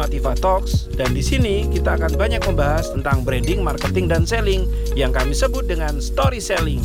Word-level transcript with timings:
Unativa 0.00 0.32
Talks 0.32 0.88
dan 0.96 1.12
di 1.12 1.20
sini 1.20 1.68
kita 1.68 2.00
akan 2.00 2.16
banyak 2.16 2.40
membahas 2.48 2.88
tentang 2.88 3.20
branding, 3.20 3.60
marketing 3.60 4.08
dan 4.08 4.24
selling 4.24 4.64
yang 4.96 5.12
kami 5.12 5.36
sebut 5.36 5.68
dengan 5.68 6.00
story 6.00 6.40
selling. 6.40 6.80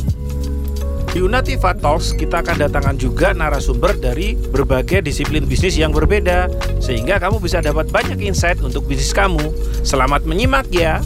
Di 1.16 1.24
Unativa 1.24 1.72
Talks 1.72 2.12
kita 2.12 2.44
akan 2.44 2.68
datangkan 2.68 3.00
juga 3.00 3.32
narasumber 3.32 3.96
dari 3.96 4.36
berbagai 4.36 5.00
disiplin 5.00 5.48
bisnis 5.48 5.80
yang 5.80 5.96
berbeda 5.96 6.52
sehingga 6.76 7.16
kamu 7.16 7.40
bisa 7.40 7.64
dapat 7.64 7.88
banyak 7.88 8.20
insight 8.20 8.60
untuk 8.60 8.84
bisnis 8.84 9.16
kamu. 9.16 9.48
Selamat 9.80 10.28
menyimak 10.28 10.68
ya. 10.68 11.00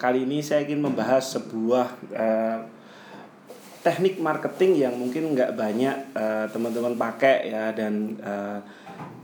Kali 0.00 0.24
ini 0.24 0.40
saya 0.40 0.64
ingin 0.64 0.80
membahas 0.80 1.36
sebuah 1.36 1.86
uh, 2.16 2.58
teknik 3.84 4.16
marketing 4.16 4.88
yang 4.88 4.96
mungkin 4.96 5.36
nggak 5.36 5.52
banyak 5.60 6.16
uh, 6.16 6.48
teman-teman 6.48 6.96
pakai 6.96 7.52
ya. 7.52 7.68
Dan 7.76 8.16
uh, 8.24 8.64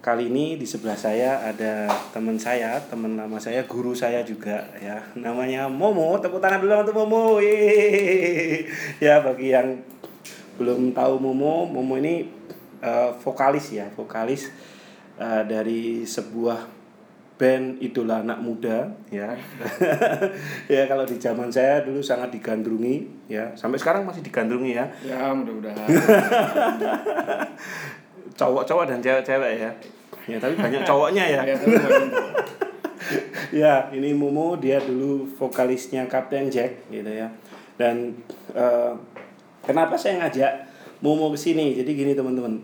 kali 0.05 0.28
ini 0.28 0.60
di 0.60 0.69
sebelah 0.69 1.00
saya 1.00 1.41
ada 1.41 1.88
teman 2.12 2.36
saya 2.36 2.77
teman 2.84 3.16
nama 3.16 3.41
saya 3.41 3.64
guru 3.64 3.96
saya 3.96 4.20
juga 4.20 4.69
ya. 4.77 5.00
Namanya 5.16 5.73
Momo 5.73 6.12
tepuk 6.20 6.45
tangan 6.45 6.60
dulu 6.60 6.77
untuk 6.77 6.96
Momo. 7.00 7.41
Ya 9.00 9.25
bagi 9.25 9.56
yang 9.56 9.80
belum 10.61 10.92
tahu 10.92 11.17
Momo 11.17 11.64
Momo 11.64 11.97
ini 11.97 12.28
uh, 12.84 13.17
vokalis 13.17 13.72
ya. 13.72 13.89
Vokalis 13.97 14.52
uh, 15.17 15.41
dari 15.48 16.05
sebuah 16.05 16.80
band 17.41 17.80
idola 17.80 18.20
anak 18.20 18.44
muda 18.44 18.92
ya. 19.08 19.33
Ya 20.69 20.84
kalau 20.84 21.08
di 21.08 21.16
zaman 21.16 21.48
saya 21.48 21.80
dulu 21.80 22.05
sangat 22.05 22.36
digandrungi 22.36 23.24
ya. 23.33 23.56
Sampai 23.56 23.80
sekarang 23.80 24.05
masih 24.05 24.20
digandrungi 24.20 24.77
ya. 24.77 24.84
Ya 25.00 25.33
mudah-mudahan. 25.33 25.88
Cowok-cowok 28.38 28.84
dan 28.92 29.00
cewek-cewek 29.00 29.52
ya. 29.56 29.72
Ya 30.28 30.36
tapi 30.36 30.55
banyak 30.61 30.84
cowoknya 30.84 31.24
ya. 31.24 31.41
Ya, 31.48 31.56
ya 33.64 33.74
ini 33.96 34.12
Momo 34.12 34.61
dia 34.61 34.77
dulu 34.77 35.24
vokalisnya 35.41 36.05
Captain 36.12 36.52
Jack 36.52 36.92
gitu 36.92 37.08
ya. 37.08 37.33
Dan 37.80 38.20
uh, 38.52 38.92
kenapa 39.64 39.96
saya 39.96 40.20
ngajak 40.20 40.68
Momo 41.00 41.33
ke 41.33 41.41
sini? 41.41 41.72
Jadi 41.72 41.96
gini 41.96 42.12
teman-teman. 42.12 42.61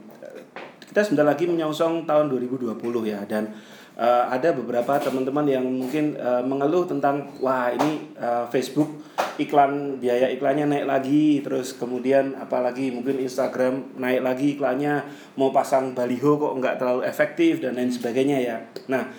Kita 0.84 1.00
sebentar 1.00 1.24
lagi 1.24 1.48
menyongsong 1.48 2.04
tahun 2.04 2.28
2020 2.28 2.77
ya. 3.08 3.24
Dan 3.24 3.56
uh, 3.97 4.25
ada 4.30 4.52
beberapa 4.52 5.00
teman-teman 5.00 5.48
yang 5.48 5.64
mungkin 5.64 6.14
uh, 6.20 6.44
mengeluh 6.44 6.84
tentang 6.84 7.33
wah 7.41 7.72
ini 7.72 8.12
uh, 8.20 8.44
Facebook 8.53 8.88
iklan 9.36 10.00
biaya 10.00 10.33
iklannya 10.33 10.64
naik 10.69 10.86
lagi 10.88 11.44
terus 11.44 11.77
kemudian 11.77 12.36
apalagi 12.41 12.88
mungkin 12.88 13.20
Instagram 13.20 13.97
naik 14.00 14.25
lagi 14.25 14.47
iklannya 14.56 15.05
mau 15.36 15.53
pasang 15.53 15.92
baliho 15.92 16.41
kok 16.41 16.53
nggak 16.56 16.77
terlalu 16.80 17.03
efektif 17.05 17.61
dan 17.61 17.77
lain 17.77 17.92
sebagainya 17.92 18.38
ya. 18.41 18.56
Nah 18.88 19.12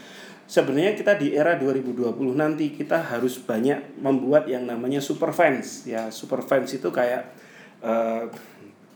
sebenarnya 0.48 0.98
kita 0.98 1.20
di 1.20 1.38
era 1.38 1.60
2020 1.60 2.18
nanti 2.34 2.74
kita 2.74 3.14
harus 3.14 3.38
banyak 3.38 4.02
membuat 4.02 4.50
yang 4.50 4.66
namanya 4.66 5.02
super 5.02 5.30
fans 5.34 5.86
ya. 5.86 6.10
Super 6.10 6.42
fans 6.42 6.74
itu 6.74 6.90
kayak 6.90 7.30
uh, 7.86 8.26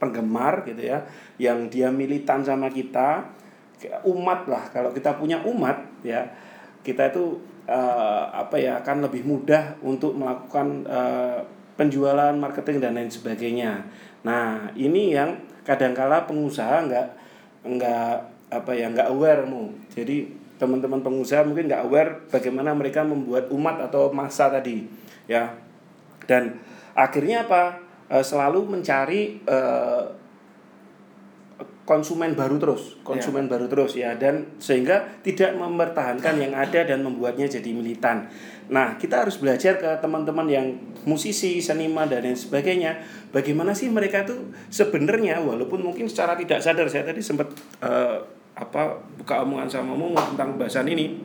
penggemar 0.02 0.66
gitu 0.66 0.82
ya 0.82 1.06
yang 1.38 1.70
dia 1.70 1.94
militan 1.94 2.42
sama 2.42 2.74
kita 2.74 3.38
umat 4.06 4.46
lah. 4.50 4.64
Kalau 4.70 4.94
kita 4.94 5.18
punya 5.18 5.42
umat 5.46 5.82
ya 6.06 6.26
kita 6.82 7.14
itu 7.14 7.38
uh, 7.70 8.26
apa 8.34 8.58
ya 8.58 8.82
akan 8.82 9.06
lebih 9.06 9.26
mudah 9.26 9.78
untuk 9.86 10.18
melakukan 10.18 10.86
uh, 10.90 11.40
penjualan 11.78 12.34
marketing 12.34 12.82
dan 12.82 12.98
lain 12.98 13.10
sebagainya. 13.10 13.86
Nah 14.26 14.70
ini 14.78 15.14
yang 15.14 15.38
kadangkala 15.62 16.26
pengusaha 16.26 16.86
nggak 16.90 17.08
nggak 17.62 18.14
apa 18.52 18.72
ya 18.74 18.90
nggak 18.90 19.08
aware 19.14 19.46
mu 19.46 19.70
jadi 19.94 20.26
teman-teman 20.58 21.02
pengusaha 21.06 21.46
mungkin 21.46 21.70
nggak 21.70 21.86
aware 21.86 22.12
bagaimana 22.30 22.74
mereka 22.74 23.02
membuat 23.06 23.50
umat 23.50 23.82
atau 23.82 24.14
masa 24.14 24.50
tadi 24.50 24.86
ya. 25.26 25.54
Dan 26.26 26.62
akhirnya 26.94 27.50
apa? 27.50 27.82
Uh, 28.12 28.20
selalu 28.20 28.68
mencari 28.68 29.40
konsumen 31.92 32.32
baru 32.40 32.56
terus, 32.56 32.96
konsumen 33.04 33.46
yeah. 33.46 33.52
baru 33.52 33.66
terus 33.68 33.92
ya 34.00 34.16
dan 34.16 34.48
sehingga 34.64 35.20
tidak 35.28 35.60
mempertahankan 35.60 36.40
yang 36.40 36.56
ada 36.56 36.88
dan 36.88 37.04
membuatnya 37.04 37.52
jadi 37.52 37.68
militan. 37.76 38.32
Nah, 38.72 38.96
kita 38.96 39.28
harus 39.28 39.36
belajar 39.36 39.76
ke 39.76 40.00
teman-teman 40.00 40.48
yang 40.48 40.72
musisi, 41.04 41.60
seniman 41.60 42.08
dan 42.08 42.24
lain 42.24 42.40
sebagainya, 42.40 43.04
bagaimana 43.36 43.76
sih 43.76 43.92
mereka 43.92 44.24
tuh 44.24 44.56
sebenarnya 44.72 45.44
walaupun 45.44 45.84
mungkin 45.84 46.08
secara 46.08 46.40
tidak 46.40 46.64
sadar 46.64 46.88
saya 46.88 47.04
tadi 47.04 47.20
sempat 47.20 47.52
uh, 47.84 48.24
apa 48.56 49.04
buka 49.20 49.44
omongan 49.44 49.68
sama 49.68 49.92
Momo 49.92 50.16
tentang 50.16 50.56
bahasan 50.56 50.88
ini. 50.88 51.20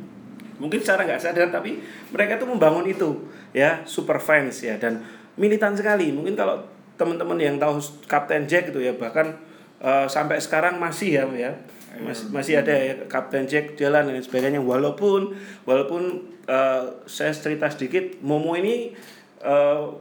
Mungkin 0.59 0.83
secara 0.83 1.07
nggak 1.07 1.23
sadar 1.23 1.55
tapi 1.55 1.79
mereka 2.11 2.43
tuh 2.43 2.51
membangun 2.51 2.91
itu 2.91 3.23
ya, 3.55 3.87
super 3.87 4.19
fans 4.19 4.67
ya 4.67 4.75
dan 4.83 5.07
militan 5.39 5.79
sekali. 5.79 6.11
Mungkin 6.11 6.35
kalau 6.35 6.59
teman-teman 6.99 7.39
yang 7.39 7.55
tahu 7.63 7.79
Captain 8.11 8.51
Jack 8.51 8.75
itu 8.75 8.83
ya 8.83 8.91
bahkan 8.99 9.39
uh, 9.83 10.07
sampai 10.07 10.41
sekarang 10.41 10.77
masih 10.81 11.23
ya 11.23 11.25
ya. 11.35 11.53
Masih 11.97 12.29
masih 12.29 12.61
ada 12.61 12.77
ya 12.77 12.93
Kapten 13.09 13.49
Jack 13.49 13.81
jalan 13.81 14.13
dan 14.13 14.21
sebagainya. 14.21 14.61
Walaupun 14.61 15.33
walaupun 15.65 16.29
uh, 16.45 17.01
saya 17.09 17.33
cerita 17.33 17.73
sedikit 17.73 18.21
Momo 18.21 18.53
ini 18.53 18.93
uh, 19.41 19.97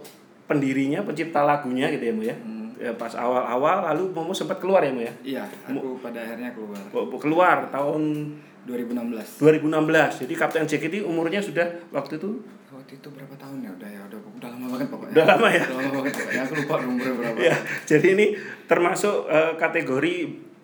pendirinya 0.46 1.02
pencipta 1.08 1.42
lagunya 1.48 1.88
gitu 1.96 2.04
ya 2.04 2.14
Bu 2.14 2.24
ya. 2.28 2.36
Hmm. 2.36 2.68
ya 2.76 2.92
pas 3.00 3.16
awal-awal 3.16 3.96
lalu 3.96 4.12
Momo 4.12 4.36
sempat 4.36 4.60
keluar 4.60 4.84
ya 4.84 4.92
Bu 4.92 5.02
ya? 5.08 5.14
Iya 5.24 5.44
aku 5.72 6.04
pada 6.04 6.20
akhirnya 6.20 6.52
keluar. 6.52 6.82
Keluar 6.92 7.58
tahun 7.72 8.02
2016 8.66 9.46
2016 9.46 10.26
jadi 10.26 10.34
Kapten 10.34 10.66
Jack 10.66 10.84
ini 10.90 11.06
umurnya 11.06 11.38
sudah 11.38 11.70
waktu 11.94 12.18
itu 12.18 12.42
waktu 12.86 13.02
itu 13.02 13.10
berapa 13.10 13.34
tahun 13.42 13.66
ya? 13.66 13.72
Udah 13.74 13.90
ya 13.90 14.02
udah 14.06 14.20
udah 14.38 14.50
lama 14.54 14.66
banget 14.78 14.88
pokoknya. 14.94 15.14
Udah 15.18 15.26
lama 15.26 15.48
ya? 15.50 15.64
Udah 15.66 15.78
lama 15.82 15.92
banget 15.98 16.14
ya 16.22 16.42
aku 16.46 16.54
lupa 16.62 16.76
umur 16.86 17.12
berapa. 17.18 17.38
Ya 17.42 17.56
jadi 17.90 18.08
ini 18.14 18.26
termasuk 18.70 19.16
uh, 19.26 19.58
kategori 19.58 20.16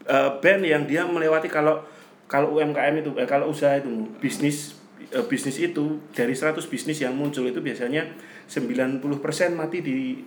uh, 0.06 0.38
band 0.38 0.62
yang 0.62 0.86
dia 0.86 1.02
melewati 1.10 1.50
kalau 1.50 1.82
kalau 2.30 2.54
UMKM 2.62 3.02
itu 3.02 3.10
eh, 3.18 3.26
kalau 3.26 3.50
usaha 3.50 3.74
itu 3.74 3.90
bisnis 4.22 4.78
uh, 5.18 5.26
bisnis 5.26 5.58
itu 5.58 5.98
dari 6.14 6.38
100 6.38 6.62
bisnis 6.70 7.02
yang 7.02 7.18
muncul 7.18 7.42
itu 7.50 7.58
biasanya 7.58 8.06
90% 8.46 9.02
mati 9.58 9.82
di 9.82 10.22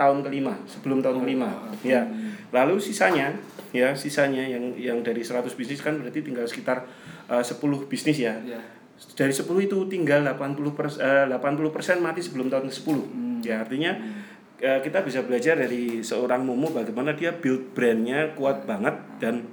tahun 0.00 0.24
kelima 0.24 0.56
sebelum 0.64 1.04
tahun 1.04 1.28
kelima. 1.28 1.52
oh, 1.52 1.76
ya 1.84 2.08
lalu 2.56 2.80
sisanya 2.80 3.36
ya 3.76 3.92
sisanya 3.92 4.48
yang 4.48 4.72
yang 4.80 4.98
dari 5.04 5.20
100 5.20 5.44
bisnis 5.52 5.84
kan 5.84 6.00
berarti 6.00 6.24
tinggal 6.24 6.48
sekitar 6.48 6.88
uh, 7.28 7.44
10 7.44 7.60
bisnis 7.84 8.16
ya, 8.16 8.32
ya 8.48 8.58
dari 9.14 9.34
10 9.34 9.46
itu 9.66 9.78
tinggal 9.90 10.22
80 10.22 10.78
persen, 10.78 11.00
uh, 11.02 11.26
80 11.30 11.74
persen 11.74 11.96
mati 11.98 12.22
sebelum 12.22 12.46
tahun 12.50 12.70
ke 12.70 12.74
10 12.74 12.86
hmm. 12.86 13.38
ya 13.42 13.62
artinya 13.62 13.92
hmm. 13.94 14.12
uh, 14.62 14.80
kita 14.82 15.02
bisa 15.02 15.26
belajar 15.26 15.58
dari 15.58 16.02
seorang 16.02 16.46
Momo 16.46 16.70
bagaimana 16.70 17.14
dia 17.14 17.34
build 17.34 17.74
brandnya 17.74 18.34
kuat 18.38 18.64
banget 18.64 18.94
dan 19.18 19.46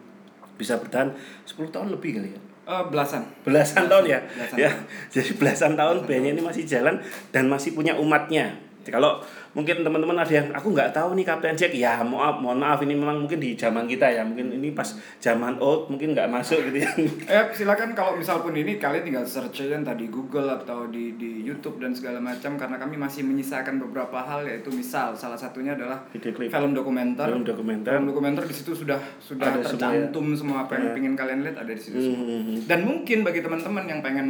bisa 0.55 0.77
bertahan 0.77 1.13
10 1.49 1.73
tahun 1.73 1.89
lebih 1.89 2.21
kali 2.21 2.29
ya. 2.37 2.41
Uh, 2.61 2.85
belasan. 2.93 3.25
Belasan, 3.41 3.89
tahun 3.89 4.05
ya. 4.05 4.19
Belasan. 4.21 4.57
Ya 4.61 4.69
jadi 5.13 5.31
belasan 5.33 5.73
tahun 5.73 6.05
brandnya 6.05 6.37
ini 6.37 6.43
masih 6.45 6.63
jalan 6.69 7.01
dan 7.33 7.49
masih 7.49 7.73
punya 7.73 7.97
umatnya 7.97 8.61
kalau 8.89 9.21
mungkin 9.53 9.85
teman-teman 9.85 10.17
ada 10.17 10.33
yang 10.33 10.47
aku 10.49 10.73
nggak 10.73 10.89
tahu 10.89 11.13
nih 11.13 11.25
Kapten 11.27 11.53
Jack. 11.53 11.75
Ya 11.77 12.01
maaf 12.01 12.41
mohon 12.41 12.57
maaf 12.57 12.81
ini 12.81 12.97
memang 12.97 13.21
mungkin 13.21 13.37
di 13.37 13.53
zaman 13.53 13.85
kita 13.85 14.09
ya. 14.09 14.25
Mungkin 14.25 14.57
ini 14.57 14.73
pas 14.73 14.97
zaman 15.21 15.61
old 15.61 15.91
mungkin 15.93 16.17
nggak 16.17 16.25
masuk 16.31 16.57
gitu 16.71 16.81
ya. 16.81 16.91
Eh 17.31 17.43
silakan 17.53 17.93
kalau 17.93 18.17
misal 18.17 18.41
pun 18.41 18.55
ini 18.57 18.81
kalian 18.81 19.05
tinggal 19.05 19.25
search 19.27 19.67
aja 19.67 19.77
tadi 19.85 20.09
Google 20.09 20.49
atau 20.49 20.89
di 20.89 21.13
di 21.19 21.45
YouTube 21.45 21.77
dan 21.77 21.93
segala 21.93 22.17
macam 22.17 22.57
karena 22.57 22.81
kami 22.81 22.97
masih 22.97 23.21
menyisakan 23.27 23.77
beberapa 23.77 24.17
hal 24.23 24.47
yaitu 24.47 24.73
misal 24.73 25.13
salah 25.13 25.37
satunya 25.37 25.77
adalah 25.77 26.01
film 26.15 26.71
dokumenter. 26.73 27.27
Film 27.29 27.43
dokumenter. 27.45 27.91
Film 27.93 28.07
dokumenter 28.09 28.43
di 28.47 28.55
situ 28.55 28.71
sudah 28.73 28.97
sudah 29.19 29.51
ada 29.51 29.61
tercantum 29.61 30.33
semua, 30.33 30.39
semua 30.39 30.57
apa 30.65 30.79
yang 30.79 30.87
ya. 30.87 30.93
ingin 31.03 31.13
kalian 31.19 31.39
lihat 31.43 31.57
ada 31.59 31.71
di 31.71 31.81
situ 31.81 31.97
semua. 31.99 32.23
mm 32.23 32.41
-hmm. 32.41 32.57
dan 32.65 32.79
mungkin 32.87 33.17
bagi 33.27 33.41
teman-teman 33.43 33.83
yang 33.85 33.99
pengen 33.99 34.27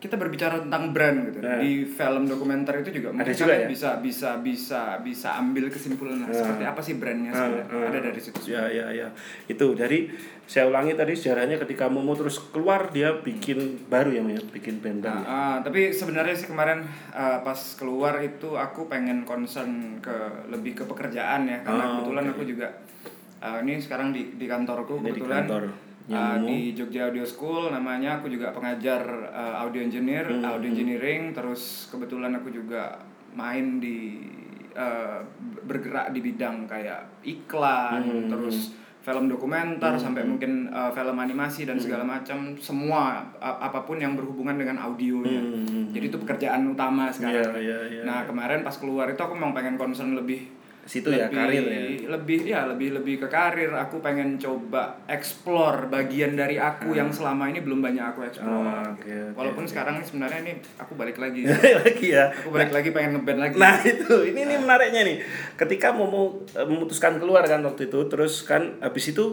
kita 0.00 0.16
berbicara 0.16 0.64
tentang 0.64 0.96
brand 0.96 1.28
gitu. 1.28 1.44
Nah. 1.44 1.60
di 1.60 1.84
film 1.84 2.24
dokumenter 2.24 2.80
itu 2.80 2.90
juga 2.96 3.12
ada 3.20 3.28
juga 3.36 3.52
ya? 3.52 3.68
bisa 3.68 4.00
bisa 4.00 4.40
bisa 4.40 4.96
bisa 5.04 5.36
ambil 5.36 5.68
kesimpulan 5.68 6.24
nah. 6.24 6.32
seperti 6.32 6.64
apa 6.64 6.80
sih 6.80 6.96
brandnya 6.96 7.36
sebenarnya. 7.36 7.64
nah. 7.68 7.88
ada 7.92 7.98
dari 8.08 8.20
situ 8.20 8.40
ya 8.48 8.64
ya 8.72 8.88
ya. 8.96 9.12
Itu. 9.44 9.76
Dari 9.76 10.08
saya 10.48 10.72
ulangi 10.72 10.96
tadi 10.96 11.12
sejarahnya 11.12 11.60
ketika 11.60 11.92
Momo 11.92 12.16
terus 12.16 12.40
keluar 12.48 12.88
dia 12.90 13.12
bikin 13.20 13.86
baru 13.86 14.10
ya 14.10 14.22
ya 14.24 14.42
bikin 14.50 14.82
band 14.82 15.06
nah, 15.06 15.22
uh, 15.22 15.56
tapi 15.62 15.94
sebenarnya 15.94 16.34
sih 16.34 16.50
kemarin 16.50 16.82
uh, 17.14 17.38
pas 17.46 17.60
keluar 17.78 18.18
itu 18.18 18.58
aku 18.58 18.90
pengen 18.90 19.22
concern 19.22 20.02
ke 20.02 20.48
lebih 20.48 20.80
ke 20.80 20.84
pekerjaan 20.88 21.44
ya. 21.44 21.60
Karena 21.60 21.84
oh, 21.84 21.88
kebetulan 22.00 22.24
okay. 22.24 22.32
aku 22.32 22.42
juga 22.48 22.68
uh, 23.44 23.58
ini 23.60 23.76
sekarang 23.76 24.16
di 24.16 24.40
di 24.40 24.48
kantorku 24.48 25.04
kebetulan 25.04 25.44
di 25.44 25.50
kantor 25.52 25.89
uh, 26.10 26.36
di 26.42 26.74
Jogja 26.74 27.08
Audio 27.08 27.22
School 27.22 27.70
namanya 27.70 28.18
aku 28.18 28.26
juga 28.26 28.50
pengajar 28.50 29.02
uh, 29.30 29.62
audio 29.62 29.80
engineer 29.80 30.26
hmm. 30.26 30.42
audio 30.42 30.68
engineering 30.68 31.30
terus 31.30 31.86
kebetulan 31.88 32.34
aku 32.34 32.50
juga 32.50 32.98
main 33.32 33.78
di 33.78 34.26
uh, 34.74 35.22
bergerak 35.64 36.10
di 36.10 36.20
bidang 36.20 36.66
kayak 36.66 37.06
iklan 37.22 38.02
hmm. 38.02 38.28
terus 38.28 38.74
film 39.00 39.32
dokumenter 39.32 39.96
hmm. 39.96 40.02
sampai 40.02 40.22
mungkin 40.28 40.68
uh, 40.68 40.92
film 40.92 41.16
animasi 41.16 41.64
dan 41.64 41.80
hmm. 41.80 41.84
segala 41.88 42.04
macam 42.04 42.52
semua 42.60 43.24
apa 43.40 43.80
pun 43.88 43.96
yang 43.96 44.12
berhubungan 44.12 44.60
dengan 44.60 44.76
audionya 44.76 45.40
hmm. 45.40 45.96
jadi 45.96 46.12
itu 46.12 46.18
pekerjaan 46.20 46.68
utama 46.68 47.08
sekarang 47.08 47.56
yeah, 47.56 47.80
yeah, 47.80 47.82
yeah, 47.88 48.04
nah 48.04 48.20
yeah. 48.20 48.28
kemarin 48.28 48.60
pas 48.60 48.76
keluar 48.76 49.08
itu 49.08 49.20
aku 49.20 49.32
memang 49.32 49.56
pengen 49.56 49.80
concern 49.80 50.12
lebih 50.12 50.52
situ 50.88 51.08
ya, 51.12 51.28
lebih, 51.28 51.32
ya 51.32 51.38
karir 51.40 51.64
ya? 51.64 51.82
lebih 52.08 52.38
ya 52.44 52.60
lebih 52.68 52.88
lebih 52.96 53.14
ke 53.24 53.28
karir. 53.28 53.70
Aku 53.76 54.00
pengen 54.00 54.40
coba 54.40 54.96
explore 55.08 55.88
bagian 55.88 56.36
dari 56.36 56.56
aku 56.56 56.92
hmm. 56.92 56.98
yang 56.98 57.10
selama 57.12 57.48
ini 57.48 57.60
belum 57.60 57.80
banyak 57.84 58.04
aku 58.04 58.20
explore. 58.24 58.64
Oh, 58.64 58.96
okay, 58.96 59.32
okay, 59.32 59.36
walaupun 59.36 59.64
okay. 59.64 59.72
sekarang 59.76 59.96
sebenarnya 60.00 60.40
ini 60.46 60.52
aku 60.80 60.92
balik 60.96 61.16
lagi. 61.20 61.44
Lagi 61.80 62.06
ya? 62.12 62.28
Aku 62.32 62.52
balik 62.52 62.70
nah, 62.70 62.82
lagi 62.82 62.90
pengen 62.92 63.10
ngeband 63.16 63.40
lagi. 63.40 63.56
Nah 63.56 63.76
itu. 63.80 64.14
Ini 64.32 64.40
ini 64.44 64.54
menariknya 64.60 65.02
nih. 65.06 65.16
Ketika 65.56 65.96
mau 65.96 66.36
eh, 66.52 66.66
memutuskan 66.66 67.16
keluar 67.16 67.44
kan 67.46 67.64
waktu 67.64 67.88
itu 67.88 68.00
terus 68.10 68.44
kan 68.44 68.76
habis 68.84 69.12
itu 69.12 69.32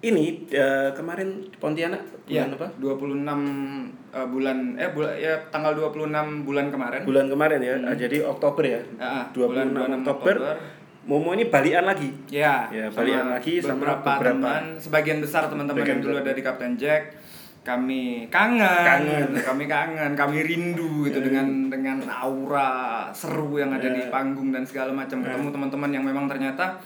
ini 0.00 0.48
uh, 0.56 0.96
kemarin 0.96 1.44
Pontianak 1.60 2.00
bulan 2.24 2.48
ya, 2.48 2.56
apa? 2.56 2.68
26 2.80 3.20
uh, 3.20 4.26
bulan 4.32 4.56
eh 4.80 4.90
bulan 4.96 5.12
ya 5.20 5.34
tanggal 5.52 5.76
26 5.76 6.48
bulan 6.48 6.66
kemarin. 6.72 7.00
Bulan 7.04 7.26
kemarin 7.28 7.60
ya. 7.60 7.74
Hmm. 7.76 7.92
Jadi 7.92 8.24
Oktober 8.24 8.64
ya. 8.64 8.80
Uh, 8.96 9.24
26 9.36 9.76
bulan, 9.76 9.90
Oktober. 10.00 10.36
Oktober 10.40 10.56
Momo 11.00 11.32
ini 11.32 11.48
balian 11.48 11.88
lagi. 11.88 12.12
Ya. 12.28 12.68
Ya, 12.68 12.92
balian 12.92 13.32
lagi 13.32 13.56
sama 13.60 13.80
beberapa, 13.80 14.20
beberapa 14.20 14.36
teman, 14.36 14.64
sebagian 14.76 15.18
besar 15.24 15.48
teman-teman 15.48 15.80
yang 15.80 16.00
dulu 16.04 16.20
ada 16.20 16.32
di 16.36 16.44
Kapten 16.44 16.76
Jack. 16.76 17.16
Kami 17.64 18.28
kangen, 18.28 18.84
kangen. 18.84 19.28
kami 19.48 19.64
kangen, 19.64 20.12
kami 20.12 20.44
rindu 20.44 21.08
gitu 21.08 21.20
yeah. 21.20 21.26
dengan 21.28 21.48
dengan 21.72 21.98
aura 22.08 23.08
seru 23.12 23.56
yang 23.56 23.72
ada 23.72 23.84
yeah. 23.84 23.96
di 23.96 24.02
panggung 24.12 24.52
dan 24.52 24.64
segala 24.64 24.92
macam. 24.92 25.24
Ketemu 25.24 25.48
yeah. 25.48 25.54
teman-teman 25.56 25.90
yang 25.92 26.04
memang 26.04 26.28
ternyata 26.28 26.80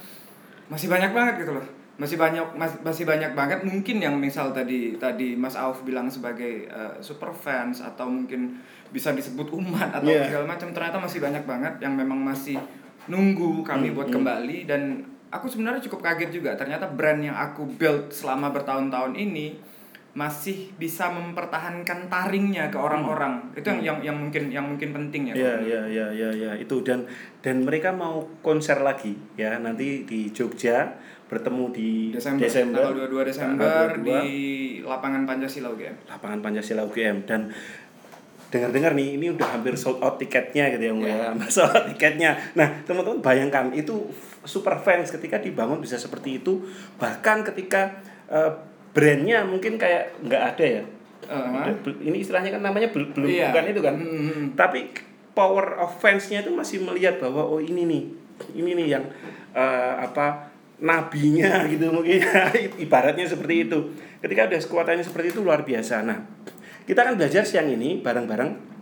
masih 0.70 0.88
banyak 0.88 1.10
banget 1.10 1.34
gitu 1.44 1.52
loh 1.58 1.66
masih 1.94 2.18
banyak 2.18 2.42
mas, 2.58 2.74
masih 2.82 3.06
banyak 3.06 3.38
banget 3.38 3.62
mungkin 3.62 4.02
yang 4.02 4.18
misal 4.18 4.50
tadi 4.50 4.98
tadi 4.98 5.38
Mas 5.38 5.54
Auf 5.54 5.86
bilang 5.86 6.10
sebagai 6.10 6.66
uh, 6.66 6.98
super 6.98 7.30
fans 7.30 7.78
atau 7.78 8.10
mungkin 8.10 8.58
bisa 8.90 9.14
disebut 9.14 9.54
umat 9.54 9.94
atau 9.94 10.10
yeah. 10.10 10.26
segala 10.26 10.58
macam 10.58 10.74
ternyata 10.74 10.98
masih 10.98 11.22
banyak 11.22 11.46
banget 11.46 11.74
yang 11.78 11.94
memang 11.94 12.18
masih 12.18 12.58
nunggu 13.06 13.62
kami 13.62 13.90
hmm, 13.90 13.96
buat 13.96 14.08
hmm. 14.10 14.16
kembali 14.18 14.58
dan 14.66 15.06
aku 15.30 15.46
sebenarnya 15.46 15.86
cukup 15.86 16.02
kaget 16.02 16.34
juga 16.34 16.58
ternyata 16.58 16.90
brand 16.90 17.22
yang 17.22 17.38
aku 17.38 17.62
build 17.78 18.10
selama 18.10 18.50
bertahun-tahun 18.50 19.14
ini 19.14 19.74
masih 20.14 20.70
bisa 20.78 21.10
mempertahankan 21.10 22.06
taringnya 22.06 22.70
ke 22.70 22.78
orang-orang 22.78 23.50
hmm. 23.50 23.58
itu 23.58 23.66
yang 23.66 23.78
hmm. 23.78 23.86
yang 23.86 23.98
yang 24.02 24.16
mungkin 24.18 24.42
yang 24.50 24.66
mungkin 24.66 24.90
penting 24.94 25.22
ya 25.30 25.34
ya 25.34 25.54
ya 25.62 25.80
ya 25.90 26.06
ya 26.10 26.30
ya 26.30 26.50
itu 26.58 26.82
dan 26.86 27.06
dan 27.42 27.66
mereka 27.66 27.90
mau 27.90 28.22
konser 28.42 28.78
lagi 28.82 29.18
ya 29.34 29.58
nanti 29.58 30.06
di 30.06 30.30
Jogja 30.30 30.94
bertemu 31.24 31.64
di 31.72 31.90
Desember, 32.12 32.44
Desember. 32.44 32.82
tanggal 32.84 33.08
22 33.08 33.30
Desember 33.30 33.86
22, 33.96 34.04
di 34.04 34.18
lapangan 34.84 35.22
Pancasila 35.24 35.68
UGM 35.72 35.96
lapangan 36.06 36.38
Pancasila 36.44 36.82
UGM 36.84 37.16
dan 37.24 37.48
dengar-dengar 38.54 38.94
nih 38.94 39.18
ini 39.18 39.34
udah 39.34 39.58
hampir 39.58 39.74
sold 39.74 39.98
out 39.98 40.14
tiketnya 40.14 40.70
gitu 40.70 40.86
ya 40.86 40.94
yeah. 40.94 41.34
ya. 41.34 41.46
Sold 41.54 41.74
out 41.74 41.90
tiketnya. 41.90 42.38
Nah 42.54 42.86
teman-teman 42.86 43.18
bayangkan 43.18 43.74
itu 43.74 44.06
super 44.46 44.78
fans 44.78 45.10
ketika 45.10 45.42
dibangun 45.42 45.82
bisa 45.82 45.98
seperti 45.98 46.38
itu. 46.38 46.62
Bahkan 47.02 47.42
ketika 47.50 47.98
uh, 48.30 48.54
brandnya 48.94 49.42
mungkin 49.42 49.74
kayak 49.74 50.22
nggak 50.22 50.42
ada 50.54 50.66
ya. 50.80 50.84
Uh-huh. 51.24 51.72
ini 52.04 52.20
istilahnya 52.20 52.52
kan 52.52 52.62
namanya 52.62 52.92
belum 52.92 53.16
yeah. 53.24 53.48
bukan 53.48 53.64
itu 53.72 53.80
kan? 53.80 53.96
Mm-hmm. 53.96 54.60
tapi 54.60 54.92
power 55.32 55.80
of 55.80 55.96
fansnya 55.96 56.44
itu 56.44 56.52
masih 56.52 56.84
melihat 56.84 57.18
bahwa 57.18 57.42
oh 57.42 57.58
ini 57.58 57.82
nih. 57.90 58.04
Ini 58.54 58.70
nih 58.76 58.86
yang 58.86 59.04
uh, 59.56 59.98
apa 59.98 60.53
nabinya 60.84 61.64
gitu 61.64 61.88
mungkin. 61.88 62.20
Ibaratnya 62.84 63.24
seperti 63.24 63.64
itu. 63.64 63.78
Ketika 64.20 64.52
ada 64.52 64.60
kekuatannya 64.60 65.04
seperti 65.04 65.32
itu 65.32 65.40
luar 65.40 65.64
biasa. 65.64 66.04
Nah 66.04 66.20
kita 66.84 67.00
akan 67.00 67.16
belajar 67.16 67.48
siang 67.48 67.72
ini 67.72 68.04
bareng-bareng 68.04 68.76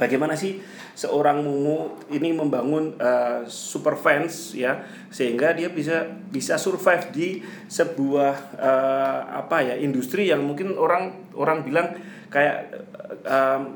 bagaimana 0.00 0.34
sih 0.34 0.58
seorang 0.96 1.44
Mumu 1.44 2.00
ini 2.10 2.32
membangun 2.32 2.96
uh, 2.96 3.44
super 3.46 3.94
fans 3.94 4.56
ya 4.56 4.82
sehingga 5.12 5.52
dia 5.52 5.68
bisa 5.68 6.08
bisa 6.32 6.56
survive 6.56 7.04
di 7.12 7.28
sebuah 7.68 8.34
uh, 8.56 9.20
apa 9.44 9.62
ya 9.62 9.74
industri 9.78 10.32
yang 10.32 10.42
mungkin 10.44 10.74
orang 10.74 11.32
orang 11.36 11.64
bilang 11.64 11.92
kayak 12.32 12.72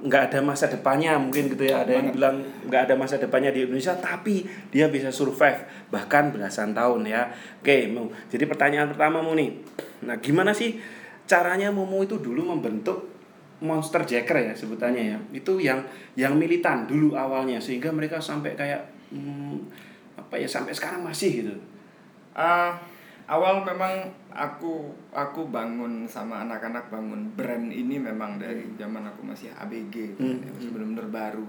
nggak 0.00 0.22
uh, 0.24 0.26
ada 0.32 0.40
masa 0.40 0.72
depannya 0.72 1.20
mungkin 1.20 1.52
gitu 1.52 1.68
ya. 1.68 1.84
Ada 1.84 1.92
yang 1.92 2.08
bilang 2.16 2.40
nggak 2.64 2.88
ada 2.88 2.94
masa 2.96 3.20
depannya 3.20 3.52
di 3.52 3.68
Indonesia 3.68 3.92
tapi 4.00 4.48
dia 4.72 4.88
bisa 4.88 5.12
survive 5.12 5.92
bahkan 5.92 6.32
belasan 6.32 6.72
tahun 6.72 7.04
ya. 7.04 7.28
Oke 7.60 7.92
mau 7.92 8.08
jadi 8.32 8.48
pertanyaan 8.48 8.96
pertama 8.96 9.20
mu 9.20 9.36
nih. 9.36 9.52
Nah 10.08 10.16
gimana 10.18 10.56
sih 10.56 10.80
caranya 11.28 11.68
Mumu 11.68 12.06
itu 12.06 12.16
dulu 12.16 12.56
membentuk 12.56 13.12
monster 13.60 14.08
jacker 14.08 14.40
ya 14.40 14.54
sebutannya 14.56 15.04
ya? 15.12 15.18
Itu 15.36 15.60
yang 15.60 15.84
yang 16.16 16.40
militan 16.40 16.88
dulu 16.88 17.12
awalnya 17.12 17.60
sehingga 17.60 17.92
mereka 17.92 18.24
sampai 18.24 18.56
kayak 18.56 19.12
hmm, 19.12 19.56
apa 20.16 20.40
ya 20.40 20.48
sampai 20.48 20.72
sekarang 20.72 21.04
masih 21.04 21.44
gitu. 21.44 21.54
Uh, 22.32 22.72
awal 23.26 23.66
memang 23.66 24.06
aku 24.30 24.94
aku 25.10 25.50
bangun 25.50 26.06
sama 26.06 26.46
anak-anak 26.46 26.86
bangun 26.86 27.26
brand 27.34 27.68
ini 27.74 27.98
memang 27.98 28.38
dari 28.38 28.62
zaman 28.78 29.02
aku 29.02 29.26
masih 29.26 29.50
ABG 29.50 30.14
hmm. 30.14 30.46
ya, 30.46 30.50
masih 30.54 30.70
benar-benar 30.70 31.08
baru 31.10 31.46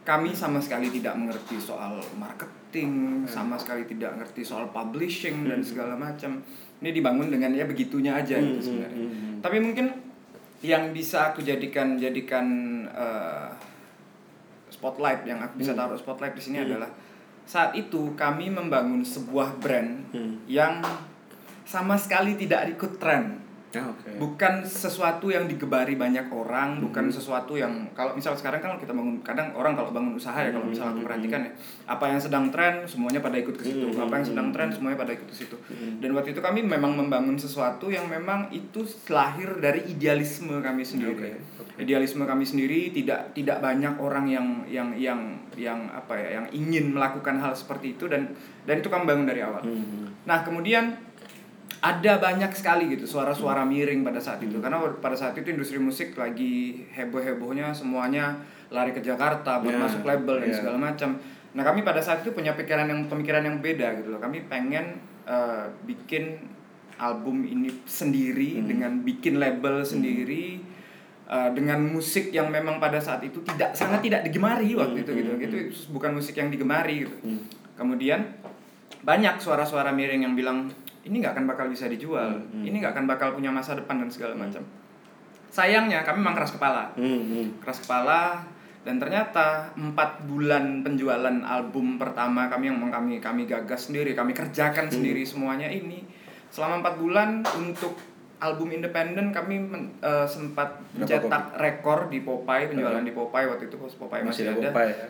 kami 0.00 0.32
sama 0.32 0.56
sekali 0.64 0.88
tidak 0.88 1.12
mengerti 1.20 1.60
soal 1.60 2.00
marketing 2.16 3.24
hmm. 3.24 3.28
sama 3.28 3.60
sekali 3.60 3.84
tidak 3.84 4.16
mengerti 4.16 4.40
soal 4.40 4.72
publishing 4.72 5.44
hmm. 5.44 5.48
dan 5.52 5.60
segala 5.60 5.92
macam 5.92 6.40
ini 6.80 6.90
dibangun 6.96 7.28
dengan 7.28 7.52
ya 7.52 7.68
begitunya 7.68 8.16
aja 8.16 8.40
gitu 8.40 8.40
hmm. 8.40 8.52
gitu 8.56 8.62
sebenarnya 8.72 9.04
hmm. 9.04 9.12
hmm. 9.12 9.36
tapi 9.44 9.56
mungkin 9.60 9.86
yang 10.64 10.92
bisa 10.96 11.32
aku 11.32 11.44
jadikan 11.44 12.00
jadikan 12.00 12.46
uh, 12.92 13.52
spotlight 14.72 15.28
yang 15.28 15.44
aku 15.44 15.60
bisa 15.60 15.76
hmm. 15.76 15.80
taruh 15.84 16.00
spotlight 16.00 16.32
di 16.32 16.42
sini 16.42 16.64
hmm. 16.64 16.66
adalah 16.72 16.90
saat 17.44 17.76
itu 17.76 18.16
kami 18.16 18.48
membangun 18.48 19.04
sebuah 19.04 19.60
brand 19.60 20.14
hmm. 20.16 20.48
yang 20.48 20.80
sama 21.70 21.94
sekali 21.94 22.34
tidak 22.34 22.74
ikut 22.74 22.98
tren 22.98 23.50
Ah, 23.70 23.86
okay. 23.86 24.18
Bukan 24.18 24.66
sesuatu 24.66 25.30
yang 25.30 25.46
digebari 25.46 25.94
banyak 25.94 26.26
orang, 26.34 26.74
mm-hmm. 26.74 26.84
bukan 26.90 27.06
sesuatu 27.06 27.54
yang 27.54 27.86
kalau 27.94 28.18
misal 28.18 28.34
sekarang 28.34 28.58
kan 28.58 28.74
kita 28.82 28.90
bangun 28.90 29.22
kadang 29.22 29.54
orang 29.54 29.78
kalau 29.78 29.94
bangun 29.94 30.18
usaha 30.18 30.34
ya 30.42 30.50
kalau 30.50 30.66
misalnya 30.66 30.98
aku 30.98 31.06
perhatikan 31.06 31.46
ya, 31.46 31.52
apa 31.86 32.04
yang 32.10 32.18
sedang 32.18 32.50
tren 32.50 32.82
semuanya 32.90 33.22
pada 33.22 33.38
ikut 33.38 33.54
ke 33.54 33.62
situ, 33.62 33.86
mm-hmm. 33.86 34.02
apa 34.10 34.14
yang 34.18 34.26
sedang 34.26 34.48
tren 34.50 34.68
semuanya 34.74 34.98
pada 34.98 35.14
ikut 35.14 35.28
ke 35.30 35.36
situ. 35.38 35.54
Mm-hmm. 35.54 36.02
Dan 36.02 36.10
waktu 36.18 36.34
itu 36.34 36.42
kami 36.42 36.60
memang 36.66 36.98
membangun 36.98 37.38
sesuatu 37.38 37.86
yang 37.94 38.10
memang 38.10 38.50
itu 38.50 38.82
lahir 39.06 39.62
dari 39.62 39.86
idealisme 39.86 40.58
kami 40.58 40.82
sendiri. 40.82 41.14
Okay. 41.14 41.34
Okay. 41.38 41.86
Idealisme 41.86 42.26
kami 42.26 42.42
sendiri 42.42 42.90
tidak 42.90 43.38
tidak 43.38 43.62
banyak 43.62 43.94
orang 44.02 44.26
yang 44.26 44.46
yang 44.66 44.90
yang 44.98 45.46
yang 45.54 45.86
apa 45.94 46.18
ya, 46.18 46.42
yang 46.42 46.46
ingin 46.50 46.90
melakukan 46.90 47.38
hal 47.38 47.54
seperti 47.54 47.94
itu 47.94 48.10
dan 48.10 48.34
dan 48.66 48.82
itu 48.82 48.90
kami 48.90 49.06
bangun 49.06 49.30
dari 49.30 49.46
awal. 49.46 49.62
Mm-hmm. 49.62 50.26
Nah, 50.26 50.42
kemudian 50.42 51.09
ada 51.80 52.20
banyak 52.20 52.52
sekali 52.52 52.92
gitu 52.92 53.08
suara-suara 53.08 53.64
miring 53.64 54.04
pada 54.04 54.20
saat 54.20 54.44
itu 54.44 54.60
karena 54.60 54.84
pada 55.00 55.16
saat 55.16 55.32
itu 55.40 55.48
industri 55.48 55.80
musik 55.80 56.12
lagi 56.12 56.84
heboh-hebohnya 56.92 57.72
semuanya 57.72 58.36
lari 58.68 58.92
ke 58.92 59.00
Jakarta 59.00 59.64
buat 59.64 59.72
yeah. 59.72 59.82
masuk 59.82 60.02
label 60.04 60.44
dan 60.44 60.48
yeah. 60.52 60.58
segala 60.60 60.78
macam. 60.78 61.16
Nah 61.50 61.62
kami 61.66 61.82
pada 61.82 61.98
saat 61.98 62.22
itu 62.22 62.30
punya 62.30 62.54
pikiran 62.54 62.86
yang 62.86 63.08
pemikiran 63.10 63.42
yang 63.42 63.58
beda 63.58 63.96
gitu 63.98 64.12
loh. 64.12 64.20
Kami 64.22 64.46
pengen 64.46 65.00
uh, 65.24 65.66
bikin 65.88 66.38
album 67.00 67.48
ini 67.48 67.72
sendiri 67.88 68.60
hmm. 68.60 68.66
dengan 68.68 68.92
bikin 69.00 69.40
label 69.40 69.82
hmm. 69.82 69.88
sendiri 69.88 70.60
uh, 71.26 71.50
dengan 71.56 71.80
musik 71.80 72.28
yang 72.30 72.52
memang 72.52 72.76
pada 72.76 73.00
saat 73.00 73.24
itu 73.24 73.40
tidak 73.42 73.72
sangat 73.72 74.04
tidak 74.04 74.20
digemari 74.28 74.76
waktu 74.76 75.00
hmm. 75.00 75.04
itu 75.08 75.12
gitu. 75.16 75.32
Hmm. 75.32 75.44
Itu 75.48 75.56
bukan 75.96 76.10
musik 76.12 76.36
yang 76.36 76.52
digemari 76.52 77.08
gitu. 77.08 77.16
Hmm. 77.24 77.42
Kemudian 77.74 78.20
banyak 79.00 79.40
suara-suara 79.40 79.90
miring 79.96 80.28
yang 80.28 80.36
bilang 80.36 80.68
ini 81.04 81.24
nggak 81.24 81.32
akan 81.36 81.46
bakal 81.48 81.66
bisa 81.72 81.88
dijual 81.88 82.36
hmm, 82.36 82.60
hmm. 82.60 82.64
ini 82.68 82.76
nggak 82.80 82.92
akan 82.92 83.06
bakal 83.08 83.28
punya 83.32 83.48
masa 83.48 83.76
depan 83.76 84.00
dan 84.04 84.10
segala 84.12 84.34
macam 84.36 84.60
sayangnya 85.50 86.04
kami 86.06 86.22
memang 86.22 86.36
keras 86.36 86.52
kepala 86.54 86.92
hmm, 86.94 87.20
hmm. 87.26 87.46
keras 87.64 87.78
kepala 87.82 88.44
dan 88.80 88.96
ternyata 88.96 89.68
empat 89.76 90.24
bulan 90.24 90.80
penjualan 90.80 91.36
album 91.44 92.00
pertama 92.00 92.48
kami 92.48 92.72
yang 92.72 92.80
kami 92.88 93.20
kami 93.20 93.44
gagas 93.44 93.92
sendiri 93.92 94.16
kami 94.16 94.32
kerjakan 94.32 94.88
hmm. 94.88 94.94
sendiri 94.94 95.22
semuanya 95.24 95.68
ini 95.68 96.04
selama 96.50 96.82
empat 96.82 96.94
bulan 96.98 97.30
untuk 97.60 97.94
album 98.40 98.72
independen 98.72 99.30
kami 99.30 99.60
men, 99.60 99.92
uh, 100.00 100.24
sempat 100.24 100.80
mencetak 100.96 101.54
rekor 101.60 102.08
di 102.08 102.24
Popeye 102.24 102.72
penjualan 102.72 103.04
di 103.04 103.12
Popeye 103.12 103.46
waktu 103.46 103.68
itu 103.68 103.76
Popeye 103.76 104.24
masih, 104.24 104.48
masih 104.48 104.64
ada. 104.64 104.72
Popeye, 104.72 104.92
ya? 104.96 105.08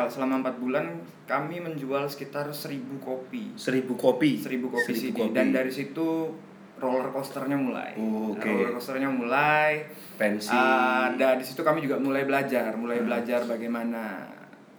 uh, 0.00 0.08
selama 0.08 0.40
empat 0.40 0.56
bulan 0.56 1.04
kami 1.28 1.60
menjual 1.60 2.08
sekitar 2.08 2.48
seribu 2.56 2.96
kopi. 3.04 3.52
Seribu 3.60 4.00
kopi. 4.00 4.40
Seribu 4.40 4.72
kopi 4.72 4.96
seribu 4.96 5.12
CD 5.12 5.20
kopi. 5.28 5.36
dan 5.36 5.52
dari 5.52 5.68
situ 5.68 6.32
roller 6.80 7.12
coasternya 7.12 7.60
mulai. 7.60 7.92
Oh, 8.00 8.32
okay. 8.32 8.48
Roller 8.48 8.72
coasternya 8.72 9.12
mulai. 9.12 9.84
Pensi. 10.16 10.48
Uh, 10.48 11.12
dan 11.20 11.36
di 11.36 11.44
situ 11.44 11.60
kami 11.60 11.84
juga 11.84 12.00
mulai 12.00 12.24
belajar, 12.24 12.72
mulai 12.80 13.04
hmm. 13.04 13.06
belajar 13.06 13.40
bagaimana. 13.44 14.24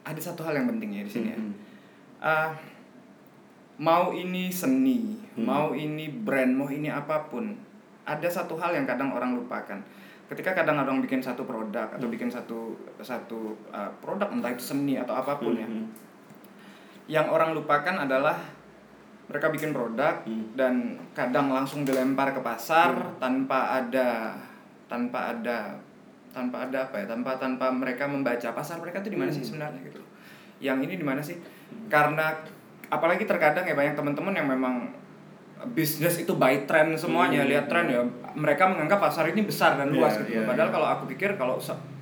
Ada 0.02 0.34
satu 0.34 0.42
hal 0.42 0.58
yang 0.58 0.66
penting 0.74 0.98
ya 0.98 1.04
di 1.06 1.12
sini 1.14 1.30
ya. 1.30 1.38
hmm. 1.38 1.54
ya. 1.54 1.58
Uh, 2.22 2.50
mau 3.82 4.14
ini 4.14 4.54
seni 4.54 5.18
hmm. 5.18 5.42
mau 5.42 5.74
ini 5.74 6.06
brand 6.06 6.54
mau 6.54 6.70
ini 6.70 6.94
apa 6.94 7.26
pun 7.26 7.71
ada 8.06 8.28
satu 8.30 8.58
hal 8.58 8.74
yang 8.74 8.86
kadang 8.90 9.14
orang 9.14 9.38
lupakan 9.38 9.78
ketika 10.32 10.64
kadang 10.64 10.80
orang 10.80 11.04
bikin 11.04 11.20
satu 11.20 11.44
produk 11.44 11.92
atau 11.92 12.08
hmm. 12.08 12.16
bikin 12.16 12.30
satu 12.32 12.72
satu 13.04 13.52
uh, 13.76 13.92
produk 14.00 14.32
entah 14.32 14.48
itu 14.56 14.64
seni 14.64 14.96
atau 14.96 15.12
apa 15.12 15.36
pun 15.36 15.60
ya. 15.60 15.68
hmm. 15.68 15.86
ya 17.12 17.20
yang 17.20 17.28
orang 17.28 17.52
lupakan 17.52 18.08
adalah 18.08 18.40
mereka 19.28 19.52
bikin 19.52 19.76
produk 19.76 20.24
hmm. 20.24 20.56
dan 20.56 20.96
kadang 21.12 21.52
langsung 21.52 21.84
dilempar 21.84 22.32
ke 22.32 22.40
pasar 22.40 22.96
hmm. 22.96 23.20
tanpa 23.20 23.84
ada 23.84 24.32
tanpa 24.88 25.36
ada 25.36 25.76
tanpa 26.32 26.64
ada 26.64 26.88
apa 26.88 26.96
ya 27.04 27.06
tanpa 27.12 27.36
tanpa 27.36 27.68
mereka 27.68 28.08
membaca 28.08 28.56
pasar 28.56 28.80
mereka 28.80 29.04
itu 29.04 29.12
di 29.12 29.20
mana 29.20 29.32
hmm. 29.32 29.38
sih 29.40 29.44
sebenarnya 29.44 29.80
gitu 29.84 30.00
yang 30.64 30.80
ini 30.80 30.96
di 30.96 31.04
mana 31.04 31.20
sih 31.20 31.36
hmm. 31.36 31.92
karena 31.92 32.32
apalagi 32.88 33.28
terkadang 33.28 33.68
ya 33.68 33.76
banyak 33.76 34.00
teman-teman 34.00 34.36
yang 34.36 34.48
memang 34.48 35.01
bisnis 35.72 36.18
itu 36.22 36.34
by 36.34 36.66
trend 36.66 36.98
semuanya 36.98 37.46
hmm. 37.46 37.50
lihat 37.50 37.66
tren 37.70 37.86
ya 37.86 38.02
mereka 38.34 38.66
menganggap 38.66 38.98
pasar 38.98 39.30
ini 39.30 39.46
besar 39.46 39.78
dan 39.78 39.94
luas 39.94 40.18
yeah, 40.18 40.22
gitu 40.26 40.32
yeah, 40.42 40.48
padahal 40.50 40.70
yeah. 40.70 40.76
kalau 40.76 40.88
aku 40.90 41.04
pikir 41.14 41.38
kalau 41.38 41.56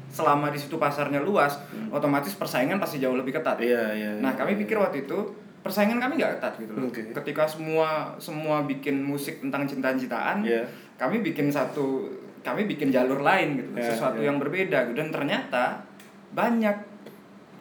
selama 0.10 0.50
di 0.50 0.58
situ 0.58 0.80
pasarnya 0.80 1.20
luas 1.20 1.60
hmm. 1.70 1.92
otomatis 1.92 2.34
persaingan 2.39 2.80
pasti 2.80 3.04
jauh 3.04 3.20
lebih 3.20 3.36
ketat 3.36 3.60
yeah, 3.60 3.92
yeah, 3.92 4.13
nah 4.18 4.32
yeah, 4.32 4.39
kami 4.39 4.56
yeah. 4.56 4.62
pikir 4.63 4.80
waktu 4.80 5.04
itu 5.04 5.20
persaingan 5.60 6.00
kami 6.00 6.20
nggak 6.20 6.39
ketat 6.39 6.54
gitu 6.63 6.72
loh. 6.72 6.88
Okay. 6.88 7.12
Ketika 7.12 7.44
semua 7.44 8.16
semua 8.18 8.63
bikin 8.63 9.04
musik 9.04 9.44
tentang 9.44 9.68
cinta-cintaan, 9.68 10.42
yeah. 10.48 10.63
kami 10.96 11.20
bikin 11.20 11.51
satu 11.51 12.08
kami 12.39 12.63
bikin 12.72 12.89
jalur 12.89 13.20
lain 13.20 13.60
gitu, 13.60 13.70
yeah, 13.75 13.92
sesuatu 13.92 14.24
yeah. 14.24 14.32
yang 14.32 14.39
berbeda 14.39 14.89
gitu. 14.89 14.96
Dan 14.96 15.12
ternyata 15.12 15.84
banyak 16.32 16.75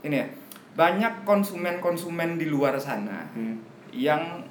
ini 0.06 0.16
ya, 0.22 0.26
banyak 0.78 1.26
konsumen-konsumen 1.26 2.38
di 2.38 2.46
luar 2.46 2.78
sana 2.78 3.26
hmm. 3.34 3.56
yang 3.90 4.46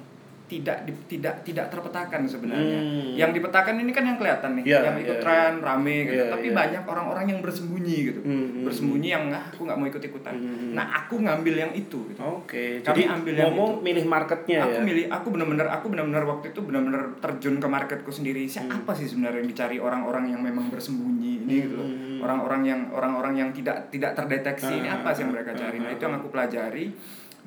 tidak 0.48 0.88
di, 0.88 0.92
tidak 1.06 1.44
tidak 1.44 1.68
terpetakan 1.68 2.24
sebenarnya. 2.24 2.80
Hmm. 2.80 3.12
Yang 3.14 3.30
dipetakan 3.38 3.74
ini 3.84 3.92
kan 3.92 4.04
yang 4.08 4.16
kelihatan 4.16 4.50
nih, 4.58 4.64
yeah, 4.64 4.82
yang 4.88 4.96
ikut 4.96 5.16
yeah, 5.20 5.22
tren 5.22 5.52
yeah. 5.60 5.66
rame 5.68 5.96
gitu. 6.08 6.22
Yeah, 6.24 6.32
Tapi 6.32 6.46
yeah. 6.48 6.56
banyak 6.56 6.82
orang-orang 6.88 7.24
yang 7.28 7.40
bersembunyi 7.44 7.96
gitu, 8.10 8.20
hmm, 8.24 8.32
hmm 8.32 8.64
bersembunyi 8.64 9.08
yang 9.12 9.24
ah, 9.30 9.44
aku 9.52 9.60
nggak 9.68 9.78
mau 9.78 9.86
ikut 9.86 10.02
ikutan. 10.02 10.34
Hmm, 10.34 10.48
hmm. 10.48 10.72
Nah 10.72 10.86
aku 11.04 11.14
ngambil 11.20 11.54
yang 11.54 11.72
itu. 11.76 11.98
Gitu. 12.08 12.18
Oke. 12.18 12.48
Okay. 12.48 12.70
Jadi 12.80 13.02
ambil 13.04 13.34
yang 13.36 13.52
itu. 13.52 13.66
milih 13.84 14.04
marketnya 14.08 14.58
aku 14.64 14.78
ya. 14.80 14.84
milih, 14.88 15.04
aku 15.12 15.26
benar-benar 15.30 15.66
aku 15.68 15.86
benar-benar 15.92 16.24
waktu 16.24 16.46
itu 16.56 16.60
benar-benar 16.64 17.02
terjun 17.20 17.56
ke 17.60 17.68
marketku 17.68 18.10
sendiri. 18.10 18.48
Siapa 18.48 18.72
hmm. 18.72 18.80
apa 18.82 18.92
sih 18.96 19.06
sebenarnya 19.06 19.44
yang 19.44 19.50
dicari 19.52 19.76
orang-orang 19.76 20.24
yang 20.32 20.40
memang 20.40 20.72
bersembunyi 20.72 21.44
ini 21.44 21.54
gitu 21.68 21.74
loh. 21.76 21.86
Hmm. 21.86 22.24
Orang-orang 22.24 22.62
yang 22.64 22.80
orang-orang 22.90 23.34
yang 23.36 23.50
tidak 23.52 23.92
tidak 23.92 24.16
terdeteksi 24.16 24.72
ah, 24.72 24.78
ini 24.80 24.88
apa 24.88 25.08
sih 25.12 25.22
yang 25.22 25.32
mereka 25.36 25.52
cari. 25.52 25.76
Nah 25.76 25.92
itu 25.92 26.02
yang 26.02 26.16
aku 26.16 26.28
pelajari 26.32 26.86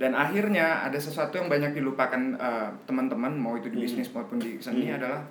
dan 0.02 0.18
akhirnya 0.18 0.82
ada 0.82 0.98
sesuatu 0.98 1.38
yang 1.38 1.46
banyak 1.46 1.78
dilupakan 1.78 2.18
uh, 2.42 2.74
teman-teman 2.90 3.38
mau 3.38 3.54
itu 3.54 3.70
di 3.70 3.78
hmm. 3.78 3.86
bisnis 3.86 4.10
maupun 4.10 4.42
di 4.42 4.58
seni 4.58 4.90
hmm. 4.90 4.98
adalah 4.98 5.22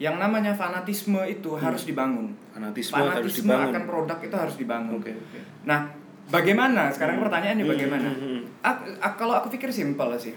yang 0.00 0.16
namanya 0.16 0.56
fanatisme 0.56 1.20
itu 1.28 1.52
hmm. 1.52 1.60
harus 1.60 1.84
dibangun 1.84 2.32
fanatisme, 2.56 2.96
fanatisme 2.96 3.12
harus 3.20 3.34
dibangun. 3.44 3.68
akan 3.68 3.82
produk 3.84 4.18
itu 4.24 4.36
harus 4.40 4.56
dibangun 4.56 4.96
okay, 5.04 5.12
okay. 5.12 5.42
nah 5.68 5.92
bagaimana 6.32 6.88
sekarang 6.88 7.20
hmm. 7.20 7.24
pertanyaannya 7.28 7.64
hmm, 7.68 7.74
bagaimana 7.76 8.08
hmm. 8.08 8.20
hmm. 8.24 8.40
Aku, 8.64 8.82
aku, 9.04 9.14
kalau 9.20 9.34
aku 9.36 9.48
pikir 9.52 9.68
simpel 9.68 10.08
sih 10.16 10.32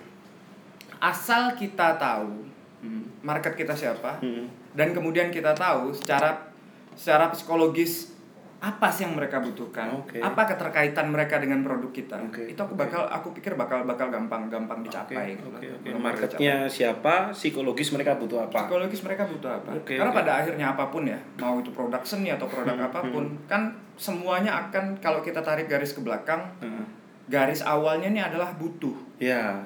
asal 1.00 1.56
kita 1.56 1.96
tahu 1.96 2.44
hmm. 2.84 3.24
market 3.24 3.56
kita 3.56 3.72
siapa 3.72 4.20
hmm. 4.20 4.76
dan 4.76 4.92
kemudian 4.92 5.32
kita 5.32 5.56
tahu 5.56 5.96
secara 5.96 6.52
secara 7.00 7.32
psikologis 7.32 8.12
apa 8.62 8.94
sih 8.94 9.10
yang 9.10 9.18
mereka 9.18 9.42
butuhkan 9.42 9.90
okay. 10.06 10.22
apa 10.22 10.46
keterkaitan 10.54 11.10
mereka 11.10 11.42
dengan 11.42 11.66
produk 11.66 11.90
kita 11.90 12.14
okay. 12.30 12.54
itu 12.54 12.62
aku 12.62 12.78
bakal 12.78 13.10
aku 13.10 13.34
pikir 13.34 13.58
bakal 13.58 13.82
bakal 13.90 14.14
gampang 14.14 14.54
gampang 14.54 14.86
dicapai 14.86 15.34
okay. 15.34 15.74
okay. 15.74 15.90
okay. 15.90 15.98
marketnya 15.98 16.70
siapa 16.70 17.34
psikologis 17.34 17.90
mereka 17.90 18.22
butuh 18.22 18.46
apa 18.46 18.70
psikologis 18.70 19.02
mereka 19.02 19.26
butuh 19.26 19.50
apa 19.50 19.74
okay. 19.82 19.98
karena 19.98 20.14
okay. 20.14 20.20
pada 20.22 20.32
akhirnya 20.46 20.66
apa 20.78 20.94
pun 20.94 21.10
ya 21.10 21.18
mau 21.42 21.58
itu 21.58 21.74
produk 21.74 22.06
seni 22.06 22.30
atau 22.30 22.46
produk 22.46 22.78
hmm. 22.78 22.88
apa 22.94 23.00
pun 23.10 23.26
hmm. 23.34 23.50
kan 23.50 23.74
semuanya 23.98 24.70
akan 24.70 24.94
kalau 25.02 25.26
kita 25.26 25.42
tarik 25.42 25.66
garis 25.66 25.98
ke 25.98 26.02
belakang 26.06 26.46
hmm. 26.62 26.86
garis 27.34 27.66
awalnya 27.66 28.14
ini 28.14 28.22
adalah 28.22 28.54
butuh 28.62 28.94
ya 29.18 29.58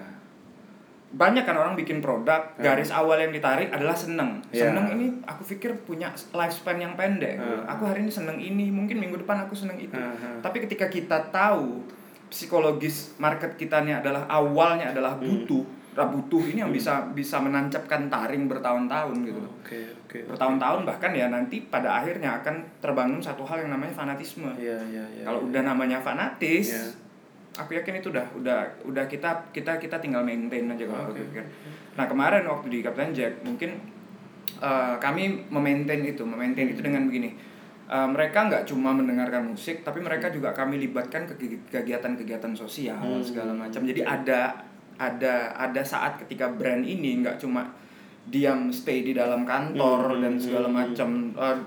banyak 1.13 1.47
kan 1.47 1.55
orang 1.55 1.77
bikin 1.77 2.01
produk 2.01 2.43
hmm. 2.57 2.65
garis 2.65 2.89
awal 2.89 3.15
yang 3.15 3.31
ditarik 3.31 3.69
adalah 3.71 3.95
seneng 3.95 4.41
yeah. 4.49 4.67
seneng 4.67 4.97
ini 4.97 5.05
aku 5.23 5.45
pikir 5.55 5.77
punya 5.85 6.11
lifespan 6.11 6.81
yang 6.81 6.93
pendek 6.97 7.37
hmm. 7.37 7.63
aku 7.69 7.87
hari 7.87 8.03
ini 8.03 8.11
seneng 8.11 8.41
ini 8.41 8.73
mungkin 8.73 8.99
minggu 8.99 9.21
depan 9.23 9.45
aku 9.45 9.53
seneng 9.55 9.79
itu 9.79 9.95
hmm. 9.95 10.41
tapi 10.41 10.65
ketika 10.65 10.91
kita 10.91 11.31
tahu 11.31 11.85
psikologis 12.27 13.15
market 13.21 13.55
kita 13.55 13.85
ini 13.85 13.95
adalah 13.95 14.27
awalnya 14.27 14.91
adalah 14.91 15.15
butuh 15.15 15.63
hmm. 15.63 16.09
butuh 16.19 16.43
ini 16.51 16.59
yang 16.65 16.73
hmm. 16.73 16.79
bisa 16.83 17.07
bisa 17.15 17.39
menancapkan 17.39 18.11
taring 18.11 18.51
bertahun-tahun 18.51 19.15
gitu 19.23 19.39
okay, 19.63 19.85
okay, 20.09 20.21
bertahun-tahun 20.27 20.83
bahkan 20.83 21.15
ya 21.15 21.31
nanti 21.31 21.63
pada 21.71 22.01
akhirnya 22.03 22.43
akan 22.43 22.81
terbangun 22.83 23.23
satu 23.23 23.47
hal 23.47 23.63
yang 23.63 23.71
namanya 23.71 23.95
fanatisme 23.95 24.51
yeah, 24.59 24.83
yeah, 24.91 25.07
yeah, 25.15 25.23
kalau 25.23 25.45
yeah. 25.45 25.47
udah 25.47 25.61
namanya 25.63 26.03
fanatis 26.03 26.75
yeah 26.75 27.04
aku 27.55 27.79
yakin 27.79 28.03
itu 28.03 28.11
udah 28.11 28.25
udah 28.35 28.59
udah 28.83 29.05
kita 29.07 29.51
kita 29.55 29.79
kita 29.79 29.95
tinggal 30.03 30.21
maintain 30.21 30.67
aja 30.67 30.83
kalau 30.83 31.11
okay. 31.11 31.23
aku 31.23 31.31
pikir. 31.31 31.45
Nah 31.95 32.05
kemarin 32.05 32.43
waktu 32.47 32.67
di 32.67 32.79
Captain 32.83 33.15
Jack 33.15 33.39
mungkin 33.47 33.79
uh, 34.59 34.95
kami 34.99 35.47
memaintain 35.47 36.03
itu, 36.03 36.23
memaintain 36.23 36.69
itu 36.71 36.81
dengan 36.83 37.07
begini. 37.07 37.35
Uh, 37.85 38.09
mereka 38.09 38.49
nggak 38.49 38.65
cuma 38.65 38.97
mendengarkan 38.97 39.45
musik, 39.45 39.85
tapi 39.85 40.01
mereka 40.01 40.33
juga 40.33 40.49
kami 40.57 40.81
libatkan 40.81 41.29
ke 41.29 41.37
kegiatan-kegiatan 41.69 42.57
sosial 42.57 42.97
hmm. 42.97 43.21
segala 43.21 43.53
macam. 43.53 43.85
Jadi 43.85 44.01
ada 44.01 44.57
ada 44.97 45.53
ada 45.53 45.81
saat 45.85 46.17
ketika 46.25 46.49
brand 46.49 46.81
ini 46.81 47.21
nggak 47.21 47.37
cuma 47.37 47.67
diam 48.25 48.73
stay 48.73 49.05
di 49.05 49.13
dalam 49.13 49.45
kantor 49.45 50.17
hmm. 50.17 50.21
dan 50.25 50.33
segala 50.41 50.67
hmm. 50.67 50.75
macam 50.75 51.09
uh, 51.37 51.57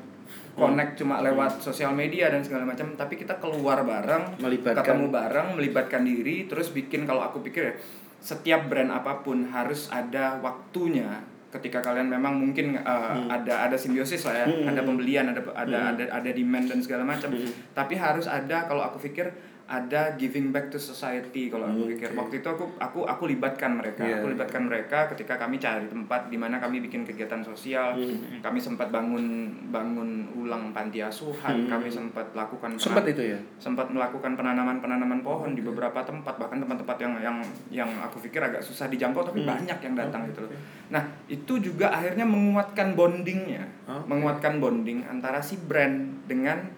connect 0.59 0.99
cuma 0.99 1.23
lewat 1.23 1.62
sosial 1.62 1.95
media 1.95 2.29
dan 2.29 2.43
segala 2.43 2.67
macam 2.67 2.93
tapi 2.99 3.15
kita 3.15 3.38
keluar 3.38 3.87
bareng 3.87 4.43
melibatkan. 4.43 4.83
ketemu 4.83 5.07
bareng 5.09 5.49
melibatkan 5.55 6.03
diri 6.03 6.50
terus 6.50 6.75
bikin 6.75 7.07
kalau 7.07 7.23
aku 7.23 7.38
pikir 7.41 7.62
ya 7.71 7.75
setiap 8.19 8.67
brand 8.67 8.91
apa 8.91 9.23
pun 9.23 9.47
harus 9.47 9.87
ada 9.95 10.43
waktunya 10.43 11.23
ketika 11.49 11.81
kalian 11.81 12.12
memang 12.12 12.37
mungkin 12.37 12.77
uh, 12.77 13.17
hmm. 13.17 13.33
ada 13.33 13.65
ada 13.71 13.77
simbiosis 13.79 14.21
lah 14.29 14.45
ya 14.45 14.47
hmm. 14.47 14.69
ada 14.69 14.81
pembelian 14.85 15.33
ada 15.33 15.41
ada 15.57 15.79
hmm. 15.81 15.91
ada 15.97 16.05
ada 16.21 16.31
demand 16.35 16.67
dan 16.69 16.81
segala 16.85 17.09
macam 17.09 17.33
hmm. 17.33 17.73
tapi 17.73 17.97
harus 17.97 18.29
ada 18.29 18.69
kalau 18.69 18.85
aku 18.85 19.00
pikir 19.00 19.33
ada 19.69 20.17
giving 20.17 20.49
back 20.49 20.73
to 20.73 20.81
society 20.81 21.53
kalau 21.53 21.69
aku 21.69 21.93
pikir 21.93 22.17
waktu 22.17 22.41
itu 22.41 22.49
aku 22.49 22.73
aku 22.81 23.05
aku 23.05 23.29
libatkan 23.29 23.77
mereka 23.77 24.01
yeah. 24.01 24.17
aku 24.17 24.33
libatkan 24.33 24.65
mereka 24.65 25.05
ketika 25.13 25.37
kami 25.37 25.61
cari 25.61 25.85
tempat 25.93 26.33
di 26.33 26.41
mana 26.41 26.57
kami 26.57 26.81
bikin 26.81 27.05
kegiatan 27.05 27.45
sosial 27.45 27.93
mm. 27.93 28.41
kami 28.41 28.57
sempat 28.57 28.89
bangun 28.89 29.53
bangun 29.69 30.33
ulang 30.41 30.73
panti 30.73 31.05
asuhan 31.05 31.69
mm. 31.69 31.69
kami 31.69 31.93
sempat 31.93 32.33
lakukan 32.33 32.81
sempat 32.81 33.13
itu 33.13 33.37
ya 33.37 33.39
sempat 33.61 33.93
melakukan 33.93 34.41
penanaman 34.41 34.81
penanaman 34.81 35.21
pohon 35.21 35.53
okay. 35.53 35.61
di 35.61 35.63
beberapa 35.69 36.01
tempat 36.01 36.41
bahkan 36.41 36.65
tempat-tempat 36.65 36.97
yang 37.05 37.13
yang 37.21 37.39
yang 37.69 37.91
aku 38.01 38.25
pikir 38.25 38.41
agak 38.41 38.65
susah 38.65 38.89
dijangkau 38.89 39.21
tapi 39.21 39.45
mm. 39.45 39.49
banyak 39.53 39.79
yang 39.85 39.95
datang 40.01 40.25
okay. 40.25 40.33
gitu 40.33 40.41
loh 40.49 40.51
nah 40.89 41.05
itu 41.29 41.61
juga 41.61 41.93
akhirnya 41.93 42.25
menguatkan 42.25 42.97
bondingnya 42.97 43.69
okay. 43.85 44.09
menguatkan 44.09 44.65
bonding 44.65 45.05
antara 45.05 45.45
si 45.45 45.61
brand 45.61 46.25
dengan 46.25 46.77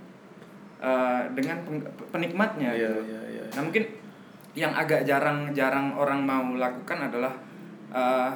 uh, 0.81 1.23
dengan 1.37 1.63
penikmatnya 2.11 2.75
yeah, 2.75 2.91
gitu. 2.91 3.01
Yeah, 3.07 3.25
yeah. 3.41 3.47
Nah 3.55 3.63
mungkin 3.69 3.85
yang 4.59 4.75
agak 4.75 5.07
jarang-jarang 5.07 5.95
orang 5.95 6.27
mau 6.27 6.59
lakukan 6.59 7.07
adalah 7.07 7.33
uh, 7.95 8.35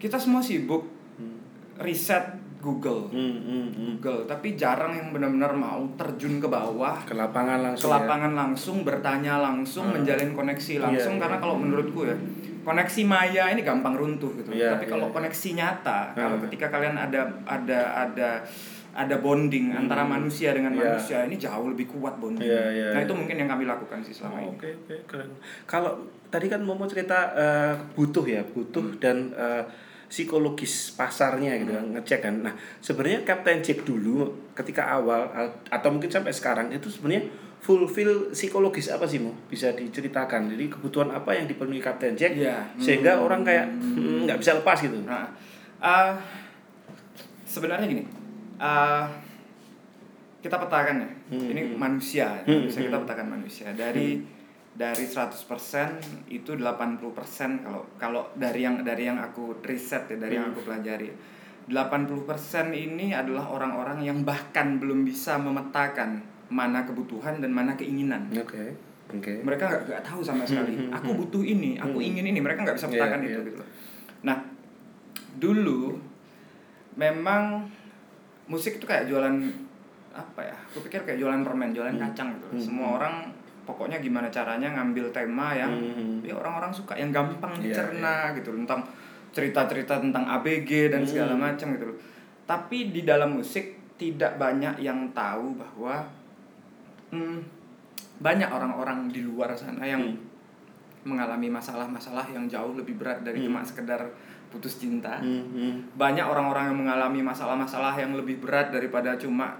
kita 0.00 0.16
semua 0.16 0.40
sibuk 0.40 0.88
hmm. 1.20 1.36
riset 1.84 2.40
Google, 2.60 3.08
hmm, 3.08 3.36
hmm, 3.40 3.68
hmm. 3.72 3.92
Google, 3.96 4.28
tapi 4.28 4.52
jarang 4.52 4.92
yang 4.92 5.16
benar-benar 5.16 5.56
mau 5.56 5.80
terjun 5.96 6.36
ke 6.36 6.44
bawah, 6.44 6.92
ke 7.08 7.16
lapangan 7.16 7.72
langsung, 7.72 7.88
ke 7.88 7.96
lapangan 7.96 8.32
ya? 8.32 8.36
langsung, 8.36 8.76
bertanya 8.84 9.34
langsung, 9.40 9.88
hmm. 9.88 10.04
menjalin 10.04 10.30
koneksi 10.36 10.72
iya, 10.76 10.84
langsung. 10.84 11.16
Yeah, 11.16 11.22
karena 11.24 11.36
yeah. 11.40 11.44
kalau 11.48 11.56
menurutku 11.56 12.00
ya, 12.04 12.16
koneksi 12.60 13.02
maya 13.08 13.44
ini 13.56 13.64
gampang 13.64 13.96
runtuh 13.96 14.36
gitu. 14.36 14.52
Yeah, 14.52 14.76
tapi 14.76 14.84
yeah. 14.84 14.92
kalau 14.92 15.08
koneksi 15.08 15.48
nyata, 15.56 16.00
hmm. 16.12 16.16
kalau 16.20 16.36
ketika 16.44 16.66
kalian 16.68 16.96
ada 17.00 17.22
ada 17.48 17.80
ada 17.96 18.30
ada 18.90 19.22
bonding 19.22 19.70
hmm. 19.70 19.80
antara 19.86 20.02
manusia 20.02 20.50
dengan 20.50 20.74
yeah. 20.74 20.94
manusia 20.94 21.18
ini 21.22 21.36
jauh 21.38 21.70
lebih 21.70 21.86
kuat 21.90 22.18
bonding. 22.18 22.46
Yeah, 22.46 22.68
yeah, 22.70 22.92
nah 22.94 23.00
itu 23.06 23.14
mungkin 23.14 23.36
yang 23.38 23.50
kami 23.50 23.64
lakukan 23.66 24.02
sih 24.02 24.14
selama 24.14 24.36
oh, 24.36 24.42
ini. 24.42 24.48
Oke 24.50 24.58
okay, 24.58 24.72
oke 24.74 24.86
okay, 24.86 24.98
keren. 25.06 25.30
Kalau 25.66 25.92
tadi 26.30 26.46
kan 26.50 26.60
mau 26.62 26.74
cerita 26.90 27.34
uh, 27.34 27.74
butuh 27.94 28.26
ya 28.26 28.42
butuh 28.42 28.82
hmm. 28.82 28.98
dan 28.98 29.16
uh, 29.34 29.62
psikologis 30.10 30.98
pasarnya 30.98 31.54
gitu 31.62 31.70
kan 31.70 31.86
hmm. 31.86 31.94
ngecek 32.02 32.20
kan. 32.20 32.34
Nah 32.42 32.54
sebenarnya 32.82 33.22
Captain 33.22 33.62
Jack 33.62 33.86
dulu 33.86 34.50
ketika 34.58 34.90
awal 34.90 35.30
atau 35.70 35.88
mungkin 35.94 36.10
sampai 36.10 36.34
sekarang 36.34 36.74
itu 36.74 36.90
sebenarnya 36.90 37.30
fulfill 37.60 38.32
psikologis 38.32 38.90
apa 38.90 39.06
sih 39.06 39.22
mau 39.22 39.30
bisa 39.46 39.70
diceritakan. 39.70 40.50
Jadi 40.50 40.66
kebutuhan 40.66 41.14
apa 41.14 41.30
yang 41.38 41.46
dipenuhi 41.46 41.78
Captain 41.78 42.18
Jack 42.18 42.34
yeah. 42.34 42.66
sehingga 42.74 43.16
hmm. 43.18 43.24
orang 43.24 43.40
kayak 43.46 43.70
hmm, 43.70 44.26
nggak 44.26 44.36
hmm, 44.38 44.42
bisa 44.42 44.58
lepas 44.58 44.78
gitu. 44.82 44.98
Nah, 45.06 45.30
uh, 45.78 46.10
sebenarnya 47.46 47.86
gini 47.86 48.19
uh, 48.60 49.08
kita 50.40 50.56
petakan 50.56 51.04
ya 51.04 51.10
hmm. 51.32 51.48
ini 51.52 51.62
manusia 51.76 52.44
hmm. 52.44 52.68
bisa 52.68 52.78
kita 52.84 52.96
hmm. 52.96 53.04
petakan 53.08 53.28
manusia 53.40 53.68
dari 53.72 54.20
hmm. 54.20 54.24
dari 54.76 55.04
100% 55.04 56.32
itu 56.32 56.50
80% 56.56 57.64
kalau 57.64 57.82
kalau 57.96 58.22
dari 58.36 58.60
yang 58.64 58.84
dari 58.84 59.08
yang 59.08 59.18
aku 59.20 59.60
riset 59.64 60.08
ya 60.08 60.16
dari 60.16 60.36
hmm. 60.36 60.40
yang 60.40 60.46
aku 60.52 60.60
pelajari 60.64 61.08
80% 61.70 62.74
ini 62.74 63.14
adalah 63.14 63.52
orang-orang 63.52 64.02
yang 64.02 64.26
bahkan 64.26 64.82
belum 64.82 65.06
bisa 65.06 65.38
memetakan 65.38 66.18
mana 66.50 66.82
kebutuhan 66.82 67.38
dan 67.38 67.54
mana 67.54 67.78
keinginan. 67.78 68.26
Oke. 68.34 68.42
Okay. 68.42 68.68
Okay. 69.10 69.36
Mereka 69.42 69.86
nggak 69.86 70.02
tahu 70.02 70.22
sama 70.22 70.42
sekali. 70.42 70.74
Hmm, 70.74 70.90
hmm, 70.90 70.96
aku 70.98 71.10
butuh 71.18 71.42
ini, 71.42 71.78
aku 71.78 71.98
ingin 72.02 72.26
ini. 72.26 72.38
Mereka 72.42 72.62
nggak 72.62 72.78
bisa 72.78 72.90
metakan 72.90 73.22
yeah, 73.22 73.30
itu 73.30 73.38
yeah. 73.38 73.48
gitu. 73.50 73.62
Nah, 74.26 74.38
dulu 75.38 75.98
memang 76.94 77.70
musik 78.50 78.82
itu 78.82 78.84
kayak 78.84 79.06
jualan 79.06 79.38
apa 80.10 80.40
ya? 80.42 80.56
Aku 80.74 80.82
pikir 80.82 81.06
kayak 81.06 81.22
jualan 81.22 81.46
permen, 81.46 81.70
jualan 81.70 81.94
hmm. 81.94 82.02
kacang 82.10 82.34
gitu. 82.34 82.46
Hmm. 82.50 82.60
Semua 82.60 82.88
orang 82.98 83.14
pokoknya 83.62 84.02
gimana 84.02 84.26
caranya 84.26 84.74
ngambil 84.74 85.14
tema 85.14 85.54
yang 85.54 85.70
hmm. 85.70 86.26
ya 86.26 86.34
orang-orang 86.34 86.74
suka 86.74 86.98
yang 86.98 87.14
gampang 87.14 87.54
iya, 87.62 87.70
dicerna 87.70 88.02
yeah, 88.02 88.18
yeah. 88.26 88.36
gitu 88.42 88.50
tentang 88.58 88.80
cerita-cerita 89.30 90.02
tentang 90.02 90.26
ABG 90.26 90.90
dan 90.90 91.06
segala 91.06 91.38
hmm. 91.38 91.42
macam 91.46 91.66
gitu 91.78 91.94
Tapi 92.50 92.90
di 92.90 93.06
dalam 93.06 93.38
musik 93.38 93.94
tidak 93.94 94.34
banyak 94.34 94.82
yang 94.82 95.06
tahu 95.14 95.54
bahwa 95.54 96.02
hmm, 97.14 97.38
banyak 98.18 98.50
orang-orang 98.50 99.06
di 99.06 99.22
luar 99.22 99.54
sana 99.54 99.86
yang 99.86 100.02
hmm. 100.02 100.18
mengalami 101.06 101.46
masalah-masalah 101.46 102.26
yang 102.34 102.50
jauh 102.50 102.74
lebih 102.74 102.98
berat 102.98 103.22
dari 103.22 103.38
hmm. 103.38 103.46
cuma 103.46 103.60
sekedar 103.62 104.02
putus 104.50 104.82
cinta. 104.82 105.22
Hmm. 105.22 105.46
Hmm. 105.54 105.74
Banyak 105.94 106.26
orang-orang 106.26 106.74
yang 106.74 106.78
mengalami 106.82 107.22
masalah-masalah 107.22 107.94
yang 107.96 108.18
lebih 108.18 108.42
berat 108.42 108.74
daripada 108.74 109.14
cuma 109.16 109.56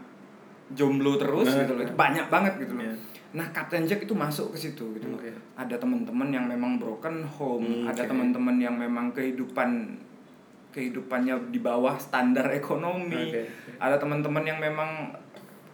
jomblo 0.74 1.16
terus 1.16 1.50
nah, 1.50 1.62
gitu 1.64 1.72
loh. 1.78 1.86
Banyak 1.94 2.26
banget 2.28 2.52
gitu 2.66 2.74
loh. 2.76 2.84
Yeah 2.84 3.10
Nah, 3.30 3.46
Captain 3.54 3.86
Jack 3.86 4.02
itu 4.02 4.14
masuk 4.14 4.54
ke 4.54 4.58
situ 4.58 4.90
gitu 4.98 5.06
loh. 5.06 5.18
Okay. 5.22 5.30
Ada 5.54 5.78
teman-teman 5.78 6.34
yang 6.34 6.50
memang 6.50 6.82
broken 6.82 7.22
home, 7.22 7.86
hmm, 7.86 7.86
ada 7.86 8.02
teman-teman 8.02 8.58
yang 8.58 8.74
memang 8.74 9.14
kehidupan 9.14 9.94
kehidupannya 10.70 11.50
di 11.54 11.62
bawah 11.62 11.94
standar 11.98 12.50
ekonomi. 12.50 13.30
Okay. 13.30 13.46
Ada 13.78 14.02
teman-teman 14.02 14.42
yang 14.42 14.58
memang 14.58 15.14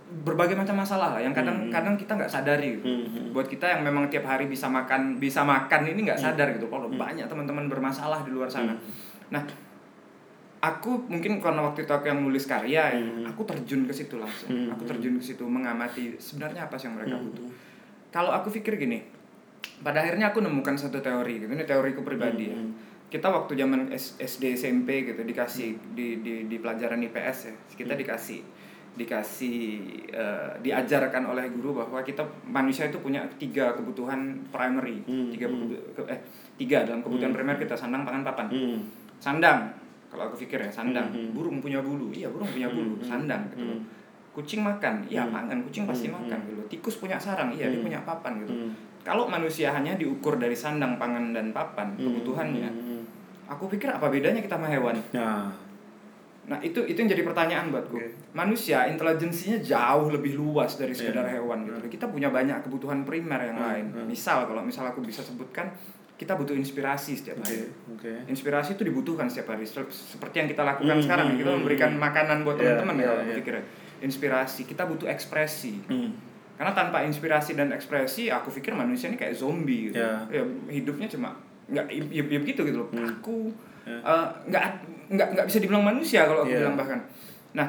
berbagai 0.06 0.54
macam 0.54 0.78
masalah 0.78 1.18
lah 1.18 1.20
yang 1.20 1.34
kadang-kadang 1.34 1.98
hmm. 1.98 2.02
kita 2.06 2.12
nggak 2.14 2.30
sadari 2.30 2.78
gitu. 2.78 2.86
Hmm, 2.86 3.06
hmm. 3.10 3.26
Buat 3.34 3.50
kita 3.50 3.66
yang 3.66 3.82
memang 3.82 4.06
tiap 4.06 4.26
hari 4.26 4.46
bisa 4.46 4.70
makan 4.70 5.18
bisa 5.18 5.42
makan 5.42 5.82
ini 5.82 6.06
nggak 6.06 6.18
hmm. 6.18 6.26
sadar 6.30 6.48
gitu. 6.54 6.70
Kalau 6.70 6.86
hmm. 6.86 6.98
banyak 6.98 7.26
teman-teman 7.26 7.66
bermasalah 7.66 8.22
di 8.22 8.30
luar 8.30 8.46
sana. 8.46 8.70
Hmm. 8.70 8.82
Nah, 9.34 9.42
aku 10.62 11.06
mungkin 11.06 11.38
karena 11.38 11.62
waktu 11.62 11.84
itu 11.84 11.92
aku 11.92 12.06
yang 12.08 12.20
nulis 12.22 12.48
karya 12.48 12.96
ya 12.96 12.98
hmm. 12.98 13.28
aku 13.28 13.44
terjun 13.46 13.84
ke 13.84 13.92
situ 13.92 14.16
langsung 14.18 14.50
hmm. 14.50 14.75
aku 14.75 14.82
terjun 14.88 15.14
ke 15.20 15.25
situ 15.25 15.44
mengamati 15.46 16.16
sebenarnya 16.16 16.66
apa 16.66 16.75
sih 16.80 16.88
yang 16.90 16.96
mereka 16.96 17.16
hmm. 17.16 17.25
butuh 17.28 17.46
kalau 18.10 18.32
aku 18.32 18.48
pikir 18.50 18.80
gini 18.80 19.04
pada 19.84 20.00
akhirnya 20.00 20.32
aku 20.32 20.40
nemukan 20.40 20.75
satu 20.75 20.98
teori 21.04 21.44
gitu 21.44 21.52
ini 21.52 21.64
teoriku 21.68 22.00
pribadi 22.00 22.50
ya. 22.50 22.56
hmm. 22.56 22.70
ya 22.72 22.94
kita 23.06 23.30
waktu 23.30 23.54
zaman 23.54 23.94
SD 24.18 24.58
SMP 24.58 25.06
gitu 25.06 25.22
dikasih 25.22 25.78
di 25.94 26.26
di 26.26 26.50
di 26.50 26.56
pelajaran 26.58 26.98
IPS 27.06 27.38
ya 27.46 27.54
kita 27.78 27.94
hmm. 27.94 28.00
dikasih 28.02 28.40
dikasih 28.96 29.56
uh, 30.16 30.56
diajarkan 30.64 31.28
oleh 31.28 31.52
guru 31.52 31.84
bahwa 31.84 32.00
kita 32.00 32.24
manusia 32.48 32.88
itu 32.88 32.96
punya 32.98 33.20
tiga 33.36 33.76
kebutuhan 33.76 34.40
primary 34.48 35.04
hmm. 35.04 35.28
tiga 35.30 35.46
ke, 35.92 36.02
eh 36.08 36.20
tiga 36.56 36.88
dalam 36.88 37.04
kebutuhan 37.04 37.30
hmm. 37.30 37.38
primer 37.38 37.56
kita 37.60 37.76
sandang 37.76 38.08
pangan 38.08 38.25
papan 38.25 38.49
hmm. 38.49 38.78
sandang 39.21 39.68
kalau 40.16 40.32
aku 40.32 40.36
pikir 40.47 40.58
ya 40.62 40.71
sandang 40.73 41.12
mm 41.12 41.16
-hmm. 41.18 41.32
burung 41.36 41.58
punya 41.60 41.84
bulu 41.84 42.08
iya 42.14 42.30
burung 42.30 42.49
punya 42.49 42.73
bulu 42.73 42.97
mm 42.97 42.99
-hmm. 43.02 43.08
sandang 43.08 43.42
gitu 43.52 43.68
mm 43.68 43.68
-hmm. 43.68 43.80
kucing 44.32 44.60
makan 44.64 44.94
iya 45.12 45.23
mm 45.25 45.28
-hmm. 45.28 45.36
makan 45.36 45.56
kucing 45.68 45.84
pasti 45.84 46.06
mm 46.08 46.14
-hmm. 46.14 46.25
makan 46.25 46.38
gitu 46.49 46.62
tikus 46.73 46.97
punya 46.97 47.16
sarang 47.21 47.52
iya 47.52 47.68
mm 47.68 47.68
-hmm. 47.68 47.75
dia 47.76 47.84
punya 47.84 48.00
papan 48.06 48.32
gitu 48.40 48.52
mm 48.56 48.60
-hmm. 48.64 48.73
kalau 49.04 49.28
manusia 49.28 49.68
hanya 49.76 49.92
diukur 49.99 50.40
dari 50.40 50.56
sandang 50.56 50.97
pangan 50.97 51.36
dan 51.36 51.52
papan 51.52 51.92
-hmm. 51.94 52.00
kebutuhannya 52.00 52.68
mm 52.71 52.80
-hmm. 52.80 53.00
aku 53.50 53.64
pikir 53.68 53.92
apa 53.92 54.06
bedanya 54.08 54.40
kita 54.40 54.56
sama 54.56 54.73
hewan 54.73 54.97
nah 55.12 55.50
Nah 56.47 56.63
itu 56.63 56.78
itu 56.87 56.95
yang 56.95 57.11
jadi 57.11 57.23
pertanyaan 57.26 57.75
buatku. 57.75 57.99
Okay. 57.99 58.11
Manusia 58.30 58.87
intelijensinya 58.87 59.59
jauh 59.59 60.15
lebih 60.15 60.39
luas 60.39 60.78
dari 60.78 60.95
sekedar 60.95 61.26
yeah. 61.26 61.43
hewan 61.43 61.67
gitu. 61.67 61.78
Yeah. 61.82 61.93
Kita 61.99 62.06
punya 62.06 62.30
banyak 62.30 62.63
kebutuhan 62.63 63.02
primer 63.02 63.43
yang 63.43 63.59
yeah. 63.59 63.67
lain. 63.67 63.85
Yeah. 63.91 64.06
Misal 64.06 64.47
kalau 64.47 64.63
misal 64.63 64.87
aku 64.87 65.02
bisa 65.02 65.26
sebutkan 65.26 65.75
kita 66.17 66.32
butuh 66.32 66.56
inspirasi 66.56 67.13
setiap 67.19 67.45
hari. 67.45 67.69
Okay. 67.99 68.15
Okay. 68.15 68.19
Inspirasi 68.32 68.78
itu 68.78 68.87
dibutuhkan 68.87 69.28
setiap 69.28 69.52
hari. 69.52 69.69
Seperti 69.69 70.37
yang 70.41 70.49
kita 70.49 70.65
lakukan 70.65 70.97
hmm, 70.97 71.04
sekarang, 71.04 71.26
hmm, 71.35 71.39
kita 71.45 71.50
hmm, 71.50 71.59
memberikan 71.61 71.91
hmm. 71.93 72.00
makanan 72.00 72.39
buat 72.41 72.56
iya, 72.56 72.80
teman-teman 72.80 72.97
yeah, 73.04 73.37
ya, 73.37 73.37
yeah, 73.37 73.65
Inspirasi, 74.00 74.65
kita 74.65 74.89
butuh 74.89 75.09
ekspresi. 75.13 75.76
Hmm. 75.85 76.17
Karena 76.56 76.73
tanpa 76.73 77.04
inspirasi 77.04 77.52
dan 77.52 77.69
ekspresi, 77.69 78.32
aku 78.32 78.49
pikir 78.49 78.73
manusia 78.73 79.13
ini 79.13 79.21
kayak 79.21 79.37
zombie 79.37 79.93
gitu. 79.93 80.00
Yeah. 80.00 80.25
Ya, 80.32 80.43
hidupnya 80.73 81.04
cuma 81.13 81.37
nggak 81.69 81.85
ya, 81.93 82.23
ya 82.25 82.39
begitu 82.41 82.65
gitu 82.65 82.80
loh. 82.80 82.89
Hmm. 82.97 83.13
Aku 83.21 83.52
yeah. 83.85 84.00
uh, 84.00 84.32
nggak 85.06 85.28
nggak 85.38 85.47
bisa 85.47 85.58
dibilang 85.62 85.84
manusia 85.86 86.26
kalau 86.26 86.42
aku 86.42 86.52
yeah. 86.52 86.62
bilang 86.66 86.76
bahkan. 86.78 87.00
Nah, 87.56 87.69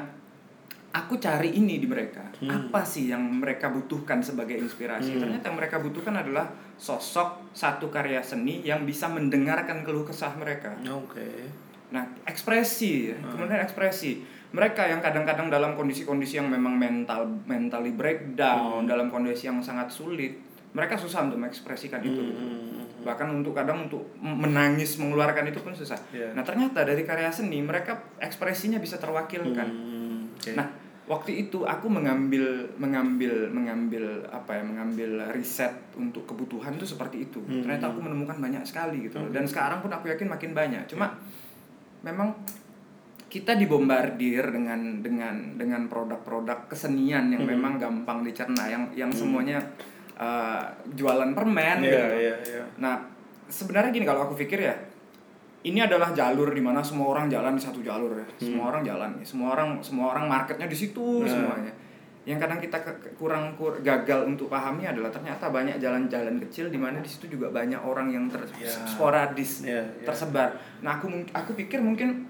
aku 0.97 1.21
cari 1.21 1.53
ini 1.53 1.77
di 1.77 1.87
mereka. 1.87 2.25
Hmm. 2.41 2.49
Apa 2.49 2.81
sih 2.81 3.09
yang 3.13 3.21
mereka 3.21 3.69
butuhkan 3.69 4.19
sebagai 4.25 4.57
inspirasi? 4.57 5.15
Hmm. 5.15 5.21
Ternyata 5.25 5.53
yang 5.53 5.57
mereka 5.57 5.77
butuhkan 5.79 6.15
adalah 6.17 6.49
sosok 6.77 7.53
satu 7.53 7.89
karya 7.93 8.21
seni 8.21 8.65
yang 8.65 8.85
bisa 8.85 9.09
mendengarkan 9.09 9.85
keluh 9.85 10.05
kesah 10.05 10.33
mereka. 10.37 10.73
Oke. 10.89 11.21
Okay. 11.21 11.37
Nah, 11.93 12.03
ekspresi, 12.27 13.13
hmm. 13.13 13.31
kemudian 13.31 13.63
ekspresi. 13.63 14.25
Mereka 14.47 14.87
yang 14.87 15.03
kadang-kadang 15.03 15.51
dalam 15.51 15.75
kondisi-kondisi 15.75 16.39
yang 16.39 16.47
memang 16.47 16.79
mental 16.79 17.27
mentally 17.45 17.91
breakdown, 17.91 18.83
hmm. 18.83 18.89
dalam 18.89 19.11
kondisi 19.11 19.47
yang 19.47 19.59
sangat 19.59 19.91
sulit, 19.91 20.39
mereka 20.71 20.95
susah 20.95 21.27
untuk 21.27 21.39
mengekspresikan 21.39 21.99
itu. 22.03 22.21
Hmm. 22.21 22.31
Gitu. 22.31 22.86
Bahkan 23.07 23.27
untuk 23.31 23.55
kadang 23.55 23.87
untuk 23.87 24.03
menangis 24.19 24.99
mengeluarkan 24.99 25.47
itu 25.47 25.63
pun 25.63 25.71
susah. 25.71 25.95
Yeah. 26.11 26.35
Nah, 26.35 26.43
ternyata 26.43 26.83
dari 26.83 27.07
karya 27.07 27.31
seni 27.31 27.63
mereka 27.63 27.95
ekspresinya 28.19 28.83
bisa 28.83 28.99
terwakilkan. 28.99 29.67
Hmm. 29.71 30.35
Okay. 30.35 30.59
Nah, 30.59 30.67
waktu 31.07 31.47
itu 31.47 31.63
aku 31.63 31.87
mengambil 31.87 32.67
mengambil 32.75 33.47
mengambil 33.47 34.27
apa 34.27 34.59
ya 34.59 34.63
mengambil 34.67 35.23
riset 35.31 35.71
untuk 35.95 36.27
kebutuhan 36.27 36.75
itu 36.75 36.83
seperti 36.83 37.31
itu 37.31 37.39
hmm. 37.39 37.63
ternyata 37.63 37.95
aku 37.95 38.03
menemukan 38.03 38.35
banyak 38.35 38.67
sekali 38.67 39.07
gitu 39.07 39.23
hmm. 39.23 39.31
dan 39.31 39.47
sekarang 39.47 39.79
pun 39.79 39.87
aku 39.87 40.11
yakin 40.11 40.27
makin 40.27 40.51
banyak 40.51 40.83
cuma 40.91 41.15
memang 42.03 42.35
kita 43.31 43.55
dibombardir 43.55 44.51
dengan 44.51 44.99
dengan 44.99 45.55
dengan 45.55 45.87
produk-produk 45.87 46.67
kesenian 46.67 47.31
yang 47.31 47.47
hmm. 47.47 47.55
memang 47.55 47.73
gampang 47.79 48.27
dicerna 48.27 48.67
yang 48.67 48.91
yang 48.91 49.07
hmm. 49.07 49.19
semuanya 49.19 49.63
uh, 50.17 50.63
jualan 50.97 51.31
permen 51.37 51.77
yeah, 51.81 51.89
gitu 51.89 52.05
yeah, 52.17 52.37
yeah. 52.43 52.67
nah 52.77 53.17
sebenarnya 53.47 53.95
gini 53.95 54.05
kalau 54.05 54.27
aku 54.27 54.35
pikir 54.35 54.59
ya 54.59 54.75
ini 55.67 55.79
adalah 55.83 56.15
jalur 56.15 56.53
di 56.53 56.63
mana 56.63 56.79
semua 56.79 57.11
orang 57.11 57.27
jalan 57.27 57.57
di 57.57 57.63
satu 57.63 57.83
jalur 57.83 58.13
ya. 58.15 58.23
Hmm. 58.23 58.39
Semua 58.39 58.65
orang 58.71 58.83
jalan 58.87 59.09
ya. 59.19 59.25
Semua 59.25 59.49
orang 59.57 59.69
semua 59.83 60.05
orang 60.15 60.25
marketnya 60.29 60.67
di 60.69 60.77
situ 60.77 61.25
nah. 61.25 61.27
semuanya. 61.27 61.73
Yang 62.27 62.39
kadang 62.43 62.59
kita 62.59 62.77
ke, 62.83 62.91
kurang 63.15 63.55
kur, 63.55 63.79
gagal 63.79 64.27
untuk 64.27 64.51
pahami 64.51 64.83
adalah 64.83 65.07
ternyata 65.07 65.47
banyak 65.47 65.79
jalan-jalan 65.79 66.43
kecil 66.43 66.67
di 66.67 66.75
mana 66.75 66.99
di 66.99 67.07
situ 67.07 67.31
juga 67.31 67.47
banyak 67.55 67.79
orang 67.79 68.11
yang 68.11 68.27
ter, 68.27 68.43
yeah. 68.59 68.83
sporadis 68.83 69.63
yeah, 69.63 69.79
yeah. 69.79 70.03
tersebar. 70.03 70.59
Nah, 70.83 70.99
aku 70.99 71.07
aku 71.31 71.55
pikir 71.55 71.79
mungkin 71.79 72.27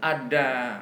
ada 0.00 0.80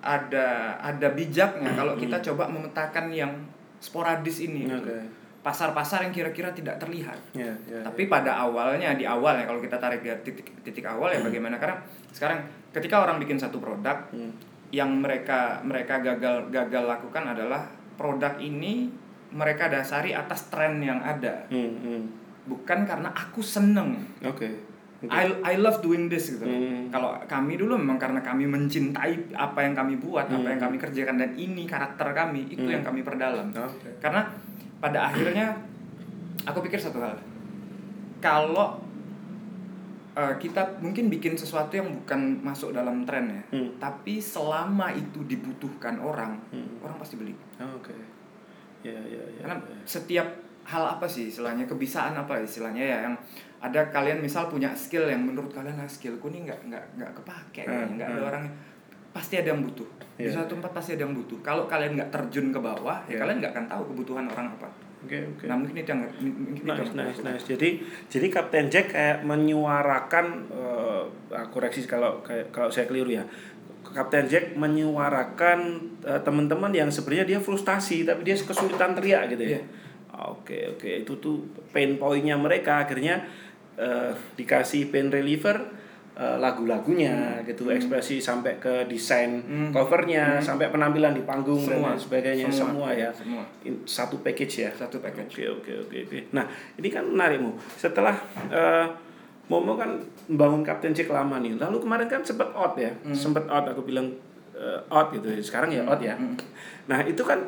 ada 0.00 0.76
ada 0.80 1.08
bijaknya 1.12 1.72
kalau 1.72 1.96
kita 1.96 2.20
hmm. 2.20 2.26
coba 2.32 2.44
memetakan 2.52 3.12
yang 3.12 3.32
sporadis 3.80 4.44
ini. 4.44 4.68
Okay 4.68 5.19
pasar-pasar 5.40 6.04
yang 6.04 6.12
kira-kira 6.12 6.52
tidak 6.52 6.76
terlihat. 6.76 7.16
Yeah, 7.32 7.56
yeah, 7.64 7.80
Tapi 7.80 8.04
yeah. 8.04 8.12
pada 8.12 8.32
awalnya 8.44 8.92
di 8.92 9.08
awal 9.08 9.40
ya 9.40 9.48
kalau 9.48 9.60
kita 9.64 9.80
tarik 9.80 10.04
dari 10.04 10.20
titik 10.20 10.52
titik 10.60 10.84
awal 10.84 11.08
ya 11.08 11.20
hmm. 11.20 11.28
bagaimana 11.32 11.56
karena 11.56 11.80
sekarang 12.12 12.44
ketika 12.76 13.00
orang 13.00 13.16
bikin 13.16 13.40
satu 13.40 13.56
produk 13.56 14.04
hmm. 14.12 14.32
yang 14.68 15.00
mereka 15.00 15.64
mereka 15.64 16.04
gagal 16.04 16.52
gagal 16.52 16.84
lakukan 16.84 17.24
adalah 17.32 17.64
produk 17.96 18.36
ini 18.36 18.92
mereka 19.32 19.72
dasari 19.72 20.12
atas 20.12 20.52
tren 20.52 20.82
yang 20.82 21.00
ada. 21.00 21.48
Hmm, 21.48 21.72
hmm. 21.80 22.02
Bukan 22.44 22.84
karena 22.84 23.08
aku 23.14 23.40
seneng. 23.40 23.96
Oke. 24.20 24.44
Okay. 24.44 24.52
Okay. 25.00 25.16
I 25.16 25.32
I 25.40 25.54
love 25.56 25.80
doing 25.80 26.12
this 26.12 26.36
gitu. 26.36 26.44
Hmm. 26.44 26.92
Kalau 26.92 27.16
kami 27.24 27.56
dulu 27.56 27.80
memang 27.80 27.96
karena 27.96 28.20
kami 28.20 28.44
mencintai 28.44 29.32
apa 29.32 29.64
yang 29.64 29.72
kami 29.72 29.96
buat, 29.96 30.28
hmm. 30.28 30.36
apa 30.44 30.48
yang 30.52 30.60
kami 30.60 30.76
kerjakan 30.76 31.16
dan 31.16 31.32
ini 31.40 31.64
karakter 31.64 32.12
kami, 32.12 32.52
itu 32.52 32.68
hmm. 32.68 32.74
yang 32.76 32.84
kami 32.84 33.00
perdalam. 33.00 33.48
Okay. 33.48 33.96
Karena 33.96 34.28
pada 34.80 35.12
akhirnya 35.12 35.54
aku 36.48 36.64
pikir 36.64 36.80
satu 36.80 36.98
hal 36.98 37.16
kalau 38.20 38.80
uh, 40.16 40.34
kita 40.40 40.80
mungkin 40.80 41.12
bikin 41.12 41.36
sesuatu 41.36 41.76
yang 41.76 41.88
bukan 42.02 42.40
masuk 42.40 42.72
dalam 42.72 43.04
tren 43.04 43.28
ya 43.28 43.42
hmm. 43.54 43.76
tapi 43.76 44.18
selama 44.18 44.92
itu 44.96 45.24
dibutuhkan 45.28 46.00
orang 46.00 46.40
hmm. 46.50 46.80
orang 46.80 46.96
pasti 46.96 47.20
beli 47.20 47.36
oh, 47.60 47.76
oke 47.76 47.92
okay. 47.92 48.00
ya 48.84 48.96
ya 48.96 49.22
ya 49.36 49.42
karena 49.44 49.56
ya. 49.60 49.76
setiap 49.84 50.28
hal 50.64 50.84
apa 50.86 51.08
sih 51.08 51.32
istilahnya 51.32 51.64
kebisaan 51.64 52.14
apa 52.14 52.40
istilahnya 52.40 52.84
ya 52.84 52.98
yang 53.08 53.16
ada 53.60 53.92
kalian 53.92 54.20
misal 54.24 54.48
punya 54.48 54.72
skill 54.72 55.08
yang 55.08 55.20
menurut 55.20 55.52
kalian 55.52 55.76
lah 55.76 55.88
skillku 55.88 56.32
nih 56.32 56.48
nggak 56.48 56.60
nggak 56.72 56.84
nggak 56.96 57.12
kepake 57.20 57.64
hmm. 57.68 57.96
nggak 57.96 58.08
hmm. 58.08 58.16
ada 58.16 58.22
orang 58.28 58.44
pasti 59.10 59.34
ada 59.38 59.50
yang 59.50 59.62
butuh 59.66 59.88
yeah. 60.16 60.16
di 60.16 60.28
iya. 60.30 60.34
suatu 60.34 60.54
tempat 60.58 60.70
pasti 60.70 60.90
ada 60.94 61.02
yang 61.06 61.14
butuh 61.14 61.38
kalau 61.42 61.64
kalian 61.66 61.98
nggak 61.98 62.10
terjun 62.14 62.54
ke 62.54 62.60
bawah 62.62 62.98
yeah. 63.06 63.10
ya 63.10 63.12
iya. 63.14 63.18
kalian 63.26 63.36
nggak 63.42 63.52
akan 63.56 63.66
tahu 63.66 63.82
kebutuhan 63.94 64.26
orang 64.30 64.48
apa 64.54 64.68
Oke, 65.00 65.16
okay, 65.16 65.20
oke. 65.24 65.36
Okay. 65.40 65.46
Nah, 65.48 65.56
mungkin 65.56 65.76
itu 65.80 65.88
yang 65.88 66.02
mungkin 66.04 66.64
nice, 66.68 66.92
nice, 66.92 67.20
nice. 67.24 67.44
Jadi 67.48 67.80
jadi 68.12 68.26
Kapten 68.28 68.68
Jack 68.68 68.92
kayak 68.92 69.24
menyuarakan 69.24 70.44
uh, 70.52 71.08
koreksi 71.48 71.88
kalau 71.88 72.20
kayak 72.20 72.52
kalau 72.52 72.68
saya 72.68 72.84
keliru 72.84 73.08
ya. 73.08 73.24
Kapten 73.80 74.28
Jack 74.28 74.60
menyuarakan 74.60 75.88
uh, 76.04 76.20
teman-teman 76.20 76.68
yang 76.76 76.92
sebenarnya 76.92 77.24
dia 77.24 77.40
frustasi 77.40 78.04
tapi 78.04 78.28
dia 78.28 78.36
kesulitan 78.36 78.92
teriak 78.92 79.32
gitu 79.32 79.40
ya. 79.48 79.52
Yeah. 79.56 79.64
Oke, 80.36 80.68
oke. 80.76 81.00
Itu 81.00 81.16
tuh 81.16 81.48
pain 81.72 81.96
pointnya 81.96 82.36
mereka 82.36 82.84
akhirnya 82.84 83.24
uh, 83.80 84.12
dikasih 84.36 84.92
pain 84.92 85.08
reliever 85.08 85.79
uh, 86.20 86.36
lagu-lagunya 86.36 87.40
hmm. 87.40 87.48
gitu 87.48 87.72
hmm. 87.72 87.80
ekspresi 87.80 88.20
sampai 88.20 88.60
ke 88.60 88.84
desain 88.84 89.40
hmm. 89.40 89.72
covernya 89.72 90.36
hmm. 90.36 90.44
sampai 90.44 90.68
penampilan 90.68 91.16
di 91.16 91.24
panggung 91.24 91.56
semua. 91.56 91.96
dan 91.96 91.98
sebagainya 91.98 92.46
semua, 92.52 92.68
semua 92.68 92.88
ya 92.92 93.08
semua. 93.08 93.42
satu 93.88 94.20
package 94.20 94.68
ya 94.68 94.70
satu 94.76 95.00
package 95.00 95.48
oke 95.48 95.62
oke 95.64 95.72
oke 95.88 95.96
oke 96.04 96.18
nah 96.36 96.44
ini 96.76 96.88
kan 96.92 97.08
menarikmu 97.08 97.56
setelah 97.80 98.12
uh, 98.52 98.86
Momo 99.50 99.74
kan 99.74 99.98
membangun 100.30 100.62
Captain 100.62 100.94
Jack 100.94 101.10
lama 101.10 101.42
nih 101.42 101.58
lalu 101.58 101.82
kemarin 101.82 102.06
kan 102.06 102.22
sempat 102.22 102.54
out 102.54 102.78
ya 102.78 102.92
hmm. 102.92 103.16
sempat 103.16 103.50
out 103.50 103.66
aku 103.66 103.82
bilang 103.82 104.12
uh, 104.54 104.78
out 104.92 105.10
gitu 105.10 105.26
sekarang 105.42 105.74
ya 105.74 105.82
out 105.88 105.98
ya 105.98 106.14
hmm. 106.14 106.36
nah 106.86 107.02
itu 107.02 107.24
kan 107.26 107.40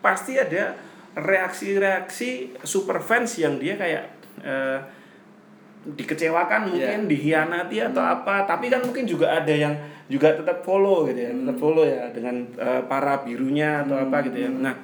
pasti 0.00 0.38
ada 0.38 0.78
reaksi-reaksi 1.16 2.60
super 2.64 3.00
fans 3.00 3.36
yang 3.40 3.56
dia 3.60 3.76
kayak 3.76 4.04
uh, 4.44 4.80
dikecewakan 5.94 6.74
mungkin 6.74 7.06
yeah. 7.06 7.10
dihianati 7.10 7.78
atau 7.78 8.02
hmm. 8.02 8.14
apa 8.18 8.34
tapi 8.42 8.66
kan 8.66 8.82
mungkin 8.82 9.06
juga 9.06 9.38
ada 9.38 9.54
yang 9.54 9.70
juga 10.10 10.34
tetap 10.34 10.66
follow 10.66 11.06
gitu 11.06 11.20
ya 11.22 11.30
hmm. 11.30 11.46
tetap 11.46 11.56
follow 11.62 11.84
ya 11.86 12.10
dengan 12.10 12.42
uh, 12.58 12.82
para 12.90 13.22
birunya 13.22 13.86
atau 13.86 13.94
hmm. 13.94 14.04
apa 14.10 14.16
gitu 14.26 14.38
ya 14.42 14.50
nah 14.50 14.74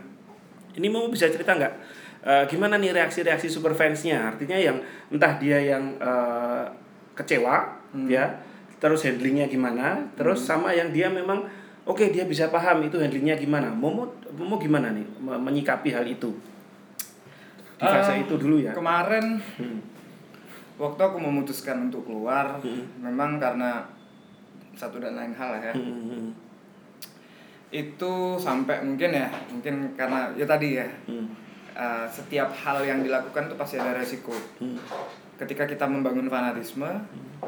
ini 0.79 0.87
mau 0.87 1.11
bisa 1.11 1.27
cerita 1.27 1.59
nggak 1.59 1.75
uh, 2.23 2.45
gimana 2.47 2.79
nih 2.79 2.95
reaksi-reaksi 2.95 3.51
super 3.51 3.75
fansnya 3.75 4.31
artinya 4.31 4.55
yang 4.55 4.79
entah 5.11 5.35
dia 5.43 5.59
yang 5.59 5.99
uh, 5.99 6.71
kecewa 7.19 7.83
hmm. 7.99 8.07
ya 8.07 8.39
terus 8.79 9.03
handlingnya 9.03 9.51
gimana 9.51 10.07
terus 10.15 10.47
hmm. 10.47 10.47
sama 10.47 10.71
yang 10.71 10.95
dia 10.95 11.11
memang 11.11 11.43
oke 11.83 11.99
okay, 11.99 12.15
dia 12.15 12.23
bisa 12.31 12.47
paham 12.47 12.87
itu 12.87 13.03
handlingnya 13.03 13.35
gimana 13.35 13.75
mau 13.75 14.07
mau 14.39 14.59
gimana 14.63 14.95
nih 14.95 15.07
menyikapi 15.19 15.91
hal 15.91 16.07
itu 16.07 16.31
di 17.83 17.87
fase 17.91 18.15
uh, 18.15 18.23
itu 18.23 18.39
dulu 18.39 18.63
ya 18.63 18.71
kemarin 18.71 19.43
hmm 19.59 19.92
waktu 20.83 20.99
aku 20.99 21.17
memutuskan 21.23 21.87
untuk 21.87 22.03
keluar 22.03 22.59
hmm. 22.59 22.99
memang 22.99 23.39
karena 23.39 23.87
satu 24.75 24.99
dan 24.99 25.15
lain 25.15 25.31
hal 25.31 25.63
ya 25.63 25.73
hmm. 25.79 26.35
itu 27.71 28.13
sampai 28.43 28.83
mungkin 28.83 29.15
ya 29.15 29.31
mungkin 29.47 29.95
karena 29.95 30.35
ya 30.35 30.43
tadi 30.43 30.83
ya 30.83 30.87
hmm. 31.07 31.27
uh, 31.79 32.07
setiap 32.11 32.51
hal 32.51 32.83
yang 32.83 32.99
dilakukan 33.07 33.47
itu 33.47 33.55
pasti 33.55 33.79
ada 33.79 33.95
resiko 33.95 34.35
hmm. 34.35 34.75
ketika 35.39 35.71
kita 35.71 35.87
membangun 35.87 36.27
fanatisme 36.27 36.91
hmm. 36.91 37.47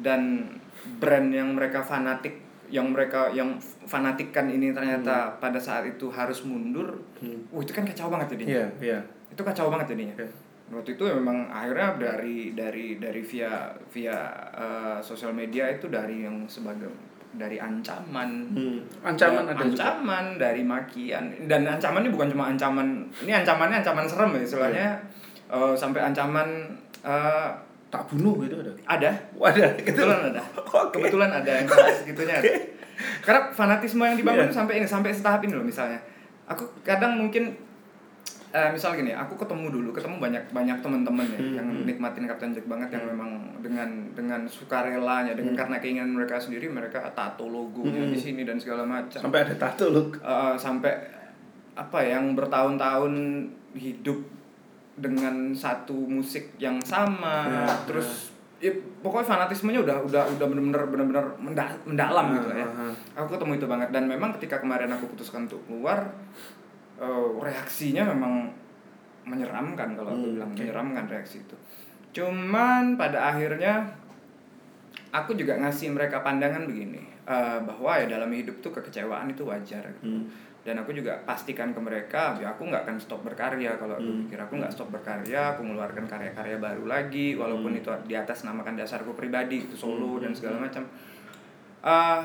dan 0.00 0.48
brand 0.96 1.28
yang 1.28 1.52
mereka 1.52 1.84
fanatik 1.84 2.48
yang 2.70 2.88
mereka 2.94 3.28
yang 3.34 3.60
fanatikkan 3.84 4.48
ini 4.48 4.72
ternyata 4.72 5.36
hmm. 5.36 5.42
pada 5.42 5.58
saat 5.58 5.90
itu 5.90 6.06
harus 6.06 6.46
mundur, 6.46 7.02
hmm. 7.18 7.50
uh, 7.50 7.58
itu 7.58 7.74
kan 7.74 7.82
kacau 7.82 8.06
banget 8.06 8.38
jadinya. 8.38 8.62
Yeah, 8.62 8.70
yeah. 8.78 9.02
Itu 9.26 9.42
kacau 9.42 9.74
banget 9.74 9.90
jadinya. 9.90 10.14
Yeah 10.14 10.30
waktu 10.70 10.94
itu 10.94 11.02
memang 11.02 11.50
akhirnya 11.50 11.98
dari 11.98 12.54
dari 12.54 13.02
dari 13.02 13.22
via 13.26 13.74
via 13.90 14.18
uh, 14.54 14.98
sosial 15.02 15.34
media 15.34 15.66
itu 15.66 15.90
dari 15.90 16.22
yang 16.22 16.46
sebagai 16.46 16.86
dari 17.34 17.58
ancaman 17.58 18.54
hmm. 18.54 19.06
ancaman 19.06 19.50
ada 19.50 19.62
ancaman 19.62 20.24
juga. 20.34 20.42
dari 20.46 20.62
makian 20.62 21.24
dan 21.46 21.66
ancaman 21.66 22.06
ini 22.06 22.10
bukan 22.10 22.28
cuma 22.34 22.44
ancaman 22.50 23.06
ini 23.22 23.32
ancamannya 23.34 23.82
ancaman 23.82 24.06
serem 24.06 24.30
ya 24.34 24.42
soalnya 24.46 24.88
yeah. 25.50 25.54
uh, 25.54 25.74
sampai 25.74 26.02
ancaman 26.02 26.74
uh, 27.02 27.50
tak 27.90 28.06
bunuh 28.10 28.38
gitu 28.46 28.58
ada 28.62 28.70
ada 28.86 29.10
oh, 29.34 29.46
ada 29.46 29.74
kebetulan 29.78 30.18
ada 30.30 30.42
okay. 30.58 30.90
kebetulan 30.94 31.30
ada 31.34 31.50
yang 31.50 31.66
segitunya 31.98 32.38
okay. 32.38 32.56
karena 33.26 33.50
fanatisme 33.50 34.02
yang 34.06 34.18
dibangun 34.18 34.46
yeah. 34.50 34.54
sampai 34.54 34.74
ini 34.82 34.86
sampai 34.86 35.10
setahap 35.10 35.42
ini 35.46 35.54
loh 35.54 35.66
misalnya 35.66 35.98
aku 36.50 36.66
kadang 36.82 37.18
mungkin 37.18 37.54
uh, 38.50 38.70
misal 38.74 38.98
gini 38.98 39.14
aku 39.14 39.38
ketemu 39.38 39.70
dulu 39.70 39.88
ketemu 39.94 40.16
banyak 40.18 40.44
banyak 40.50 40.78
teman-teman 40.82 41.26
ya 41.26 41.40
hmm, 41.40 41.54
yang 41.56 41.68
hmm. 41.70 41.84
nikmatin 41.86 42.26
Captain 42.26 42.52
Jack 42.54 42.66
banget 42.66 42.98
yang 42.98 43.04
hmm. 43.06 43.12
memang 43.14 43.30
dengan 43.62 43.88
dengan 44.12 44.40
sukarelanya 44.46 45.32
dengan 45.38 45.54
hmm. 45.54 45.60
karena 45.60 45.76
keinginan 45.78 46.10
mereka 46.14 46.36
sendiri 46.38 46.66
mereka 46.66 47.06
tato 47.14 47.46
logonya 47.46 48.02
hmm. 48.06 48.12
di 48.12 48.18
sini 48.18 48.42
dan 48.42 48.58
segala 48.58 48.82
macam 48.82 49.22
sampai 49.22 49.40
ada 49.46 49.54
tato 49.54 49.86
loh 49.90 50.06
uh, 50.20 50.54
sampai 50.58 50.92
apa 51.78 51.98
yang 52.02 52.34
bertahun-tahun 52.34 53.12
hidup 53.78 54.18
dengan 55.00 55.54
satu 55.56 55.96
musik 55.96 56.58
yang 56.60 56.76
sama 56.84 57.48
ya, 57.48 57.72
terus 57.88 58.34
ya. 58.60 58.68
ya 58.68 58.72
pokoknya 59.00 59.32
fanatismenya 59.32 59.80
udah 59.80 59.96
udah 60.04 60.22
udah 60.36 60.46
benar-benar 60.50 60.84
benar-benar 60.92 61.24
mendalam 61.88 62.26
gitu 62.36 62.48
ya 62.52 62.66
aku 63.16 63.38
ketemu 63.38 63.52
itu 63.56 63.66
banget 63.70 63.88
dan 63.94 64.04
memang 64.04 64.36
ketika 64.36 64.60
kemarin 64.60 64.92
aku 64.92 65.08
putuskan 65.16 65.48
untuk 65.48 65.64
keluar 65.64 66.12
uh, 67.00 67.26
reaksinya 67.40 68.04
memang 68.12 68.52
menyeramkan 69.24 69.96
kalau 69.96 70.12
aku 70.12 70.24
hmm, 70.24 70.34
bilang 70.36 70.50
okay. 70.52 70.58
menyeramkan 70.68 71.04
reaksi 71.08 71.40
itu 71.40 71.56
cuman 72.10 73.00
pada 73.00 73.32
akhirnya 73.32 73.86
aku 75.10 75.34
juga 75.34 75.58
ngasih 75.58 75.90
mereka 75.94 76.22
pandangan 76.22 76.66
begini 76.66 77.02
uh, 77.26 77.58
bahwa 77.62 77.98
ya 77.98 78.06
dalam 78.06 78.30
hidup 78.30 78.58
tuh 78.62 78.70
kekecewaan 78.74 79.30
itu 79.30 79.46
wajar 79.46 79.82
gitu. 79.82 80.06
hmm. 80.06 80.24
dan 80.66 80.82
aku 80.82 80.90
juga 80.90 81.18
pastikan 81.22 81.70
ke 81.70 81.80
mereka 81.80 82.34
ya 82.42 82.54
aku 82.54 82.66
nggak 82.66 82.82
akan 82.86 82.96
stop 82.98 83.22
berkarya 83.22 83.78
kalau 83.78 83.98
aku 83.98 84.10
hmm. 84.10 84.20
pikir 84.26 84.38
aku 84.42 84.54
nggak 84.58 84.72
stop 84.74 84.90
berkarya 84.90 85.54
aku 85.54 85.62
mengeluarkan 85.62 86.04
karya-karya 86.10 86.56
baru 86.58 86.84
lagi 86.90 87.38
walaupun 87.38 87.74
hmm. 87.74 87.80
itu 87.80 87.88
di 88.10 88.14
atas 88.18 88.42
namakan 88.42 88.74
dasarku 88.74 89.14
pribadi 89.14 89.70
itu 89.70 89.74
solo 89.78 90.18
hmm. 90.18 90.22
dan 90.26 90.32
segala 90.34 90.56
macam 90.58 90.82
uh, 91.86 92.22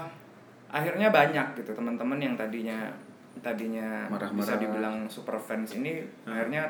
akhirnya 0.73 1.13
banyak 1.13 1.61
gitu 1.61 1.71
teman-teman 1.77 2.17
yang 2.17 2.33
tadinya 2.33 2.89
tadinya 3.45 4.09
Marah-marah. 4.09 4.41
bisa 4.41 4.53
dibilang 4.57 5.05
super 5.05 5.37
fans 5.37 5.77
ini 5.77 6.01
hmm. 6.01 6.25
akhirnya 6.25 6.63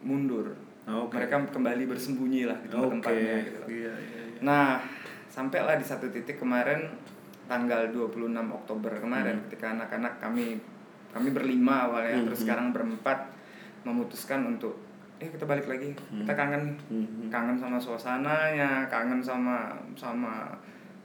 mundur. 0.00 0.56
Oh, 0.88 1.08
okay. 1.08 1.24
Mereka 1.24 1.52
kembali 1.52 1.84
bersembunyi 1.88 2.48
lah 2.48 2.56
di 2.60 2.68
tempat-tempatnya 2.68 3.36
gitu. 3.44 3.60
Iya, 3.68 3.92
iya, 3.96 4.20
iya. 4.36 4.40
Nah, 4.44 4.80
sampailah 5.28 5.76
di 5.80 5.84
satu 5.84 6.08
titik 6.12 6.40
kemarin 6.40 6.88
tanggal 7.44 7.92
26 7.92 8.32
Oktober 8.32 8.92
kemarin 9.00 9.36
hmm. 9.36 9.44
ketika 9.48 9.76
anak-anak 9.76 10.16
kami 10.16 10.56
kami 11.12 11.28
berlima 11.30 11.88
awalnya 11.88 12.20
hmm. 12.20 12.26
terus 12.32 12.40
hmm. 12.40 12.46
sekarang 12.48 12.66
berempat 12.72 13.18
memutuskan 13.84 14.48
untuk 14.48 14.80
eh 15.20 15.28
kita 15.28 15.44
balik 15.44 15.68
lagi. 15.68 15.92
Hmm. 16.08 16.24
Kita 16.24 16.32
kangen 16.32 16.64
hmm. 16.88 17.28
kangen 17.28 17.56
sama 17.60 17.76
suasananya, 17.76 18.88
kangen 18.88 19.20
sama 19.20 19.76
sama 19.92 20.56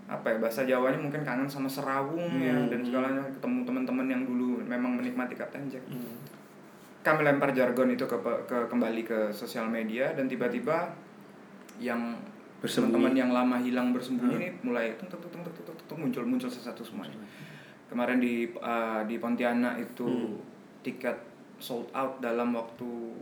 apa 0.09 0.25
ya 0.33 0.37
bahasa 0.41 0.65
Jawanya 0.65 0.97
mungkin 0.97 1.21
kangen 1.21 1.45
sama 1.45 1.69
serawung 1.69 2.41
ya 2.41 2.57
hmm. 2.57 2.73
dan 2.73 2.81
segalanya 2.81 3.23
ketemu 3.29 3.61
teman-teman 3.61 4.07
yang 4.09 4.21
dulu 4.25 4.57
memang 4.65 4.97
menikmati 4.97 5.37
Kapten 5.37 5.69
Jack. 5.69 5.85
Hmm. 5.85 6.17
Kami 7.05 7.21
lempar 7.21 7.53
jargon 7.53 7.93
itu 7.93 8.09
ke, 8.09 8.17
ke 8.49 8.57
kembali 8.67 9.05
ke 9.05 9.29
sosial 9.29 9.69
media 9.69 10.09
dan 10.17 10.25
tiba-tiba 10.25 10.89
yang 11.77 12.17
teman-teman 12.59 13.15
yang 13.15 13.31
lama 13.31 13.55
hilang 13.61 13.93
bersembunyi 13.93 14.35
hmm. 14.35 14.41
ini 14.41 14.49
mulai 14.65 14.97
tung 14.97 15.07
tung 15.07 15.21
tung 15.29 15.45
tung 15.45 15.53
tung 15.63 15.77
tung 15.87 15.99
muncul 16.01 16.25
muncul 16.25 16.49
satu 16.49 16.81
semuanya. 16.81 17.15
Kemarin 17.87 18.17
di 18.17 18.49
uh, 18.57 19.05
di 19.05 19.15
Pontianak 19.21 19.77
itu 19.77 20.09
hmm. 20.09 20.35
tiket 20.81 21.15
sold 21.61 21.87
out 21.93 22.17
dalam 22.17 22.57
waktu 22.57 23.13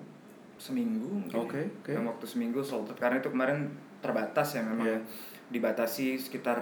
seminggu 0.55 1.27
mungkin. 1.27 1.35
Okay, 1.51 1.67
okay. 1.83 1.93
Dalam 1.99 2.15
waktu 2.15 2.25
seminggu 2.25 2.63
sold 2.63 2.89
out 2.89 2.97
karena 2.97 3.19
itu 3.19 3.27
kemarin 3.27 3.67
terbatas 3.99 4.55
ya 4.55 4.63
memang. 4.63 4.87
Yeah 4.87 5.03
dibatasi 5.47 6.19
sekitar 6.19 6.59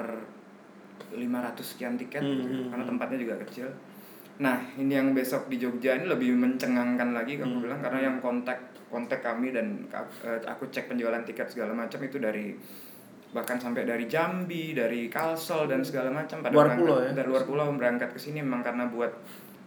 500 1.11 1.21
sekian 1.61 1.95
tiket 1.97 2.21
hmm, 2.21 2.31
gitu, 2.31 2.43
hmm, 2.45 2.69
karena 2.71 2.83
hmm. 2.85 2.91
tempatnya 2.95 3.17
juga 3.19 3.35
kecil. 3.45 3.67
Nah, 4.35 4.59
ini 4.75 4.93
yang 4.99 5.15
besok 5.15 5.47
di 5.47 5.55
Jogja 5.55 5.95
ini 5.95 6.11
lebih 6.11 6.35
mencengangkan 6.35 7.15
lagi 7.15 7.39
kamu 7.39 7.55
hmm. 7.59 7.63
bilang 7.63 7.79
karena 7.79 7.99
yang 8.11 8.15
kontak 8.19 8.75
kontak 8.91 9.23
kami 9.23 9.51
dan 9.51 9.87
uh, 9.91 10.39
aku 10.47 10.71
cek 10.71 10.91
penjualan 10.91 11.23
tiket 11.23 11.51
segala 11.51 11.75
macam 11.75 11.99
itu 12.03 12.19
dari 12.19 12.55
bahkan 13.35 13.59
sampai 13.59 13.83
dari 13.83 14.07
Jambi, 14.07 14.71
dari 14.71 15.11
Kalsel 15.11 15.67
dan 15.67 15.83
segala 15.83 16.07
macam 16.07 16.39
pada 16.39 16.55
luar 16.55 16.79
pulau 16.79 16.97
ya. 17.03 17.11
dari 17.11 17.27
luar 17.27 17.43
pulau 17.43 17.67
berangkat 17.75 18.15
ke 18.15 18.19
sini 18.19 18.39
memang 18.39 18.63
karena 18.63 18.87
buat 18.87 19.11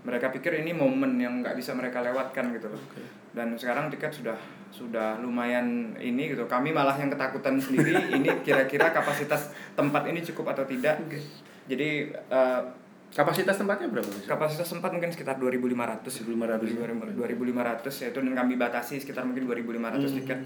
mereka 0.09 0.33
pikir 0.33 0.65
ini 0.65 0.73
momen 0.73 1.21
yang 1.21 1.45
nggak 1.45 1.53
bisa 1.53 1.77
mereka 1.77 2.01
lewatkan 2.01 2.49
gitu 2.57 2.73
loh. 2.73 2.81
Okay. 2.89 3.05
Dan 3.37 3.61
sekarang 3.61 3.93
tiket 3.93 4.17
sudah 4.17 4.39
sudah 4.71 5.19
lumayan 5.21 5.97
ini 5.97 6.33
gitu. 6.33 6.45
Kami 6.45 6.71
malah 6.71 6.95
yang 6.97 7.09
ketakutan 7.09 7.57
sendiri 7.59 7.97
ini 8.17 8.29
kira-kira 8.45 8.93
kapasitas 8.93 9.53
tempat 9.75 10.07
ini 10.09 10.21
cukup 10.23 10.53
atau 10.55 10.65
tidak. 10.69 11.01
Okay. 11.09 11.23
Jadi 11.69 11.89
uh, 12.33 12.63
kapasitas 13.09 13.57
tempatnya 13.57 13.89
berapa? 13.89 14.09
Kapasitas 14.29 14.69
tempat 14.69 14.93
mungkin 14.93 15.09
sekitar 15.09 15.41
2.500 15.41 16.05
2.500 16.05 17.17
2.500 17.17 18.03
yaitu 18.05 18.19
dan 18.21 18.35
kami 18.37 18.55
batasi 18.61 19.01
sekitar 19.01 19.25
mungkin 19.25 19.49
2.500 19.49 19.57
mm 19.57 19.81
-hmm. 19.81 20.17
tiket. 20.23 20.39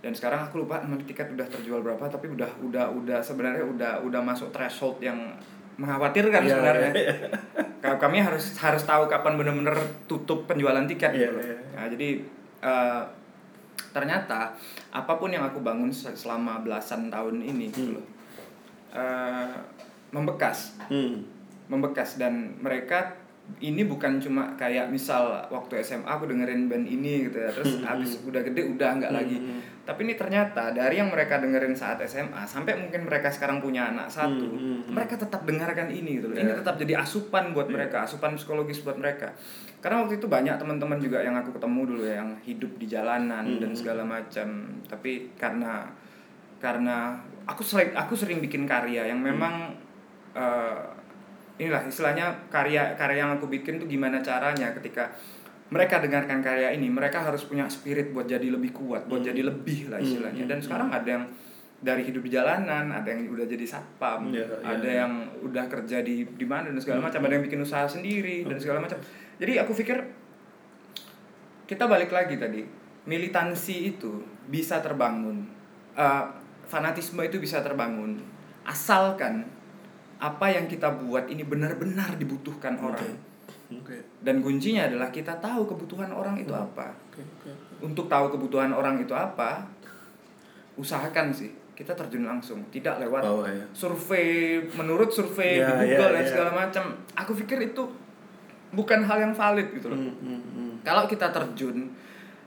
Dan 0.00 0.12
sekarang 0.16 0.48
aku 0.48 0.64
lupa 0.64 0.80
tiket 1.04 1.32
udah 1.36 1.46
terjual 1.48 1.80
berapa 1.84 2.04
tapi 2.08 2.32
udah 2.32 2.50
udah 2.64 2.84
udah 2.92 3.18
sebenarnya 3.20 3.64
udah 3.64 3.92
udah 4.04 4.20
masuk 4.24 4.48
threshold 4.52 5.00
yang 5.04 5.16
mengkhawatirkan 5.76 6.40
yeah, 6.44 6.52
sebenarnya. 6.52 6.90
Yeah, 7.86 7.92
yeah. 7.92 8.00
kami 8.00 8.18
harus 8.18 8.56
harus 8.58 8.82
tahu 8.82 9.06
kapan 9.06 9.36
benar-benar 9.36 9.76
tutup 10.10 10.48
penjualan 10.48 10.82
tiket 10.88 11.12
yeah, 11.12 11.28
gitu. 11.28 11.38
Yeah. 11.38 11.60
Nah, 11.76 11.86
jadi 11.92 12.08
uh, 12.64 13.02
ternyata 13.96 14.52
apa 14.92 15.12
pun 15.16 15.32
yang 15.32 15.48
aku 15.48 15.64
bangun 15.64 15.88
selama 15.88 16.60
belasan 16.60 17.08
tahun 17.08 17.40
ini 17.40 17.72
gitu 17.72 17.80
hmm. 17.80 17.80
gitu 17.80 17.90
loh. 17.96 18.06
Uh, 18.92 19.56
membekas. 20.12 20.76
Hmm. 20.92 21.24
Membekas 21.72 22.20
dan 22.20 22.60
mereka 22.60 23.16
ini 23.56 23.88
bukan 23.88 24.20
cuma 24.20 24.52
kayak 24.58 24.92
misal 24.92 25.46
waktu 25.48 25.80
SMA 25.80 26.04
aku 26.04 26.28
dengerin 26.28 26.68
band 26.68 26.84
ini 26.84 27.30
gitu 27.30 27.40
ya 27.40 27.48
terus 27.48 27.78
mm-hmm. 27.78 27.88
habis 27.88 28.10
udah 28.26 28.42
gede 28.44 28.62
udah 28.68 28.90
nggak 29.00 29.12
mm-hmm. 29.14 29.38
lagi 29.40 29.64
tapi 29.86 30.02
ini 30.02 30.18
ternyata 30.18 30.74
dari 30.74 30.98
yang 30.98 31.08
mereka 31.08 31.38
dengerin 31.38 31.72
saat 31.72 32.02
SMA 32.04 32.42
sampai 32.44 32.74
mungkin 32.74 33.06
mereka 33.06 33.30
sekarang 33.30 33.62
punya 33.62 33.88
anak 33.94 34.10
satu 34.10 34.44
mm-hmm. 34.44 34.92
mereka 34.92 35.14
tetap 35.16 35.46
dengarkan 35.46 35.88
ini 35.88 36.20
gitu 36.20 36.28
loh 36.28 36.36
ini 36.36 36.52
tetap 36.52 36.76
jadi 36.76 37.00
asupan 37.00 37.54
buat 37.56 37.70
yeah. 37.70 37.74
mereka 37.80 37.96
asupan 38.04 38.34
psikologis 38.36 38.82
buat 38.82 38.98
mereka 38.98 39.32
karena 39.78 40.02
waktu 40.02 40.18
itu 40.18 40.26
banyak 40.26 40.58
teman-teman 40.58 40.98
juga 40.98 41.22
yang 41.22 41.38
aku 41.38 41.54
ketemu 41.54 41.80
dulu 41.86 42.02
ya 42.02 42.14
yang 42.20 42.30
hidup 42.42 42.72
di 42.76 42.86
jalanan 42.90 43.62
dan 43.62 43.72
segala 43.72 44.02
macam 44.02 44.82
tapi 44.90 45.32
karena 45.38 45.86
karena 46.58 47.14
aku 47.46 47.62
sering 47.62 47.94
aku 47.94 48.18
sering 48.18 48.42
bikin 48.42 48.66
karya 48.66 49.06
yang 49.06 49.22
memang 49.22 49.70
uh, 50.34 50.95
inilah 51.56 51.88
istilahnya 51.88 52.32
karya 52.52 52.92
karya 52.94 53.24
yang 53.24 53.32
aku 53.40 53.48
bikin 53.48 53.80
tuh 53.80 53.88
gimana 53.88 54.20
caranya 54.20 54.76
ketika 54.76 55.08
mereka 55.72 55.98
dengarkan 55.98 56.44
karya 56.44 56.70
ini 56.76 56.86
mereka 56.86 57.24
harus 57.24 57.48
punya 57.48 57.66
spirit 57.66 58.14
buat 58.14 58.28
jadi 58.28 58.46
lebih 58.52 58.76
kuat 58.76 59.08
buat 59.10 59.24
hmm. 59.24 59.30
jadi 59.32 59.42
lebih 59.50 59.78
lah 59.90 59.98
istilahnya 59.98 60.44
hmm. 60.46 60.52
dan 60.52 60.58
sekarang 60.62 60.88
ada 60.92 61.08
yang 61.08 61.24
dari 61.76 62.02
hidup 62.06 62.24
di 62.24 62.30
jalanan 62.32 62.88
ada 62.88 63.08
yang 63.08 63.28
udah 63.28 63.46
jadi 63.48 63.66
satpam 63.66 64.32
yeah, 64.32 64.46
yeah, 64.46 64.60
ada 64.64 64.84
yeah. 64.84 64.94
yang 65.04 65.12
udah 65.42 65.64
kerja 65.68 66.00
di 66.04 66.24
di 66.24 66.46
mana 66.46 66.70
dan 66.70 66.80
segala 66.80 67.02
hmm. 67.02 67.06
macam 67.10 67.20
ada 67.26 67.32
yang 67.36 67.44
bikin 67.44 67.60
usaha 67.64 67.84
sendiri 67.88 68.46
dan 68.46 68.56
segala 68.60 68.78
macam 68.84 68.98
jadi 69.36 69.64
aku 69.64 69.72
pikir 69.74 69.98
kita 71.66 71.84
balik 71.90 72.14
lagi 72.14 72.38
tadi 72.38 72.62
militansi 73.10 73.90
itu 73.90 74.22
bisa 74.46 74.78
terbangun 74.78 75.46
uh, 75.98 76.30
fanatisme 76.66 77.22
itu 77.26 77.42
bisa 77.42 77.58
terbangun 77.62 78.22
asalkan 78.66 79.55
apa 80.16 80.46
yang 80.48 80.64
kita 80.64 80.88
buat 80.96 81.28
ini 81.28 81.44
benar-benar 81.44 82.16
dibutuhkan 82.16 82.76
okay. 82.80 82.86
orang. 82.86 83.12
Okay. 83.66 84.00
Dan 84.22 84.40
kuncinya 84.40 84.86
adalah 84.86 85.10
kita 85.10 85.36
tahu 85.42 85.66
kebutuhan 85.66 86.08
orang 86.14 86.38
itu 86.38 86.54
apa. 86.54 86.94
Okay. 87.12 87.24
Okay. 87.42 87.54
Untuk 87.82 88.06
tahu 88.06 88.32
kebutuhan 88.32 88.72
orang 88.72 89.02
itu 89.02 89.12
apa, 89.12 89.66
usahakan 90.78 91.34
sih 91.34 91.52
kita 91.76 91.92
terjun 91.92 92.24
langsung, 92.24 92.64
tidak 92.72 92.96
lewat 93.04 93.20
oh, 93.28 93.44
iya. 93.44 93.68
survei 93.76 94.64
menurut 94.80 95.12
survei 95.12 95.60
yeah, 95.60 95.76
di 95.76 95.92
Google 95.92 96.08
yeah, 96.08 96.14
dan 96.16 96.24
yeah. 96.24 96.30
segala 96.32 96.50
macam. 96.56 96.84
Aku 97.12 97.36
pikir 97.36 97.60
itu 97.68 97.84
bukan 98.72 99.04
hal 99.04 99.20
yang 99.20 99.34
valid 99.36 99.76
gitu 99.76 99.92
loh. 99.92 100.00
Mm, 100.00 100.16
mm, 100.16 100.40
mm. 100.40 100.72
Kalau 100.88 101.04
kita 101.04 101.28
terjun 101.28 101.92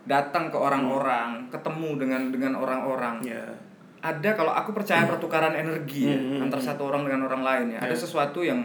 datang 0.10 0.50
ke 0.50 0.58
orang-orang, 0.58 1.46
mm. 1.46 1.54
ketemu 1.54 1.90
dengan 2.02 2.22
dengan 2.34 2.54
orang-orang. 2.58 3.22
Yeah 3.22 3.69
ada 4.00 4.30
kalau 4.32 4.56
aku 4.56 4.72
percaya 4.72 5.04
hmm. 5.04 5.12
pertukaran 5.16 5.54
energi 5.56 6.08
ya 6.08 6.16
hmm, 6.16 6.40
hmm, 6.40 6.44
antar 6.48 6.60
satu 6.64 6.88
orang 6.88 7.04
dengan 7.08 7.28
orang 7.28 7.44
lain 7.44 7.66
ya. 7.76 7.80
Ada 7.84 7.96
sesuatu 8.08 8.40
yang 8.40 8.64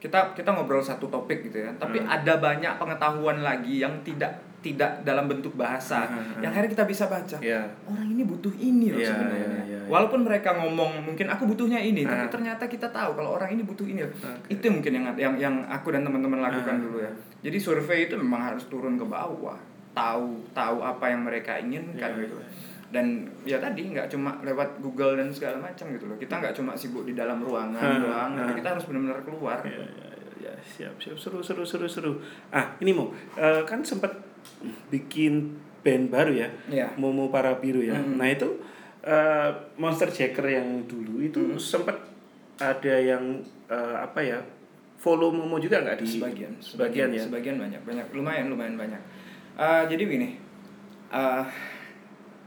kita 0.00 0.32
kita 0.32 0.54
ngobrol 0.54 0.80
satu 0.80 1.10
topik 1.10 1.50
gitu 1.50 1.66
ya. 1.66 1.70
Tapi 1.74 1.98
hmm. 2.00 2.06
ada 2.06 2.38
banyak 2.38 2.72
pengetahuan 2.78 3.42
lagi 3.42 3.82
yang 3.82 3.98
tidak 4.06 4.30
tidak 4.60 5.00
dalam 5.08 5.24
bentuk 5.24 5.56
bahasa 5.56 6.04
hmm. 6.04 6.44
yang 6.44 6.52
akhirnya 6.52 6.70
kita 6.70 6.84
bisa 6.84 7.08
baca. 7.08 7.40
Yeah. 7.40 7.64
Orang 7.88 8.12
ini 8.12 8.22
butuh 8.28 8.52
ini 8.60 8.92
loh 8.92 9.00
yeah, 9.00 9.10
sebenarnya. 9.10 9.40
Yeah, 9.40 9.50
yeah, 9.50 9.64
yeah. 9.80 9.88
Walaupun 9.88 10.20
mereka 10.22 10.54
ngomong 10.54 11.02
mungkin 11.02 11.26
aku 11.32 11.48
butuhnya 11.48 11.80
ini, 11.80 12.04
hmm. 12.04 12.10
tapi 12.12 12.24
ternyata 12.28 12.64
kita 12.68 12.92
tahu 12.92 13.16
kalau 13.16 13.40
orang 13.40 13.56
ini 13.56 13.64
butuh 13.64 13.88
ini. 13.88 14.04
Okay. 14.06 14.60
Itu 14.60 14.70
mungkin 14.70 14.92
yang 14.94 15.04
yang 15.16 15.34
yang 15.40 15.54
aku 15.66 15.90
dan 15.90 16.04
teman-teman 16.06 16.44
lakukan 16.44 16.76
hmm. 16.78 16.84
dulu 16.86 16.98
ya. 17.02 17.12
Jadi 17.40 17.56
survei 17.58 18.06
itu 18.06 18.14
memang 18.20 18.52
harus 18.52 18.68
turun 18.68 19.00
ke 19.00 19.06
bawah, 19.08 19.56
tahu 19.96 20.44
tahu 20.52 20.84
apa 20.84 21.08
yang 21.08 21.24
mereka 21.24 21.56
inginkan 21.58 22.12
yeah, 22.14 22.22
gitu. 22.22 22.36
Yeah 22.38 22.69
dan 22.90 23.22
ya 23.46 23.62
tadi 23.62 23.94
nggak 23.94 24.10
cuma 24.10 24.34
lewat 24.42 24.82
Google 24.82 25.14
dan 25.14 25.30
segala 25.30 25.62
macam 25.62 25.94
gitu 25.94 26.10
loh. 26.10 26.18
Kita 26.18 26.42
nggak 26.42 26.54
cuma 26.58 26.74
sibuk 26.74 27.06
di 27.06 27.14
dalam 27.14 27.38
ruangan 27.38 28.02
doang 28.02 28.30
tapi 28.34 28.52
kita 28.58 28.68
harus 28.74 28.84
benar-benar 28.90 29.22
keluar. 29.22 29.58
Ya, 29.62 29.78
ya, 29.78 30.10
ya, 30.50 30.52
siap 30.58 30.94
siap. 30.98 31.16
Seru 31.16 31.38
seru 31.38 31.62
seru 31.62 31.86
seru. 31.86 32.12
Ah 32.50 32.74
ini 32.82 32.90
mau 32.90 33.14
uh, 33.38 33.62
kan 33.62 33.86
sempat 33.86 34.10
bikin 34.90 35.54
band 35.80 36.12
baru 36.12 36.32
ya, 36.34 36.48
ya. 36.68 36.90
Momo 36.98 37.30
para 37.30 37.56
biru 37.56 37.80
ya. 37.80 37.96
Hmm. 37.96 38.20
nah 38.20 38.28
itu 38.28 38.58
uh, 39.06 39.50
Monster 39.80 40.10
Jacker 40.10 40.44
yang 40.44 40.84
dulu 40.84 41.24
itu 41.24 41.40
hmm. 41.40 41.56
sempat 41.56 41.96
ada 42.60 42.94
yang 43.00 43.40
uh, 43.70 44.04
apa 44.04 44.20
ya 44.20 44.38
follow 45.00 45.32
Momo 45.32 45.56
juga 45.56 45.80
nggak 45.80 46.04
di 46.04 46.06
sebagian 46.18 46.52
sebagian, 46.60 47.08
sebagian 47.08 47.08
ya? 47.16 47.22
sebagian 47.24 47.56
banyak 47.56 47.82
banyak 47.86 48.06
lumayan 48.12 48.46
lumayan 48.52 48.76
banyak. 48.76 49.00
Uh, 49.56 49.84
jadi 49.88 50.02
begini 50.04 50.36
uh, 51.14 51.44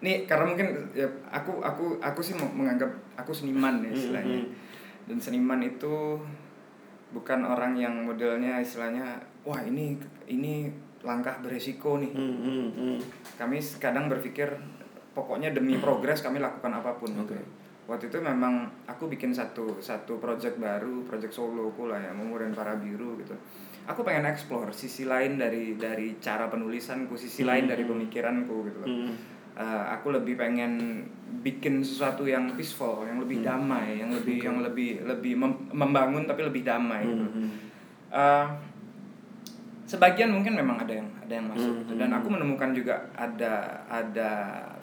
nih 0.04 0.28
karena 0.28 0.44
mungkin 0.44 0.68
ya 0.92 1.08
aku 1.32 1.64
aku 1.64 1.96
aku 2.04 2.20
sih 2.20 2.36
menganggap 2.36 2.92
aku 3.16 3.32
seniman 3.32 3.80
ya 3.88 3.90
istilahnya. 3.96 4.36
mm-hmm. 4.44 5.08
dan 5.08 5.18
seniman 5.18 5.64
itu 5.64 6.20
bukan 7.16 7.40
orang 7.48 7.80
yang 7.80 8.04
modelnya 8.04 8.60
istilahnya 8.60 9.16
wah 9.48 9.64
ini 9.64 9.96
ini 10.28 10.68
langkah 11.04 11.40
beresiko 11.40 12.00
nih. 12.00 12.12
Kami 13.40 13.58
kadang 13.80 14.12
berpikir 14.12 14.50
pokoknya 15.16 15.56
demi 15.56 15.80
progres 15.80 16.20
kami 16.20 16.44
lakukan 16.44 16.74
apa 16.76 17.00
pun. 17.00 17.12
Okay. 17.24 17.44
waktu 17.84 18.08
itu 18.08 18.16
memang 18.24 18.64
aku 18.88 19.12
bikin 19.12 19.36
satu 19.36 19.84
satu 19.84 20.16
project 20.16 20.56
baru 20.56 21.04
project 21.04 21.36
soloku 21.36 21.92
lah 21.92 22.00
ya 22.00 22.16
Mumur 22.16 22.40
dan 22.40 22.56
Para 22.56 22.80
Biru 22.80 23.20
gitu. 23.20 23.36
Aku 23.84 24.08
pengen 24.08 24.24
explore 24.24 24.72
sisi 24.72 25.04
lain 25.04 25.36
dari 25.36 25.76
dari 25.76 26.16
cara 26.24 26.48
penulisanku 26.48 27.20
sisi 27.20 27.44
lain 27.44 27.68
dari 27.68 27.84
pemikiranku 27.84 28.56
gitu 28.72 28.78
loh 28.80 28.88
uh, 29.58 29.84
aku 29.94 30.14
lebih 30.14 30.38
pengen 30.38 31.04
bikin 31.42 31.82
sesuatu 31.82 32.24
yang 32.30 32.54
peaceful, 32.54 33.04
yang 33.04 33.20
lebih 33.20 33.42
hmm. 33.42 33.48
damai, 33.48 34.00
yang 34.00 34.12
lebih 34.14 34.38
okay. 34.40 34.48
yang 34.48 34.58
lebih 34.62 34.90
lebih 35.04 35.34
mem 35.38 35.54
membangun 35.74 36.24
tapi 36.30 36.46
lebih 36.46 36.62
damai. 36.62 37.04
Gitu. 37.06 37.26
Hmm. 37.26 37.52
Uh, 38.14 38.46
sebagian 39.90 40.30
mungkin 40.32 40.54
memang 40.58 40.80
ada 40.80 40.94
yang 41.02 41.10
ada 41.22 41.34
yang 41.34 41.48
masuk 41.50 41.74
gitu. 41.86 41.94
hmm. 41.94 42.02
dan 42.02 42.10
aku 42.14 42.28
menemukan 42.30 42.70
juga 42.74 42.96
ada 43.14 43.84
ada 43.90 44.32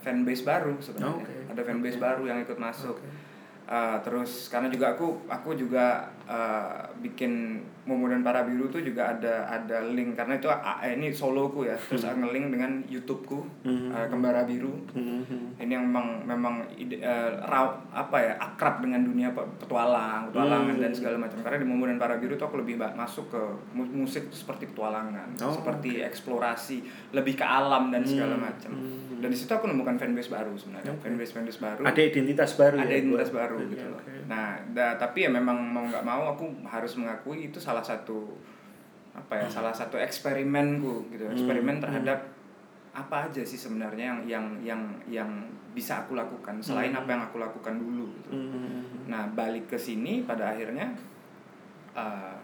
fanbase 0.02 0.42
baru 0.42 0.78
sebenarnya, 0.78 1.24
okay. 1.24 1.40
ada 1.50 1.60
fanbase 1.62 1.98
okay. 1.98 2.04
baru 2.04 2.22
yang 2.26 2.38
ikut 2.42 2.58
masuk. 2.58 2.98
Okay 2.98 3.28
uh, 3.70 3.96
terus 4.02 4.50
karena 4.50 4.68
juga 4.68 4.98
aku 4.98 5.24
aku 5.30 5.54
juga 5.54 6.10
uh, 6.30 6.86
bikin 7.02 7.58
Momo 7.90 8.06
dan 8.06 8.22
Para 8.22 8.46
Biru 8.46 8.70
tuh 8.70 8.86
juga 8.86 9.18
ada 9.18 9.50
ada 9.50 9.82
link 9.82 10.14
karena 10.14 10.38
itu 10.38 10.46
uh, 10.46 10.78
ini 10.86 11.10
soloku 11.10 11.66
ya 11.66 11.74
terus 11.74 12.06
mm 12.06 12.10
-hmm. 12.14 12.20
ngeling 12.22 12.46
dengan 12.54 12.70
YouTubeku 12.86 13.66
mm 13.66 13.66
-hmm. 13.66 13.90
uh, 13.90 14.06
Kembara 14.06 14.46
Biru 14.46 14.70
mm 14.94 15.02
-hmm. 15.26 15.42
ini 15.58 15.72
yang 15.74 15.84
memang 15.90 16.22
memang 16.22 16.54
ide, 16.78 17.02
uh, 17.02 17.42
raw, 17.50 17.74
apa 17.90 18.16
ya 18.22 18.32
akrab 18.38 18.78
dengan 18.78 19.02
dunia 19.02 19.34
petualang 19.34 20.30
petualangan 20.30 20.70
mm 20.70 20.74
-hmm. 20.78 20.84
dan 20.86 20.92
segala 20.94 21.16
macam 21.18 21.38
karena 21.42 21.58
di 21.58 21.66
Momo 21.66 21.84
dan 21.90 21.98
Para 21.98 22.16
Biru 22.22 22.38
tuh 22.38 22.46
aku 22.46 22.62
lebih 22.62 22.78
masuk 22.78 23.26
ke 23.34 23.42
musik 23.74 24.30
seperti 24.30 24.70
petualangan 24.70 25.34
oh, 25.42 25.50
seperti 25.50 25.98
okay. 25.98 26.06
eksplorasi 26.06 26.76
lebih 27.10 27.34
ke 27.34 27.44
alam 27.44 27.90
dan 27.90 28.06
segala 28.06 28.38
macam 28.38 28.70
mm 28.70 28.80
-hmm. 28.80 29.18
dan 29.18 29.28
di 29.28 29.36
situ 29.36 29.50
aku 29.50 29.66
nemukan 29.66 29.98
fanbase 29.98 30.30
baru 30.30 30.54
sebenarnya 30.54 30.94
okay. 30.94 31.10
fanbase 31.10 31.32
fanbase 31.34 31.58
baru 31.58 31.82
ada 31.82 32.00
identitas 32.00 32.54
baru 32.54 32.76
ada 32.78 32.92
ya, 32.92 33.02
identitas 33.02 33.30
baru 33.34 33.56
gitu 33.66 33.86
loh. 33.88 34.00
Nah, 34.30 34.62
da, 34.70 34.94
tapi 34.94 35.26
ya 35.26 35.30
memang 35.30 35.58
mau 35.58 35.84
nggak 35.86 36.04
mau 36.06 36.19
aku 36.26 36.44
harus 36.68 36.92
mengakui 37.00 37.48
itu 37.48 37.56
salah 37.56 37.84
satu 37.84 38.36
apa 39.16 39.40
ya, 39.40 39.46
hmm. 39.46 39.54
salah 39.54 39.74
satu 39.74 39.96
eksperimenku 39.96 41.08
gitu. 41.14 41.24
Eksperimen 41.30 41.78
hmm. 41.78 41.84
terhadap 41.84 42.18
apa 42.90 43.30
aja 43.30 43.42
sih 43.46 43.58
sebenarnya 43.58 44.10
yang 44.10 44.20
yang 44.26 44.46
yang 44.66 44.82
yang 45.06 45.30
bisa 45.70 46.02
aku 46.02 46.18
lakukan 46.18 46.58
selain 46.58 46.90
hmm. 46.90 47.00
apa 47.00 47.08
yang 47.14 47.22
aku 47.30 47.36
lakukan 47.38 47.78
dulu 47.78 48.10
gitu. 48.18 48.30
Hmm. 48.34 49.06
Nah, 49.06 49.30
balik 49.30 49.70
ke 49.70 49.78
sini 49.78 50.26
pada 50.26 50.50
akhirnya 50.50 50.90
uh, 51.94 52.34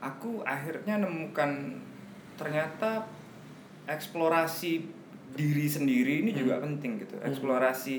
aku 0.00 0.40
akhirnya 0.44 1.00
nemukan 1.04 1.76
ternyata 2.40 3.04
eksplorasi 3.84 4.88
diri 5.36 5.66
sendiri 5.68 6.24
ini 6.24 6.32
hmm. 6.32 6.40
juga 6.40 6.54
penting 6.64 7.04
gitu. 7.04 7.20
Hmm. 7.20 7.28
Eksplorasi 7.28 7.94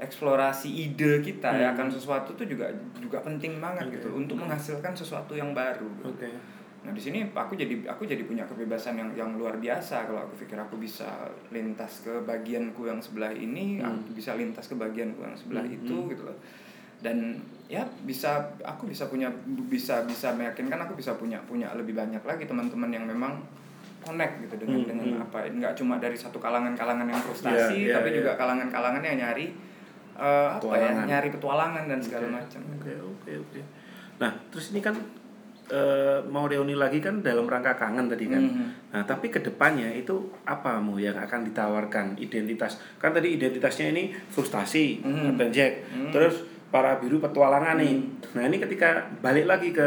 eksplorasi 0.00 0.68
ide 0.72 1.20
kita 1.20 1.52
hmm. 1.52 1.60
ya 1.60 1.66
akan 1.76 1.92
sesuatu 1.92 2.32
tuh 2.32 2.48
juga 2.48 2.72
juga 2.96 3.20
penting 3.20 3.60
banget 3.60 3.86
okay. 3.86 3.94
gitu 4.00 4.08
untuk 4.16 4.40
menghasilkan 4.40 4.96
sesuatu 4.96 5.36
yang 5.36 5.52
baru. 5.52 5.86
Gitu. 6.00 6.08
Okay. 6.16 6.32
Nah 6.80 6.96
di 6.96 7.02
sini 7.02 7.28
aku 7.28 7.52
jadi 7.52 7.84
aku 7.84 8.08
jadi 8.08 8.24
punya 8.24 8.48
kebebasan 8.48 8.96
yang 8.96 9.12
yang 9.12 9.30
luar 9.36 9.60
biasa 9.60 10.08
kalau 10.08 10.24
aku 10.24 10.40
pikir 10.40 10.56
aku 10.56 10.80
bisa 10.80 11.28
lintas 11.52 12.00
ke 12.00 12.24
bagianku 12.24 12.88
yang 12.88 12.96
sebelah 12.96 13.30
ini, 13.36 13.78
hmm. 13.78 13.84
aku 13.84 14.16
bisa 14.16 14.32
lintas 14.40 14.72
ke 14.72 14.74
bagianku 14.80 15.20
yang 15.20 15.36
sebelah 15.36 15.64
hmm. 15.68 15.76
itu 15.76 15.96
gitu 16.16 16.22
loh. 16.24 16.38
Dan 17.00 17.36
ya 17.68 17.84
bisa 18.04 18.40
aku 18.64 18.88
bisa 18.88 19.08
punya 19.12 19.28
bisa 19.68 20.04
bisa 20.08 20.32
meyakinkan 20.32 20.80
aku 20.80 20.96
bisa 20.96 21.12
punya 21.20 21.36
punya 21.44 21.68
lebih 21.76 21.92
banyak 21.92 22.24
lagi 22.24 22.48
teman-teman 22.48 22.88
yang 22.88 23.04
memang 23.04 23.40
connect 24.00 24.40
gitu 24.48 24.64
dengan 24.64 24.80
hmm. 24.80 24.88
dengan 24.88 25.08
hmm. 25.20 25.24
apa 25.28 25.38
nggak 25.52 25.72
cuma 25.76 26.00
dari 26.00 26.16
satu 26.16 26.40
kalangan-kalangan 26.40 27.04
yang 27.04 27.20
frustasi 27.20 27.84
yeah, 27.84 27.92
yeah, 27.92 27.94
tapi 28.00 28.08
yeah. 28.10 28.18
juga 28.24 28.32
kalangan-kalangan 28.40 29.04
yang 29.04 29.16
nyari 29.20 29.52
uh, 30.20 30.60
apa 30.60 30.74
ya 30.76 30.90
nyari 31.08 31.32
petualangan 31.32 31.88
dan 31.88 31.98
segala 32.04 32.28
okay. 32.28 32.36
macam. 32.36 32.60
Oke 32.76 32.76
okay, 32.76 32.96
oke 33.00 33.08
okay, 33.24 33.34
oke. 33.40 33.50
Okay. 33.56 33.62
Nah 34.20 34.30
terus 34.52 34.66
ini 34.76 34.80
kan 34.84 34.94
uh, 35.72 36.18
mau 36.28 36.44
reuni 36.44 36.76
lagi 36.76 37.00
kan 37.00 37.24
dalam 37.24 37.46
rangka 37.48 37.78
kangen 37.78 38.10
tadi 38.10 38.26
kan. 38.28 38.42
Mm-hmm. 38.42 38.68
Nah, 38.92 39.02
tapi 39.06 39.30
ke 39.32 39.40
depannya 39.40 39.88
itu 39.94 40.28
apa 40.44 40.82
mu 40.82 40.98
yang 41.00 41.16
akan 41.16 41.46
ditawarkan 41.48 42.18
identitas? 42.20 42.78
Kan 42.98 43.14
tadi 43.16 43.38
identitasnya 43.38 43.94
ini 43.94 44.12
frustasi, 44.12 45.00
mm-hmm. 45.00 45.50
Jack. 45.54 45.72
Mm-hmm. 45.88 46.12
Terus 46.12 46.36
para 46.68 46.98
biru 46.98 47.22
petualangan 47.22 47.78
mm-hmm. 47.80 47.98
nih. 48.28 48.34
Nah, 48.36 48.42
ini 48.46 48.56
ketika 48.58 49.08
balik 49.22 49.46
lagi 49.48 49.70
ke 49.72 49.86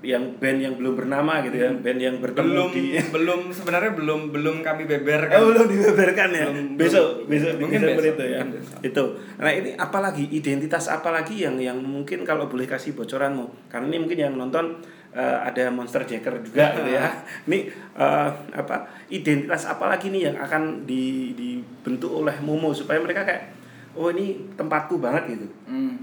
yang 0.00 0.40
band 0.40 0.58
yang 0.64 0.74
belum 0.80 0.96
bernama 0.96 1.44
gitu 1.44 1.60
ya 1.60 1.68
band 1.76 2.00
yang 2.00 2.16
bertemu 2.24 2.48
belum 2.48 2.68
di 2.72 2.84
belum 3.14 3.40
sebenarnya 3.52 3.92
belum 3.92 4.20
belum 4.32 4.56
kami 4.64 4.88
beberkan. 4.88 5.36
Oh, 5.44 5.52
belum 5.52 5.68
dibeberkan 5.68 6.28
ya? 6.32 6.46
Belum, 6.48 6.66
besok 6.80 7.28
besok 7.28 7.60
mungkin 7.60 7.84
besok 7.84 8.16
itu 8.16 8.24
ya. 8.24 8.40
itu. 8.80 9.04
Nah 9.36 9.52
ini 9.52 9.76
apalagi 9.76 10.24
identitas 10.32 10.88
apalagi 10.88 11.44
yang 11.44 11.60
yang 11.60 11.76
mungkin 11.84 12.24
kalau 12.24 12.48
boleh 12.48 12.64
kasih 12.64 12.96
bocoranmu? 12.96 13.68
Karena 13.68 13.92
ini 13.92 13.98
mungkin 14.00 14.18
yang 14.18 14.34
nonton 14.40 14.80
uh, 15.12 15.38
ada 15.44 15.68
monster 15.68 16.02
jacker 16.08 16.40
juga 16.40 16.72
gitu 16.80 16.90
ya. 16.96 17.06
Ini 17.46 17.68
uh, 17.98 18.30
apa 18.56 18.88
identitas 19.10 19.66
apalagi 19.66 20.08
nih 20.08 20.32
yang 20.32 20.36
akan 20.40 20.86
di, 20.86 21.34
dibentuk 21.36 22.10
oleh 22.10 22.40
Momo 22.40 22.72
supaya 22.72 23.02
mereka 23.02 23.26
kayak 23.26 23.52
oh 23.98 24.08
ini 24.08 24.54
tempatku 24.54 25.02
banget 25.02 25.36
gitu. 25.36 25.46
Hmm. 25.66 25.98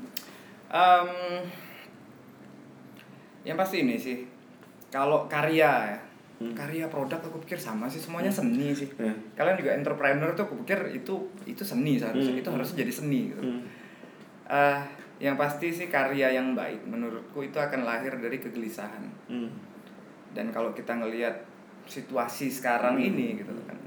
um, 0.67 1.09
yang 3.43 3.57
pasti 3.59 3.85
ini 3.85 3.95
sih 3.99 4.23
kalau 4.87 5.27
karya 5.27 5.93
ya 5.93 5.99
hmm. 6.41 6.53
karya 6.53 6.85
produk 6.87 7.19
aku 7.19 7.41
pikir 7.43 7.57
sama 7.57 7.89
sih 7.89 8.01
semuanya 8.01 8.31
hmm. 8.31 8.39
seni 8.39 8.67
sih 8.73 8.89
hmm. 8.89 9.35
kalian 9.35 9.57
juga 9.57 9.71
entrepreneur 9.73 10.29
tuh 10.37 10.45
aku 10.47 10.55
pikir 10.65 10.79
itu 10.93 11.13
itu 11.43 11.63
seni 11.65 11.97
seharusnya 11.97 12.37
hmm. 12.37 12.41
itu 12.45 12.49
harusnya 12.49 12.75
jadi 12.85 12.93
seni 12.93 13.19
gitu 13.33 13.41
hmm. 13.43 13.61
uh, 14.47 14.79
yang 15.17 15.33
pasti 15.33 15.73
sih 15.73 15.89
karya 15.89 16.37
yang 16.37 16.53
baik 16.53 16.85
menurutku 16.85 17.41
itu 17.41 17.57
akan 17.57 17.81
lahir 17.83 18.13
dari 18.21 18.37
kegelisahan 18.37 19.01
hmm. 19.27 19.49
dan 20.37 20.53
kalau 20.53 20.71
kita 20.77 20.93
ngelihat 20.93 21.33
situasi 21.89 22.53
sekarang 22.53 23.01
hmm. 23.01 23.07
ini 23.09 23.27
gitu 23.41 23.51
kan 23.65 23.77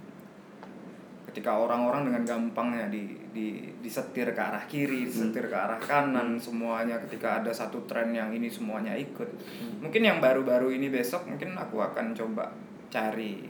ketika 1.30 1.54
orang-orang 1.54 2.10
dengan 2.10 2.22
gampangnya 2.26 2.90
di, 2.90 3.14
di 3.30 3.70
disetir 3.78 4.34
ke 4.34 4.42
arah 4.42 4.66
kiri, 4.66 5.06
disetir 5.06 5.46
ke 5.46 5.56
arah 5.56 5.78
kanan, 5.78 6.36
hmm. 6.36 6.42
semuanya 6.42 6.98
ketika 7.06 7.42
ada 7.42 7.54
satu 7.54 7.86
tren 7.86 8.10
yang 8.10 8.34
ini 8.34 8.50
semuanya 8.50 8.94
ikut. 8.98 9.30
Hmm. 9.30 9.86
Mungkin 9.86 10.02
yang 10.02 10.18
baru-baru 10.18 10.74
ini 10.74 10.90
besok 10.90 11.30
mungkin 11.30 11.54
aku 11.54 11.78
akan 11.78 12.12
coba 12.12 12.50
cari 12.90 13.46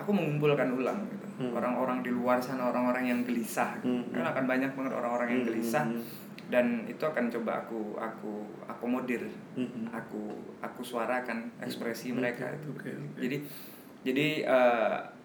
aku 0.00 0.10
mengumpulkan 0.10 0.72
ulang 0.72 1.04
gitu. 1.12 1.26
Hmm. 1.40 1.52
Orang-orang 1.56 2.00
di 2.00 2.10
luar 2.10 2.40
sana, 2.40 2.72
orang-orang 2.72 3.04
yang 3.12 3.20
gelisah. 3.22 3.78
Hmm. 3.84 4.08
Kan 4.10 4.24
akan 4.24 4.44
banyak 4.48 4.70
banget 4.72 4.92
orang-orang 4.96 5.28
yang 5.28 5.42
hmm. 5.44 5.50
gelisah. 5.52 5.84
Hmm. 5.86 6.02
Dan 6.50 6.66
itu 6.90 7.04
akan 7.06 7.30
coba 7.30 7.62
aku 7.62 7.94
aku 8.00 8.32
akomodir. 8.66 9.28
Hmm. 9.54 9.86
Aku 9.92 10.34
aku 10.64 10.80
suarakan 10.82 11.52
ekspresi 11.62 12.10
mereka 12.10 12.48
itu. 12.56 12.72
Jadi 13.20 13.36
jadi 14.00 14.28
uh, 14.48 15.19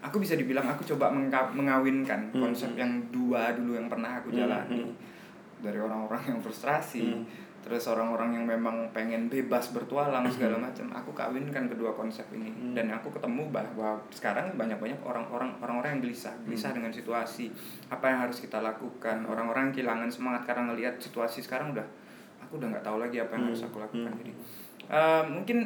aku 0.00 0.16
bisa 0.20 0.34
dibilang 0.34 0.64
aku 0.64 0.82
coba 0.96 1.12
mengawinkan 1.52 2.32
hmm. 2.32 2.40
konsep 2.40 2.72
yang 2.74 2.88
dua 3.12 3.52
dulu 3.52 3.76
yang 3.76 3.88
pernah 3.92 4.16
aku 4.16 4.32
hmm, 4.32 4.38
jalani 4.40 4.80
hmm. 4.80 4.92
dari 5.60 5.76
orang-orang 5.76 6.22
yang 6.32 6.38
frustrasi 6.40 7.04
hmm. 7.04 7.24
terus 7.60 7.84
orang-orang 7.92 8.40
yang 8.40 8.48
memang 8.48 8.88
pengen 8.96 9.28
bebas 9.28 9.76
bertualang 9.76 10.24
hmm. 10.24 10.32
segala 10.32 10.56
macam 10.56 10.88
aku 10.96 11.12
kawinkan 11.12 11.68
kedua 11.68 11.92
konsep 11.92 12.24
ini 12.32 12.48
hmm. 12.48 12.72
dan 12.72 12.88
aku 12.96 13.12
ketemu 13.12 13.52
bahwa 13.52 14.00
sekarang 14.08 14.56
banyak-banyak 14.56 15.00
orang-orang 15.04 15.52
orang-orang 15.60 16.00
yang 16.00 16.02
gelisah 16.08 16.32
gelisah 16.48 16.72
hmm. 16.72 16.78
dengan 16.80 16.92
situasi 16.96 17.52
apa 17.92 18.04
yang 18.08 18.18
harus 18.24 18.40
kita 18.40 18.64
lakukan 18.64 19.28
orang-orang 19.28 19.68
yang 19.68 19.74
kehilangan 19.76 20.08
semangat 20.08 20.48
karena 20.48 20.72
ngelihat 20.72 20.96
situasi 20.96 21.44
sekarang 21.44 21.76
udah 21.76 21.84
aku 22.40 22.56
udah 22.56 22.72
nggak 22.72 22.84
tahu 22.88 22.96
lagi 22.96 23.20
apa 23.20 23.36
yang 23.36 23.44
hmm. 23.44 23.50
harus 23.52 23.62
aku 23.68 23.76
lakukan 23.76 24.12
hmm. 24.16 24.20
jadi 24.24 24.32
uh, 24.88 25.22
mungkin 25.28 25.58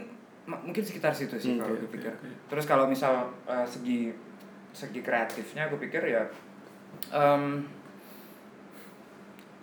mungkin 0.44 0.84
sekitar 0.84 1.16
situ 1.16 1.40
sih 1.40 1.56
hmm, 1.56 1.60
kalau 1.64 1.76
gue 1.80 1.90
pikir. 1.90 2.12
Okay, 2.12 2.32
Terus 2.52 2.64
kalau 2.68 2.84
misal 2.84 3.32
uh, 3.48 3.64
segi 3.64 4.12
segi 4.74 5.00
kreatifnya 5.00 5.70
gue 5.70 5.78
pikir 5.78 6.02
ya 6.10 6.26
um, 7.14 7.62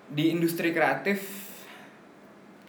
di 0.07 0.31
industri 0.31 0.71
kreatif 0.71 1.51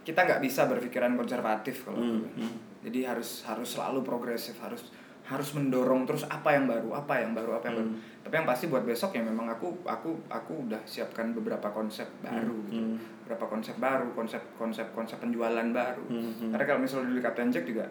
kita 0.03 0.27
nggak 0.27 0.43
bisa 0.43 0.67
berpikiran 0.67 1.15
konservatif 1.15 1.87
kalau 1.87 2.03
hmm, 2.03 2.35
hmm. 2.35 2.55
jadi 2.83 3.15
harus 3.15 3.47
harus 3.47 3.79
selalu 3.79 4.03
progresif 4.03 4.59
harus 4.59 4.91
harus 5.31 5.55
mendorong 5.55 6.03
terus 6.03 6.27
apa 6.27 6.59
yang 6.59 6.67
baru 6.67 6.99
apa 6.99 7.23
yang 7.23 7.31
baru 7.39 7.63
apa 7.63 7.71
yang 7.71 7.77
hmm. 7.79 7.87
baru 7.87 8.11
tapi 8.23 8.39
yang 8.39 8.47
pasti 8.47 8.71
buat 8.71 8.87
besok 8.87 9.19
ya 9.19 9.23
memang 9.27 9.51
aku 9.51 9.83
aku 9.83 10.15
aku 10.31 10.71
udah 10.71 10.79
siapkan 10.87 11.35
beberapa 11.35 11.67
konsep 11.75 12.07
baru 12.23 12.55
hmm. 12.55 12.67
gitu 12.71 12.83
hmm. 12.87 12.97
beberapa 13.27 13.47
konsep 13.51 13.77
baru 13.83 14.09
konsep 14.15 14.43
konsep 14.55 14.87
konsep 14.95 15.19
penjualan 15.19 15.69
baru 15.75 16.07
hmm. 16.07 16.23
hmm. 16.39 16.51
karena 16.55 16.65
kalau 16.65 16.81
misalnya 16.81 17.19
di 17.19 17.23
Captain 17.23 17.51
Jack 17.51 17.67
juga 17.67 17.91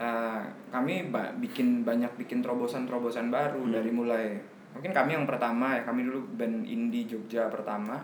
uh, 0.00 0.40
kami 0.72 1.12
ba 1.12 1.36
bikin 1.36 1.84
banyak 1.84 2.16
bikin 2.16 2.40
terobosan-terobosan 2.40 3.28
baru 3.28 3.60
hmm. 3.68 3.72
dari 3.76 3.90
mulai 3.92 4.26
mungkin 4.72 4.92
kami 4.96 5.20
yang 5.20 5.28
pertama 5.28 5.76
ya 5.76 5.82
kami 5.84 6.08
dulu 6.08 6.24
band 6.32 6.64
indie 6.64 7.04
Jogja 7.04 7.52
pertama 7.52 8.00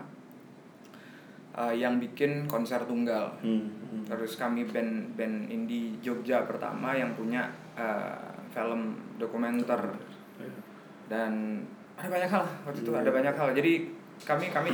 uh, 1.57 1.73
yang 1.73 1.97
bikin 1.97 2.45
konser 2.45 2.85
tunggal 2.85 3.41
hmm. 3.41 3.65
Hmm. 3.89 4.03
terus 4.05 4.37
kami 4.37 4.69
band 4.69 5.17
band 5.17 5.49
indie 5.49 5.97
Jogja 5.97 6.45
pertama 6.45 6.93
yang 6.93 7.17
punya 7.17 7.49
uh, 7.73 8.37
film 8.53 8.93
dokumenter 9.17 9.81
dan 11.07 11.61
ada 11.95 12.09
banyak 12.11 12.29
hal 12.29 12.43
waktu 12.67 12.79
itu 12.83 12.91
ada 12.91 13.11
banyak 13.11 13.35
hal 13.35 13.49
jadi 13.55 13.73
kami 14.15 14.47
kami 14.47 14.71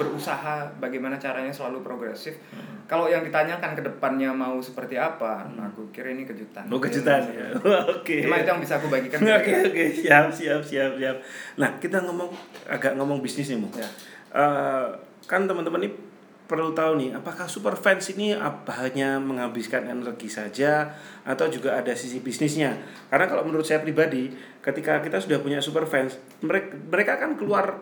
berusaha 0.00 0.64
bagaimana 0.80 1.20
caranya 1.20 1.52
selalu 1.52 1.84
progresif 1.84 2.40
hmm. 2.56 2.88
kalau 2.88 3.04
yang 3.04 3.20
ditanyakan 3.20 3.76
ke 3.76 3.82
depannya 3.84 4.32
mau 4.32 4.56
seperti 4.64 4.96
apa 4.96 5.44
hmm. 5.44 5.60
aku 5.68 5.92
kira 5.92 6.16
ini 6.16 6.24
kejutan 6.24 6.64
oh 6.72 6.80
kejutan 6.80 7.20
ya 7.28 7.52
oke 7.52 8.00
okay. 8.00 8.24
cuma 8.24 8.40
itu 8.40 8.48
yang 8.48 8.62
bisa 8.64 8.80
aku 8.80 8.88
bagikan 8.88 9.20
oke 9.22 9.28
oke 9.28 9.44
okay, 9.44 9.56
okay. 9.68 9.88
siap 9.92 10.32
siap 10.32 10.64
siap 10.64 10.96
siap 10.96 11.16
nah 11.60 11.76
kita 11.76 12.00
ngomong 12.00 12.32
agak 12.64 12.96
ngomong 12.96 13.20
bisnis 13.20 13.52
nih 13.52 13.60
mau 13.60 13.68
ya. 13.76 13.88
uh, 14.32 14.88
kan 15.28 15.44
teman-teman 15.44 15.84
ini 15.84 16.11
perlu 16.52 16.76
tahu 16.76 17.00
nih 17.00 17.16
apakah 17.16 17.48
super 17.48 17.72
fans 17.72 18.12
ini 18.12 18.36
apa 18.36 18.84
hanya 18.84 19.16
menghabiskan 19.16 19.88
energi 19.88 20.28
saja 20.28 20.92
atau 21.24 21.48
juga 21.48 21.80
ada 21.80 21.96
sisi 21.96 22.20
bisnisnya? 22.20 22.76
Karena 23.08 23.24
kalau 23.24 23.48
menurut 23.48 23.64
saya 23.64 23.80
pribadi 23.80 24.28
ketika 24.60 25.00
kita 25.00 25.16
sudah 25.16 25.40
punya 25.40 25.64
super 25.64 25.88
fans 25.88 26.20
mereka 26.44 26.76
mereka 26.76 27.10
akan 27.16 27.40
keluar 27.40 27.80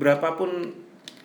berapapun 0.00 0.72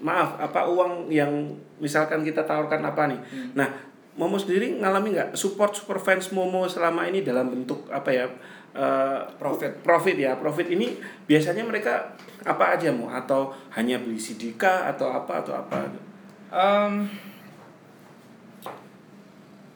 maaf 0.03 0.35
apa 0.43 0.67
uang 0.67 1.07
yang 1.07 1.55
misalkan 1.79 2.27
kita 2.27 2.43
tawarkan 2.43 2.83
apa 2.83 3.07
nih. 3.07 3.19
Hmm. 3.31 3.49
nah 3.55 3.69
Momo 4.11 4.35
sendiri 4.35 4.75
ngalami 4.83 5.15
nggak 5.15 5.39
support 5.39 5.71
super 5.71 5.95
fans 5.95 6.35
Momo 6.35 6.67
selama 6.67 7.07
ini 7.07 7.23
dalam 7.23 7.47
bentuk 7.47 7.87
apa 7.87 8.11
ya 8.11 8.27
uh, 8.75 9.23
profit. 9.39 9.79
profit 9.79 10.19
ya? 10.19 10.35
Profit 10.35 10.67
ini 10.67 10.99
biasanya 11.23 11.63
mereka 11.63 12.11
apa 12.43 12.75
aja 12.75 12.91
mau 12.91 13.07
atau 13.07 13.55
hanya 13.71 14.03
beli 14.03 14.19
CD 14.19 14.51
atau 14.59 15.07
apa 15.15 15.39
atau 15.39 15.55
apa 15.55 16.10
Um, 16.51 17.07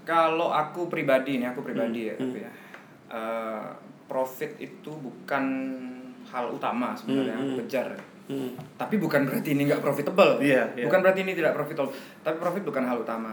kalau 0.04 0.52
aku 0.52 0.92
pribadi 0.92 1.40
nih, 1.40 1.50
aku 1.56 1.64
pribadi 1.64 2.06
hmm. 2.06 2.10
ya, 2.12 2.16
tapi 2.20 2.40
ya. 2.44 2.52
Uh, 3.06 3.68
profit 4.06 4.60
itu 4.62 4.92
bukan 4.92 5.46
hal 6.30 6.52
utama 6.52 6.94
sebenarnya 6.94 7.36
hmm. 7.36 7.44
aku 7.44 7.52
kejar. 7.66 7.88
Hmm. 8.26 8.58
Tapi 8.76 8.96
bukan 8.98 9.24
berarti 9.26 9.54
ini 9.54 9.70
nggak 9.70 9.82
profitable. 9.82 10.42
Yeah, 10.42 10.74
yeah. 10.76 10.86
Bukan 10.90 11.00
berarti 11.02 11.22
ini 11.24 11.34
tidak 11.38 11.54
profitable. 11.54 11.94
Tapi 12.26 12.38
profit 12.38 12.64
bukan 12.66 12.84
hal 12.86 12.98
utama. 13.02 13.32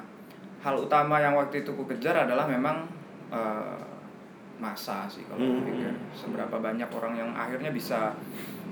Hal 0.62 0.77
utama 0.79 1.19
yang 1.19 1.35
waktu 1.35 1.66
itu 1.66 1.75
aku 1.75 1.88
kejar 1.90 2.29
adalah 2.29 2.46
memang 2.46 2.87
uh, 3.33 3.81
masa 4.62 5.10
sih 5.10 5.27
kalau 5.27 5.42
hmm. 5.42 5.66
pikir 5.66 5.90
seberapa 6.14 6.54
banyak 6.62 6.87
orang 6.87 7.19
yang 7.19 7.31
akhirnya 7.35 7.75
bisa 7.75 8.14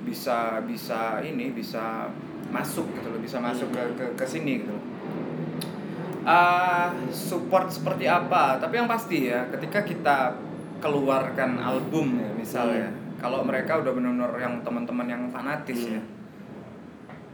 bisa 0.07 0.63
bisa 0.63 1.19
ini 1.19 1.51
bisa 1.51 2.07
masuk 2.51 2.87
gitu 2.99 3.09
loh 3.09 3.21
bisa 3.23 3.39
masuk 3.39 3.71
ke 3.71 3.83
ke, 3.97 4.05
ke 4.19 4.25
sini 4.27 4.67
gitu 4.67 4.75
loh 4.75 4.85
uh, 6.27 6.91
support 7.11 7.71
seperti 7.71 8.11
apa 8.11 8.59
tapi 8.61 8.77
yang 8.77 8.91
pasti 8.91 9.31
ya 9.31 9.47
ketika 9.49 9.87
kita 9.87 10.19
keluarkan 10.81 11.61
album 11.61 12.19
ya 12.21 12.31
misalnya 12.35 12.89
hmm. 12.91 13.21
kalau 13.21 13.45
mereka 13.45 13.81
udah 13.81 13.93
benar-benar 13.93 14.33
yang 14.41 14.55
teman-teman 14.65 15.07
yang 15.07 15.23
fanatis 15.29 15.81
ya. 15.87 15.97
hmm. 15.97 15.99
ya 16.01 16.19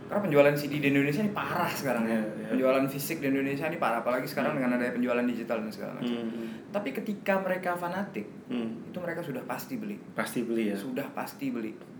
karena 0.06 0.22
penjualan 0.22 0.54
CD 0.54 0.78
di 0.78 0.94
Indonesia 0.94 1.18
ini 1.18 1.34
parah 1.34 1.66
sekarang 1.66 2.06
ya, 2.06 2.14
yeah, 2.14 2.22
yeah. 2.22 2.50
penjualan 2.54 2.86
fisik 2.86 3.18
di 3.18 3.26
Indonesia 3.26 3.66
ini 3.66 3.74
parah 3.74 4.06
apalagi 4.06 4.30
sekarang 4.30 4.54
hmm. 4.54 4.58
dengan 4.62 4.78
adanya 4.78 4.94
penjualan 4.94 5.26
digital 5.26 5.66
dan 5.66 5.70
segala 5.74 5.92
macam 5.98 6.14
hmm, 6.14 6.30
hmm. 6.30 6.48
tapi 6.70 6.88
ketika 6.94 7.34
mereka 7.42 7.74
fanatik 7.74 8.26
hmm. 8.46 8.94
itu 8.94 8.98
mereka 9.02 9.20
sudah 9.26 9.42
pasti 9.42 9.74
beli 9.74 9.98
pasti 10.14 10.46
beli 10.46 10.70
ya 10.70 10.76
sudah 10.78 11.06
pasti 11.10 11.50
beli 11.50 11.95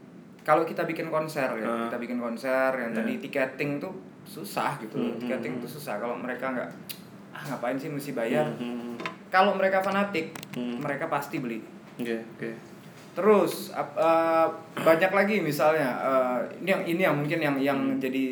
kalau 0.46 0.62
kita 0.62 0.86
bikin 0.86 1.10
konser 1.10 1.50
ya 1.58 1.66
uh. 1.66 1.90
kita 1.90 1.98
bikin 1.98 2.22
konser 2.22 2.70
yang 2.78 2.94
yeah. 2.94 3.02
tadi 3.02 3.12
tiketing 3.18 3.82
tuh 3.82 3.90
susah 4.22 4.78
gitu 4.78 4.94
loh 4.94 5.10
mm 5.10 5.12
-hmm. 5.18 5.22
tiketing 5.26 5.54
tuh 5.58 5.70
susah 5.70 5.98
kalau 5.98 6.14
mereka 6.14 6.54
nggak 6.54 6.70
ah 7.34 7.42
ngapain 7.50 7.74
sih 7.74 7.90
mesti 7.90 8.14
bayar 8.14 8.46
mm 8.46 8.56
-hmm. 8.62 8.94
kalau 9.34 9.58
mereka 9.58 9.82
fanatik 9.82 10.30
mm. 10.54 10.78
mereka 10.78 11.10
pasti 11.10 11.42
beli 11.42 11.58
oke 11.58 12.06
okay, 12.06 12.20
okay. 12.38 12.54
terus 13.18 13.74
uh, 13.74 14.48
banyak 14.78 15.10
lagi 15.10 15.42
misalnya 15.42 15.90
uh, 15.98 16.38
ini 16.62 16.70
yang 16.70 16.82
ini 16.86 17.02
yang 17.02 17.16
mungkin 17.18 17.40
yang 17.42 17.56
yang 17.58 17.80
mm. 17.82 17.98
jadi 17.98 18.24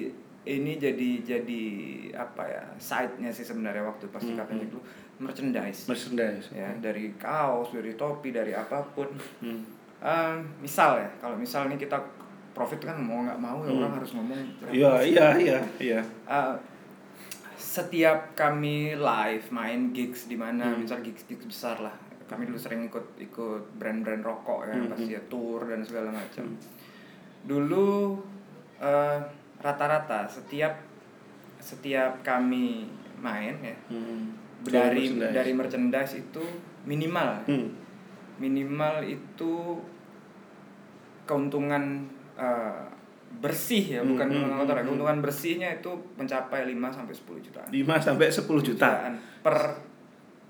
ini 0.45 0.77
jadi 0.77 1.11
jadi 1.25 1.65
apa 2.13 2.45
ya 2.45 2.63
side-nya 2.77 3.33
sih 3.33 3.49
sebenarnya 3.49 3.81
waktu 3.81 4.13
pas 4.13 4.21
di 4.21 4.37
Hmm, 4.37 4.61
itu 4.61 4.77
merchandise 5.17 5.89
merchandise 5.89 6.53
ya 6.53 6.69
dari 6.85 7.17
kaos 7.17 7.73
dari 7.73 7.97
topi 7.97 8.29
dari 8.29 8.53
apa 8.53 8.85
pun 8.93 9.09
Hmm. 9.41 9.65
Eh, 10.05 10.35
misal 10.61 11.01
ya 11.01 11.09
kalau 11.17 11.33
misal 11.35 11.65
nih 11.65 11.81
kita 11.81 11.97
profit 12.53 12.77
kan 12.79 12.95
mau 12.95 13.19
nggak 13.21 13.41
mau 13.41 13.59
ya 13.61 13.67
Hmm. 13.67 13.81
orang 13.81 13.93
harus 13.97 14.11
ngomong 14.13 14.41
iya 14.69 14.93
iya 15.01 15.27
iya 15.35 15.59
iya 15.81 16.01
Eh, 16.25 16.55
setiap 17.57 18.35
kami 18.35 18.95
live 18.95 19.47
main 19.51 19.91
gigs 19.91 20.27
di 20.27 20.37
mana 20.37 20.65
Hmm. 20.67 20.85
misal 20.85 21.01
gigs 21.01 21.25
gigs 21.25 21.45
besar 21.45 21.81
lah 21.81 21.95
kami 22.25 22.45
dulu 22.45 22.57
sering 22.57 22.85
ikut 22.85 23.17
ikut 23.17 23.63
brand-brand 23.75 24.21
rokok 24.21 24.67
ya 24.67 24.75
Hmm, 24.75 24.89
pasti 24.89 25.11
ya 25.11 25.23
tour 25.27 25.65
dan 25.65 25.81
segala 25.81 26.09
macam 26.11 26.47
Hmm. 26.47 26.61
dulu 27.43 28.21
eh, 28.77 29.19
rata-rata 29.59 30.27
setiap 30.27 30.77
setiap 31.59 32.21
kami 32.21 32.85
main 33.17 33.57
ya 33.59 33.77
Hmm. 33.89 34.37
dari 34.63 35.09
Merchandise. 35.09 35.33
dari 35.33 35.53
merchandise 35.55 36.13
itu 36.19 36.45
minimal 36.85 37.41
Hmm. 37.47 37.73
minimal 38.37 39.01
itu 39.03 39.81
keuntungan 41.25 42.09
eh, 42.37 42.85
bersih 43.43 43.99
ya 43.99 44.01
Hmm, 44.01 44.15
bukan 44.15 44.27
hmm, 44.31 44.35
keuntungan 44.35 44.59
kotor 44.63 44.75
ya 44.75 44.81
hmm. 44.81 44.89
keuntungan 44.89 45.19
bersihnya 45.19 45.69
itu 45.83 45.91
mencapai 46.15 46.61
5 46.71 46.97
sampai 46.97 47.15
10 47.15 47.47
jutaan 47.51 47.69
5 47.69 48.07
sampai 48.07 48.27
10 48.31 48.69
juta 48.69 48.91
per 49.43 49.57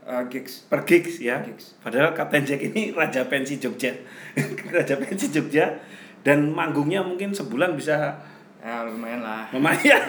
eh, 0.05 0.25
gigs 0.29 0.68
per 0.68 0.81
gigs 0.85 1.16
ya. 1.18 1.41
Gigs. 1.41 1.81
Padahal 1.81 2.12
Kapten 2.12 2.45
Jack 2.45 2.61
ini 2.61 2.93
raja 2.93 3.25
pensi 3.25 3.57
Jogja. 3.57 3.95
raja 4.77 4.95
pensi 5.01 5.33
Jogja 5.33 5.81
dan 6.20 6.53
manggungnya 6.53 7.01
mungkin 7.01 7.33
sebulan 7.33 7.72
bisa 7.77 8.20
ya 8.61 8.85
lumayan 8.85 9.25
lah 9.25 9.49
lumayan. 9.53 10.09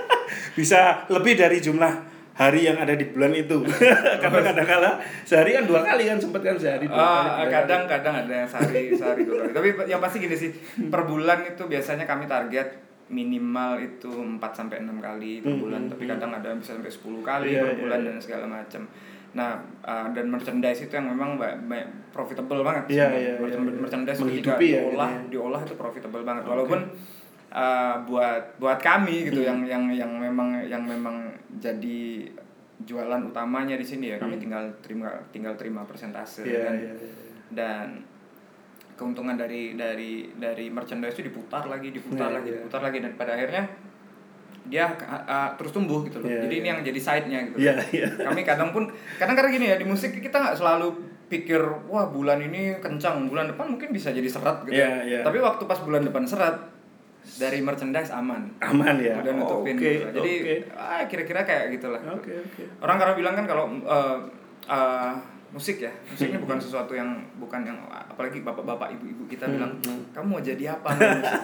bisa 0.58 1.04
lebih 1.12 1.36
dari 1.36 1.60
jumlah 1.60 2.15
hari 2.36 2.60
yang 2.62 2.76
ada 2.76 2.92
di 2.92 3.06
bulan 3.06 3.32
itu. 3.32 3.64
Karena 4.22 4.40
kadang-kala 4.44 4.90
sehari 5.24 5.52
kan 5.52 5.64
dua 5.64 5.80
kali 5.80 6.04
kan 6.04 6.16
sempat 6.16 6.40
kan 6.40 6.54
sehari 6.54 6.84
dua 6.84 6.94
Ah, 6.94 7.40
kali. 7.40 7.48
kadang-kadang 7.50 8.14
ada 8.22 8.34
yang 8.36 8.48
sehari 8.48 8.92
sehari 8.92 9.24
dua 9.24 9.42
kali. 9.42 9.52
Tapi 9.52 9.88
yang 9.88 9.98
pasti 9.98 10.16
gini 10.18 10.36
sih, 10.36 10.50
per 10.86 11.02
bulan 11.02 11.42
itu 11.46 11.64
biasanya 11.64 12.04
kami 12.04 12.24
target 12.26 12.68
minimal 13.06 13.78
itu 13.78 14.10
4 14.10 14.42
sampai 14.52 14.82
6 14.82 14.98
kali 14.98 15.38
per 15.38 15.48
Hmm, 15.48 15.62
bulan, 15.62 15.80
hmm, 15.80 15.92
tapi 15.94 16.04
hmm. 16.04 16.12
kadang 16.12 16.30
ada 16.32 16.46
yang 16.48 16.58
bisa 16.58 16.74
sampai 16.74 16.90
10 16.90 17.22
kali 17.22 17.48
Iya, 17.48 17.62
per 17.62 17.70
iya, 17.70 17.78
bulan 17.78 17.98
iya. 17.98 18.06
dan 18.08 18.16
segala 18.18 18.46
macam. 18.50 18.82
Nah, 19.32 19.50
ah, 19.80 20.08
dan 20.10 20.26
merchandise 20.26 20.80
itu 20.82 20.92
yang 20.92 21.06
memang 21.08 21.38
profitable 22.10 22.60
banget. 22.60 22.84
Iya, 22.90 23.06
iya, 23.06 23.06
iya, 23.14 23.32
Merchan- 23.38 23.62
iya. 23.64 23.78
Merchandise 23.78 24.18
ketika 24.18 24.26
Menghidupi 24.26 24.66
ya, 24.66 24.80
diolah, 24.82 25.08
gitu 25.08 25.16
ya. 25.16 25.30
diolah 25.30 25.60
itu 25.62 25.74
profitable 25.76 26.22
banget. 26.22 26.42
Oke. 26.42 26.50
Walaupun 26.50 26.80
ah, 27.56 27.96
buat 28.04 28.60
buat 28.60 28.76
kami 28.78 29.26
gitu 29.26 29.40
Hmm. 29.40 29.48
yang 29.48 29.60
yang 29.64 29.84
yang 29.96 30.12
memang 30.14 30.48
yang 30.62 30.84
memang 30.84 31.24
jadi 31.56 32.28
jualan 32.78 33.24
utamanya 33.24 33.74
di 33.74 33.82
sini 33.82 34.12
ya 34.12 34.20
kami 34.20 34.36
Hmm. 34.36 34.42
tinggal 34.44 34.64
terima 34.78 35.08
tinggal 35.32 35.56
terima 35.56 35.80
persentase 35.82 36.44
Iya, 36.44 36.60
dan 36.62 36.74
iya, 36.76 36.92
iya. 36.92 37.12
dan 37.50 37.86
keuntungan 38.92 39.34
dari 39.34 39.72
dari 39.72 40.28
dari 40.36 40.68
merchandise 40.68 41.16
itu 41.16 41.28
diputar 41.28 41.64
lagi 41.64 41.88
diputar 41.90 42.28
Iya, 42.28 42.36
lagi 42.36 42.48
iya. 42.48 42.56
diputar 42.60 42.80
lagi 42.82 42.98
dan 43.00 43.12
pada 43.14 43.32
akhirnya 43.32 43.64
dia 44.66 44.82
uh, 44.90 45.14
uh, 45.24 45.48
terus 45.54 45.70
tumbuh 45.70 46.02
gitu 46.02 46.18
loh 46.18 46.26
Iya, 46.26 46.42
jadi 46.44 46.54
ini 46.54 46.60
iya. 46.60 46.72
yang 46.74 46.80
jadi 46.82 47.00
side-nya 47.00 47.38
gitu 47.46 47.56
Iya, 47.56 47.74
iya. 47.94 48.08
kami 48.20 48.42
kadang 48.42 48.70
pun 48.70 48.84
kadang 49.16 49.32
kadang 49.32 49.52
gini 49.52 49.70
ya 49.70 49.76
di 49.76 49.84
musik 49.84 50.12
kita 50.12 50.36
nggak 50.36 50.58
selalu 50.58 50.92
pikir 51.26 51.58
wah 51.86 52.06
bulan 52.06 52.38
ini 52.38 52.76
kencang 52.76 53.26
bulan 53.26 53.48
depan 53.48 53.66
mungkin 53.66 53.90
bisa 53.90 54.10
jadi 54.10 54.26
seret 54.26 54.62
gitu 54.62 54.76
Iya, 54.76 54.90
iya. 55.02 55.20
tapi 55.22 55.40
waktu 55.40 55.64
pas 55.64 55.80
bulan 55.80 56.02
depan 56.02 56.22
seret 56.22 56.54
dari 57.36 57.58
merchandise 57.58 58.10
aman 58.10 58.46
Aman 58.62 58.96
ya. 58.96 59.18
udah 59.18 59.34
nutupin 59.34 59.74
Oke, 59.74 59.90
gitu. 59.98 60.08
jadi 60.14 60.32
oke. 60.40 60.54
ah, 60.72 61.02
kira-kira 61.04 61.40
kayak 61.42 61.64
gitulah 61.72 62.00
Oke, 62.08 62.32
oke. 62.32 62.62
orang 62.80 62.96
karena 62.96 63.14
bilang 63.14 63.34
kan 63.34 63.44
kalau 63.44 63.64
uh, 63.82 64.18
uh, 64.64 65.12
musik 65.50 65.78
ya 65.78 65.92
musik 66.06 66.28
ini 66.28 66.38
bukan 66.38 66.58
sesuatu 66.58 66.92
yang 66.92 67.10
bukan 67.36 67.62
yang 67.62 67.78
apalagi 67.88 68.40
bapak-bapak 68.40 68.94
ibu-ibu 68.94 69.26
kita 69.26 69.44
Hmm, 69.44 69.54
bilang 69.54 69.72
hmm. 69.78 70.00
kamu 70.10 70.26
mau 70.28 70.40
jadi 70.40 70.64
apa 70.72 70.88
dengan 70.92 71.18
musik?" 71.18 71.42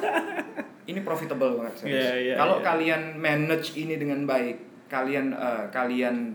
ini 0.82 1.00
profitable 1.00 1.54
banget 1.56 1.74
serius. 1.78 2.02
Iya, 2.02 2.12
iya, 2.18 2.34
kalau 2.34 2.58
iya. 2.58 2.64
kalian 2.64 3.02
manage 3.16 3.78
ini 3.78 3.94
dengan 3.94 4.26
baik 4.26 4.58
kalian 4.86 5.30
uh, 5.30 5.70
kalian 5.70 6.34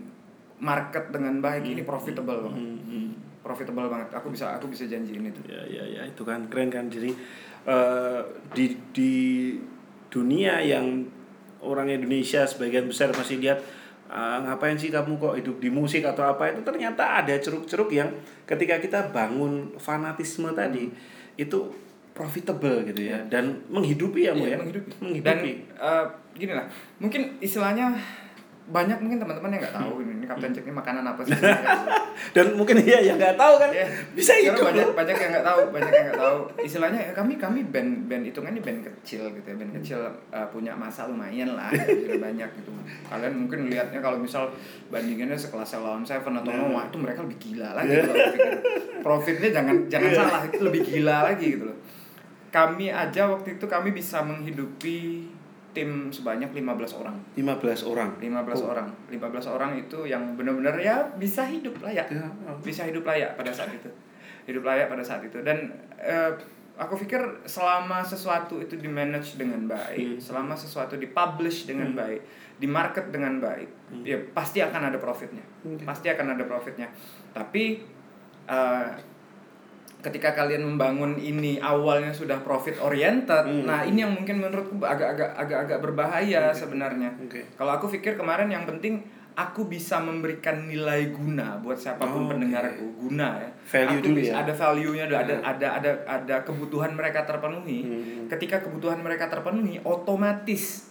market 0.58 1.12
dengan 1.12 1.38
baik 1.38 1.62
ini 1.62 1.84
profitable 1.84 2.42
banget 2.42 2.58
Hmm, 2.58 2.80
hmm. 2.82 3.08
profitable 3.38 3.86
banget 3.86 4.08
aku 4.10 4.28
bisa 4.28 4.50
aku 4.50 4.66
bisa 4.66 4.84
janjiin 4.84 5.22
itu 5.22 5.40
Ya, 5.46 5.62
ya, 5.62 5.84
ya 5.86 6.02
itu 6.02 6.22
kan 6.22 6.48
keren 6.48 6.68
kan. 6.68 6.88
Jadi 6.88 7.12
eh, 7.68 8.20
di 8.56 8.66
di 8.90 9.14
dunia 10.08 10.56
yang 10.58 11.04
orang 11.60 11.92
Indonesia 11.92 12.48
sebagian 12.48 12.88
besar 12.88 13.12
masih 13.12 13.38
lihat 13.38 13.60
"Ah, 14.08 14.40
ngapain 14.40 14.72
sih 14.72 14.88
kamu 14.88 15.20
kok 15.20 15.36
hidup 15.36 15.60
di 15.60 15.68
musik 15.68 16.00
atau 16.00 16.24
apa? 16.24 16.48
Itu 16.48 16.64
ternyata 16.64 17.20
ada 17.20 17.34
ceruk-ceruk 17.36 17.92
yang 17.92 18.08
ketika 18.48 18.80
kita 18.80 19.12
bangun 19.12 19.76
fanatisme 19.76 20.48
tadi 20.56 20.88
itu 21.36 21.58
profitable 22.16 22.82
gitu 22.82 23.04
ya 23.04 23.20
dan 23.28 23.62
menghidupi 23.68 24.26
ya 24.26 24.32
Iya, 24.32 24.56
ya. 24.56 24.58
menghidupi. 24.58 24.90
menghidupi. 24.98 25.22
Dan 25.22 25.38
uh, 25.76 26.08
gini 26.34 26.50
lah, 26.56 26.66
mungkin 26.98 27.36
istilahnya 27.38 27.92
banyak 28.68 28.98
mungkin 28.98 29.16
teman-teman 29.16 29.48
yang 29.50 29.60
nggak 29.60 29.74
Hmm. 29.74 29.82
tahu 29.82 29.94
ini, 29.98 30.12
ini 30.14 30.24
Kapten 30.24 30.50
Jack 30.50 30.64
ini 30.64 30.74
makanan 30.74 31.00
apa 31.02 31.20
sih 31.22 31.32
dan 32.36 32.46
mungkin 32.52 32.76
ya 32.80 33.00
yang 33.00 33.16
nggak 33.16 33.34
tahu 33.34 33.54
kan 33.56 33.70
Iya. 33.70 33.86
bisa 34.12 34.32
Karena 34.32 34.44
hidup 34.46 34.64
banyak 34.66 34.84
loh. 34.84 34.94
banyak 34.94 35.16
yang 35.16 35.30
nggak 35.30 35.46
tahu, 35.46 35.60
banyak 35.70 35.90
yang 35.90 36.06
nggak 36.06 36.20
tahu. 36.20 36.38
Istilahnya 36.60 37.00
ya, 37.00 37.12
kami 37.12 37.32
kami 37.34 37.60
band 37.64 37.90
band 38.04 38.24
itu 38.24 38.38
kan 38.38 38.50
ini 38.50 38.60
band 38.60 38.80
kecil 38.82 39.22
gitu 39.30 39.46
ya, 39.46 39.56
band 39.56 39.72
kecil 39.74 40.00
uh, 40.28 40.46
punya 40.46 40.72
masa 40.74 41.04
lumayan 41.04 41.50
lah, 41.50 41.72
sudah 41.72 42.18
banyak 42.18 42.48
gitu. 42.54 42.70
Kalian 43.04 43.34
mungkin 43.38 43.58
lihatnya 43.66 43.98
kalau 43.98 44.16
misal 44.16 44.52
bandingannya 44.86 45.34
sekelas 45.34 45.72
Lawn 45.78 46.02
Seven 46.02 46.34
atau 46.34 46.50
Nah. 46.50 46.68
Wah 46.70 46.84
itu 46.84 46.96
mereka 46.96 47.22
lebih 47.22 47.38
gila 47.38 47.72
lagi 47.72 47.92
aku 47.94 48.12
pikir. 48.12 48.52
Profitnya 48.98 49.48
jangan 49.50 49.76
jangan 49.92 50.10
Iya. 50.10 50.18
salah, 50.18 50.40
itu 50.44 50.60
lebih 50.60 50.80
gila 50.82 51.16
lagi 51.24 51.46
gitu 51.50 51.64
loh. 51.64 51.78
Kami 52.48 52.88
aja 52.88 53.28
waktu 53.28 53.54
itu 53.54 53.64
kami 53.64 53.92
bisa 53.92 54.20
menghidupi 54.20 55.28
tim 55.70 56.08
sebanyak 56.08 56.48
15 56.50 56.96
orang. 56.96 57.16
15 57.34 57.84
orang 57.84 58.10
15 58.16 58.58
Oh. 58.58 58.72
orang. 58.72 58.88
15 59.06 59.46
orang 59.46 59.70
itu 59.76 59.98
yang 60.04 60.34
benar-benar 60.34 60.74
ya 60.76 61.04
bisa 61.14 61.44
hidup 61.44 61.76
layak 61.78 62.08
Ya, 62.08 62.24
oh. 62.44 62.56
bisa 62.58 62.82
hidup 62.82 63.04
layak 63.04 63.34
pada 63.34 63.50
saat 63.50 63.70
itu 63.70 63.86
hidup 64.44 64.64
layak 64.64 64.88
pada 64.88 65.04
saat 65.04 65.20
itu 65.22 65.36
dan 65.40 65.68
eh, 65.94 66.32
aku 66.74 66.96
pikir 66.96 67.20
selama 67.44 68.00
sesuatu 68.00 68.56
itu 68.56 68.74
di 68.74 68.88
manage 68.88 69.36
dengan 69.36 69.66
baik 69.66 70.16
Hmm. 70.16 70.18
selama 70.18 70.54
sesuatu 70.54 70.94
di 70.94 71.10
publish 71.10 71.66
dengan 71.66 71.92
Hmm. 71.92 72.00
baik 72.00 72.20
di 72.56 72.66
market 72.66 73.12
dengan 73.12 73.36
baik 73.38 73.68
Hmm. 73.92 74.02
ya 74.02 74.16
pasti 74.32 74.58
akan 74.58 74.88
ada 74.88 74.96
profitnya 74.96 75.44
Oke. 75.62 75.84
pasti 75.84 76.08
akan 76.08 76.32
ada 76.32 76.44
profitnya 76.44 76.88
tapi 77.30 77.84
eh, 78.48 78.88
ketika 79.98 80.30
kalian 80.32 80.62
membangun 80.64 81.14
ini 81.14 81.58
awalnya 81.58 82.10
sudah 82.10 82.38
profit 82.38 82.78
oriented 82.78 83.42
Hmm. 83.42 83.66
nah 83.66 83.82
ini 83.82 84.00
yang 84.00 84.14
mungkin 84.14 84.38
menurutku 84.38 84.78
agak-agak 84.78 85.34
agak-agak 85.34 85.78
berbahaya 85.80 86.48
Oke. 86.48 86.56
sebenarnya 86.56 87.10
Oke. 87.18 87.40
kalau 87.54 87.72
aku 87.72 87.90
pikir 87.90 88.14
kemarin 88.14 88.46
yang 88.46 88.62
penting 88.62 89.02
aku 89.34 89.66
bisa 89.66 89.98
memberikan 89.98 90.66
nilai 90.66 91.10
guna 91.10 91.58
buat 91.58 91.74
Oh, 91.74 91.82
siapa 91.84 92.02
pun 92.04 92.26
oke. 92.26 92.30
pendengarku 92.32 92.82
guna 92.98 93.38
ya. 93.38 93.50
Value 93.68 93.86
aku 93.92 94.04
dulu 94.04 94.18
bisa 94.18 94.32
ya. 94.32 94.42
ada 94.42 94.50
value-nya 94.52 95.04
ada 95.04 95.16
ada 95.16 95.34
Hmm. 95.34 95.46
ada 95.46 95.68
ada 95.72 95.90
ada 96.04 96.36
kebutuhan 96.42 96.90
mereka 96.92 97.22
terpenuhi. 97.22 97.78
Hmm. 97.80 98.26
Ketika 98.26 98.58
kebutuhan 98.60 98.98
mereka 98.98 99.26
terpenuhi, 99.26 99.78
otomatis 99.80 100.90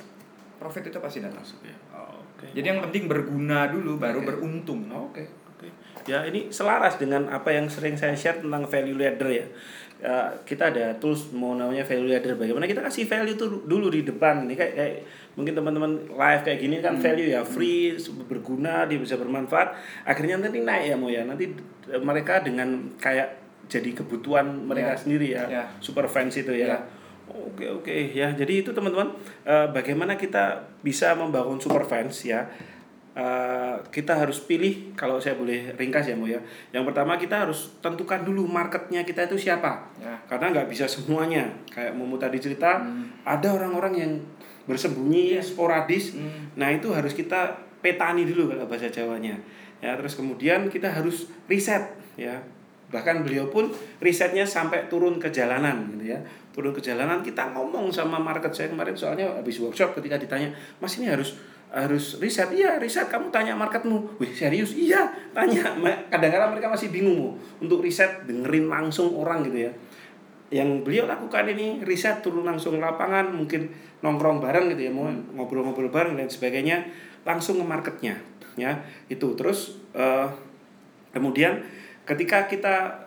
profit 0.56 0.84
itu 0.86 0.96
pasti 0.98 1.20
datang. 1.20 1.44
Masuk 1.44 1.60
ya. 1.62 1.76
Oh, 1.92 2.24
Oke. 2.34 2.48
Jadi 2.50 2.64
yang 2.66 2.80
penting 2.82 3.04
berguna 3.06 3.68
dulu 3.68 4.00
baru 4.00 4.24
beruntung. 4.24 4.88
Oke, 4.90 5.28
oke. 5.50 5.68
Ya 6.08 6.24
ini 6.24 6.50
selaras 6.50 6.96
dengan 6.96 7.28
apa 7.28 7.52
yang 7.52 7.68
sering 7.68 8.00
saya 8.00 8.16
share 8.16 8.40
tentang 8.40 8.64
value 8.66 8.96
ladder 8.96 9.30
ya. 9.30 9.46
Ya, 9.98 10.30
kita 10.46 10.70
ada 10.70 10.94
tools 11.02 11.34
mau 11.34 11.58
namanya 11.58 11.82
value 11.82 12.08
ladder. 12.08 12.38
Bagaimana 12.38 12.70
kita 12.70 12.86
kasih 12.86 13.10
value 13.10 13.34
itu 13.34 13.46
dulu 13.66 13.90
di 13.90 14.06
depan. 14.06 14.46
Ini 14.46 14.54
kayak, 14.54 14.74
kayak 14.78 14.94
mungkin 15.34 15.54
teman-teman 15.58 15.92
live 16.08 16.42
kayak 16.46 16.60
gini 16.62 16.78
kan 16.80 16.96
value 17.02 17.34
ya 17.34 17.42
free, 17.42 17.98
berguna, 18.30 18.86
dia 18.86 19.02
bisa 19.02 19.18
bermanfaat. 19.18 19.74
Akhirnya 20.06 20.38
nanti 20.38 20.62
naik 20.62 20.94
ya 20.94 20.96
mau 20.96 21.10
ya. 21.10 21.26
Nanti 21.26 21.50
eh, 21.90 21.98
mereka 22.02 22.46
dengan 22.46 22.94
kayak 23.02 23.42
jadi 23.68 23.92
kebutuhan 23.98 24.70
mereka 24.70 24.94
Ya. 24.94 25.02
sendiri 25.02 25.28
ya. 25.34 25.44
Ya. 25.50 25.64
Super 25.82 26.06
fans 26.08 26.38
itu 26.38 26.54
ya. 26.54 26.78
Ya. 26.78 26.80
Oke 27.28 27.68
oke 27.68 27.92
ya 28.16 28.32
jadi 28.32 28.64
itu 28.64 28.72
teman-teman 28.72 29.12
eh, 29.44 29.68
bagaimana 29.76 30.16
kita 30.16 30.64
bisa 30.80 31.12
membangun 31.12 31.60
super 31.60 31.84
fans 31.84 32.24
ya 32.24 32.48
Eh, 33.18 33.76
kita 33.90 34.14
harus 34.14 34.46
pilih 34.46 34.94
kalau 34.94 35.18
saya 35.18 35.34
boleh 35.34 35.74
ringkas 35.74 36.06
ya 36.06 36.14
Mo 36.14 36.30
ya 36.30 36.38
yang 36.70 36.86
pertama 36.86 37.18
kita 37.18 37.50
harus 37.50 37.74
tentukan 37.82 38.22
dulu 38.22 38.46
marketnya 38.46 39.02
kita 39.02 39.26
itu 39.26 39.50
siapa 39.50 39.90
Ya. 39.98 40.14
karena 40.30 40.54
nggak 40.54 40.70
bisa 40.70 40.86
semuanya 40.86 41.50
kayak 41.66 41.98
Momo 41.98 42.22
tadi 42.22 42.38
cerita 42.38 42.78
Hmm. 42.78 43.10
ada 43.26 43.58
orang-orang 43.58 43.94
yang 43.98 44.12
bersembunyi 44.70 45.34
Iya. 45.34 45.42
sporadis 45.42 46.14
Hmm. 46.14 46.54
nah 46.62 46.70
itu 46.70 46.94
harus 46.94 47.18
kita 47.18 47.58
petani 47.82 48.22
dulu 48.30 48.54
kalau 48.54 48.70
bahasa 48.70 48.86
Jawanya 48.86 49.34
ya 49.82 49.98
terus 49.98 50.14
kemudian 50.14 50.70
kita 50.70 50.86
harus 50.86 51.26
riset 51.50 51.90
ya 52.22 52.38
bahkan 52.94 53.26
beliau 53.26 53.50
pun 53.50 53.74
risetnya 53.98 54.46
sampai 54.46 54.86
turun 54.94 55.18
ke 55.18 55.34
jalanan 55.34 55.90
gitu 55.98 56.14
ya 56.14 56.22
turun 56.54 56.70
ke 56.70 56.86
jalanan 56.86 57.26
kita 57.26 57.50
ngomong 57.50 57.90
sama 57.90 58.22
market 58.22 58.54
saya 58.54 58.70
kemarin 58.70 58.94
soalnya 58.94 59.26
habis 59.26 59.58
workshop 59.58 59.98
ketika 59.98 60.22
ditanya 60.22 60.54
mas 60.78 60.94
ini 61.02 61.10
harus 61.10 61.34
harus 61.72 62.20
riset. 62.24 62.48
Iya 62.56 62.80
riset. 62.80 63.12
Kamu 63.12 63.28
tanya 63.30 63.54
marketmu. 63.54 64.20
Wih 64.20 64.32
serius? 64.32 64.72
Iya 64.72 65.12
tanya. 65.36 65.76
Kadang-kadang 66.08 66.56
mereka 66.56 66.72
masih 66.72 66.90
bingung 66.90 67.36
untuk 67.60 67.84
riset 67.84 68.24
dengerin 68.24 68.72
langsung 68.72 69.12
orang 69.16 69.44
gitu 69.44 69.68
ya. 69.68 69.72
Yang 70.48 70.88
beliau 70.88 71.04
lakukan 71.12 71.44
ini 71.52 71.84
riset 71.84 72.24
turun 72.24 72.48
langsung 72.48 72.80
lapangan 72.80 73.36
mungkin 73.36 73.68
nongkrong 74.00 74.40
bareng 74.40 74.72
gitu 74.78 74.88
ya 74.88 74.92
mau 74.94 75.10
ngobrol-ngobrol 75.10 75.92
bareng 75.92 76.16
dan 76.16 76.30
sebagainya 76.32 76.88
langsung 77.28 77.60
ke 77.60 77.66
marketnya 77.68 78.16
ya. 78.56 78.80
Itu. 79.12 79.36
Terus 79.36 79.76
uh, 79.92 80.32
kemudian 81.12 81.68
ketika 82.08 82.48
kita 82.48 83.06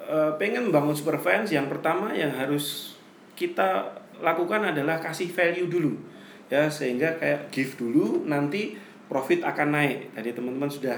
uh, 0.00 0.32
pengen 0.40 0.72
membangun 0.72 0.96
super 0.96 1.20
fans 1.20 1.52
yang 1.52 1.68
pertama 1.68 2.16
yang 2.16 2.32
harus 2.32 2.96
kita 3.36 4.00
lakukan 4.18 4.74
adalah 4.74 4.98
kasih 4.98 5.30
value 5.30 5.70
dulu 5.70 6.17
ya 6.48 6.68
sehingga 6.68 7.16
kayak 7.20 7.52
give 7.52 7.76
dulu 7.76 8.24
nanti 8.24 8.76
profit 9.08 9.44
akan 9.44 9.68
naik. 9.72 10.12
Tadi 10.12 10.36
teman-teman 10.36 10.68
sudah 10.68 10.96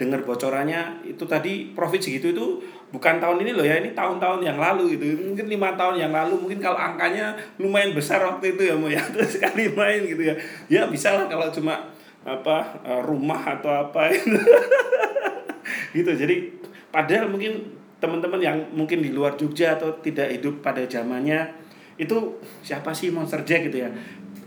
dengar 0.00 0.26
bocorannya 0.26 1.06
itu 1.06 1.22
tadi 1.28 1.70
profit 1.78 2.02
segitu 2.02 2.34
itu 2.34 2.46
bukan 2.90 3.22
tahun 3.22 3.46
ini 3.46 3.54
loh 3.54 3.62
ya 3.62 3.78
ini 3.78 3.94
tahun-tahun 3.94 4.42
yang 4.42 4.58
lalu 4.58 4.98
gitu. 4.98 5.14
Mungkin 5.30 5.46
lima 5.46 5.78
tahun 5.78 6.02
yang 6.02 6.10
lalu 6.10 6.42
mungkin 6.42 6.58
kalau 6.58 6.78
angkanya 6.78 7.38
lumayan 7.62 7.94
besar 7.94 8.22
waktu 8.22 8.58
itu 8.58 8.62
ya 8.66 8.74
mau 8.74 8.90
ya. 8.90 9.02
Terus 9.14 9.38
sekali 9.38 9.70
main 9.70 10.02
gitu 10.02 10.22
ya. 10.22 10.34
Ya 10.66 10.82
bisa 10.90 11.14
lah 11.14 11.30
kalau 11.30 11.50
cuma 11.54 11.90
apa 12.22 12.82
eh, 12.82 13.02
rumah 13.02 13.42
atau 13.58 13.70
apa 13.70 14.10
gitu. 15.96 16.10
Jadi 16.10 16.50
padahal 16.90 17.30
mungkin 17.30 17.78
teman-teman 18.02 18.42
yang 18.42 18.58
mungkin 18.74 18.98
di 18.98 19.14
luar 19.14 19.38
Jogja 19.38 19.78
atau 19.78 19.94
tidak 20.02 20.34
hidup 20.34 20.58
pada 20.58 20.82
zamannya 20.90 21.62
itu 21.94 22.42
siapa 22.66 22.90
sih 22.90 23.14
Monster 23.14 23.46
Jack 23.46 23.70
gitu 23.70 23.86
ya 23.86 23.90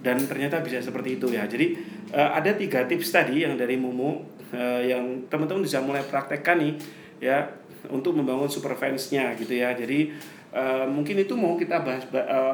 dan 0.06 0.22
ternyata 0.30 0.62
bisa 0.62 0.78
seperti 0.78 1.18
itu 1.18 1.34
ya. 1.34 1.49
Jadi 1.49 1.74
uh, 2.14 2.38
ada 2.38 2.53
tiga 2.53 2.86
tips 2.86 3.10
tadi 3.10 3.41
yang 3.41 3.58
dari 3.58 3.74
Mumu 3.74 4.22
uh, 4.53 4.82
yang 4.86 5.26
teman-teman 5.26 5.66
bisa 5.66 5.82
mulai 5.82 6.06
praktekkan 6.06 6.62
nih 6.62 6.78
ya 7.18 7.49
untuk 7.89 8.14
membangun 8.14 8.45
super 8.45 8.78
fansnya 8.78 9.34
gitu 9.34 9.58
ya. 9.58 9.74
Jadi 9.74 10.14
uh, 10.53 10.86
mungkin 10.86 11.26
itu 11.26 11.34
mau 11.34 11.58
kita 11.58 11.82
bahas 11.82 12.06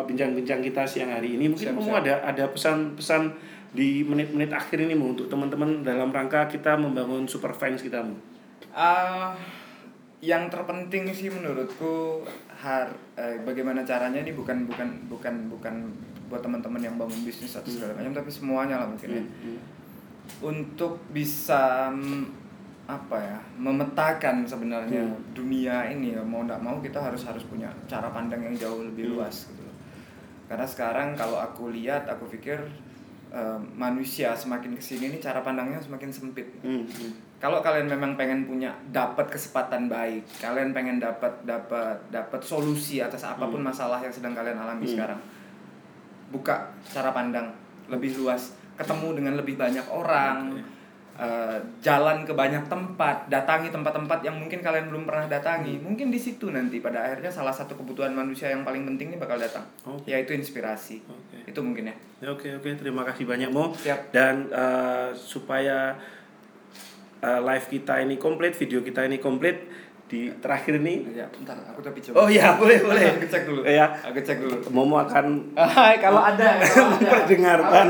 bincang-bincang 0.08 0.64
uh, 0.64 0.66
kita 0.72 0.82
siang 0.88 1.12
hari 1.12 1.36
ini. 1.36 1.52
Mungkin 1.52 1.76
Mumu 1.76 1.92
ada 2.00 2.24
ada 2.24 2.48
pesan-pesan 2.48 3.36
di 3.76 4.08
menit-menit 4.08 4.52
akhir 4.56 4.84
ini 4.84 4.96
mau 4.96 5.12
untuk 5.12 5.28
teman-teman 5.28 5.84
dalam 5.84 6.12
rangka 6.12 6.48
kita 6.48 6.80
membangun 6.80 7.28
super 7.28 7.52
fans 7.52 7.84
kita 7.84 8.04
mu. 8.04 8.16
Uh, 8.72 9.36
yang 10.22 10.54
terpenting 10.54 11.10
sih 11.12 11.34
menurutku 11.34 12.22
har 12.62 12.94
eh, 13.18 13.42
bagaimana 13.42 13.82
caranya 13.82 14.22
ini 14.22 14.38
bukan 14.38 14.70
bukan 14.70 15.10
bukan 15.10 15.50
bukan 15.50 15.76
buat 16.32 16.40
teman-teman 16.40 16.80
yang 16.80 16.96
bangun 16.96 17.28
bisnis 17.28 17.60
atau 17.60 17.68
segala 17.68 18.00
macam 18.00 18.16
tapi 18.16 18.32
semuanya 18.32 18.80
lah 18.80 18.88
mungkin 18.88 19.10
ya 19.12 19.24
hmm, 19.24 19.36
hmm. 19.44 19.60
untuk 20.40 20.96
bisa 21.12 21.92
apa 22.88 23.18
ya 23.20 23.40
memetakan 23.60 24.48
sebenarnya 24.48 25.04
hmm. 25.04 25.36
dunia 25.36 25.92
ini 25.92 26.16
ya 26.16 26.24
mau 26.24 26.48
tidak 26.48 26.60
mau 26.64 26.80
kita 26.80 27.04
harus 27.04 27.28
harus 27.28 27.44
punya 27.46 27.68
cara 27.92 28.08
pandang 28.10 28.40
yang 28.40 28.56
jauh 28.56 28.82
lebih 28.88 29.12
hmm. 29.12 29.14
luas 29.20 29.52
gitu 29.52 29.62
loh 29.62 29.76
karena 30.48 30.64
sekarang 30.64 31.14
kalau 31.20 31.40
aku 31.40 31.72
lihat 31.72 32.08
aku 32.08 32.28
pikir 32.32 32.60
uh, 33.32 33.60
manusia 33.76 34.32
semakin 34.32 34.76
ke 34.76 34.84
sini 34.84 35.12
ini 35.12 35.18
cara 35.20 35.44
pandangnya 35.44 35.84
semakin 35.84 36.10
sempit 36.10 36.48
hmm. 36.64 36.88
Hmm 36.88 37.32
kalau 37.42 37.58
kalian 37.66 37.90
memang 37.90 38.14
pengen 38.14 38.46
punya 38.46 38.70
dapat 38.94 39.26
kesempatan 39.34 39.90
baik 39.90 40.22
kalian 40.38 40.78
pengen 40.78 41.02
dapat 41.02 41.34
dapat 41.42 41.98
dapat 42.14 42.38
solusi 42.46 43.02
atas 43.02 43.26
apa 43.26 43.50
pun 43.50 43.66
hmm. 43.66 43.74
masalah 43.74 43.98
yang 43.98 44.14
sedang 44.14 44.38
kalian 44.38 44.62
alami 44.62 44.86
hmm. 44.86 44.94
sekarang 44.94 45.20
buka 46.32 46.72
cara 46.88 47.12
pandang 47.12 47.52
lebih 47.92 48.16
luas 48.18 48.56
ketemu 48.80 49.22
dengan 49.22 49.34
lebih 49.38 49.60
banyak 49.60 49.86
orang 49.92 50.58
okay. 50.58 50.64
uh, 51.22 51.60
jalan 51.84 52.24
ke 52.26 52.34
banyak 52.34 52.66
tempat 52.66 53.30
datangi 53.30 53.70
tempat-tempat 53.70 54.26
yang 54.26 54.40
mungkin 54.40 54.64
kalian 54.64 54.90
belum 54.90 55.04
pernah 55.06 55.28
datangi 55.28 55.78
hmm. 55.78 55.84
mungkin 55.86 56.08
di 56.10 56.18
situ 56.18 56.50
nanti 56.50 56.82
pada 56.82 57.04
akhirnya 57.06 57.30
salah 57.30 57.54
satu 57.54 57.78
kebutuhan 57.78 58.16
manusia 58.16 58.50
yang 58.50 58.66
paling 58.66 58.88
penting 58.88 59.14
ini 59.14 59.18
bakal 59.22 59.38
datang 59.38 59.68
okay. 59.86 60.18
yaitu 60.18 60.34
inspirasi 60.34 61.04
okay. 61.06 61.52
itu 61.52 61.60
mungkin 61.62 61.92
ya 61.92 61.96
oke 62.26 62.42
okay, 62.42 62.52
oke 62.58 62.66
okay. 62.66 62.74
terima 62.80 63.04
kasih 63.06 63.28
banyak 63.28 63.52
mo 63.52 63.76
dan 64.10 64.50
uh, 64.50 65.14
supaya 65.14 66.00
uh, 67.22 67.40
live 67.46 67.66
kita 67.70 68.02
ini 68.02 68.18
komplit, 68.18 68.58
video 68.58 68.82
kita 68.82 69.06
ini 69.06 69.22
komplit 69.22 69.70
di 70.12 70.28
terakhir 70.44 70.76
ini. 70.84 71.08
Ya, 71.16 71.32
bentar, 71.32 71.56
aku 71.72 71.80
tapi 71.80 72.04
coba. 72.04 72.16
Oh 72.20 72.28
iya, 72.28 72.60
boleh, 72.60 72.84
boleh. 72.84 73.16
Aku 73.16 73.32
cek 73.32 73.48
dulu. 73.48 73.64
Ya. 73.64 73.88
Aku 74.04 74.20
cek 74.20 74.44
dulu. 74.44 74.60
Momo 74.76 75.00
akan 75.00 75.56
kalau 76.04 76.20
ada 76.20 76.60
memperdengarkan 76.60 77.88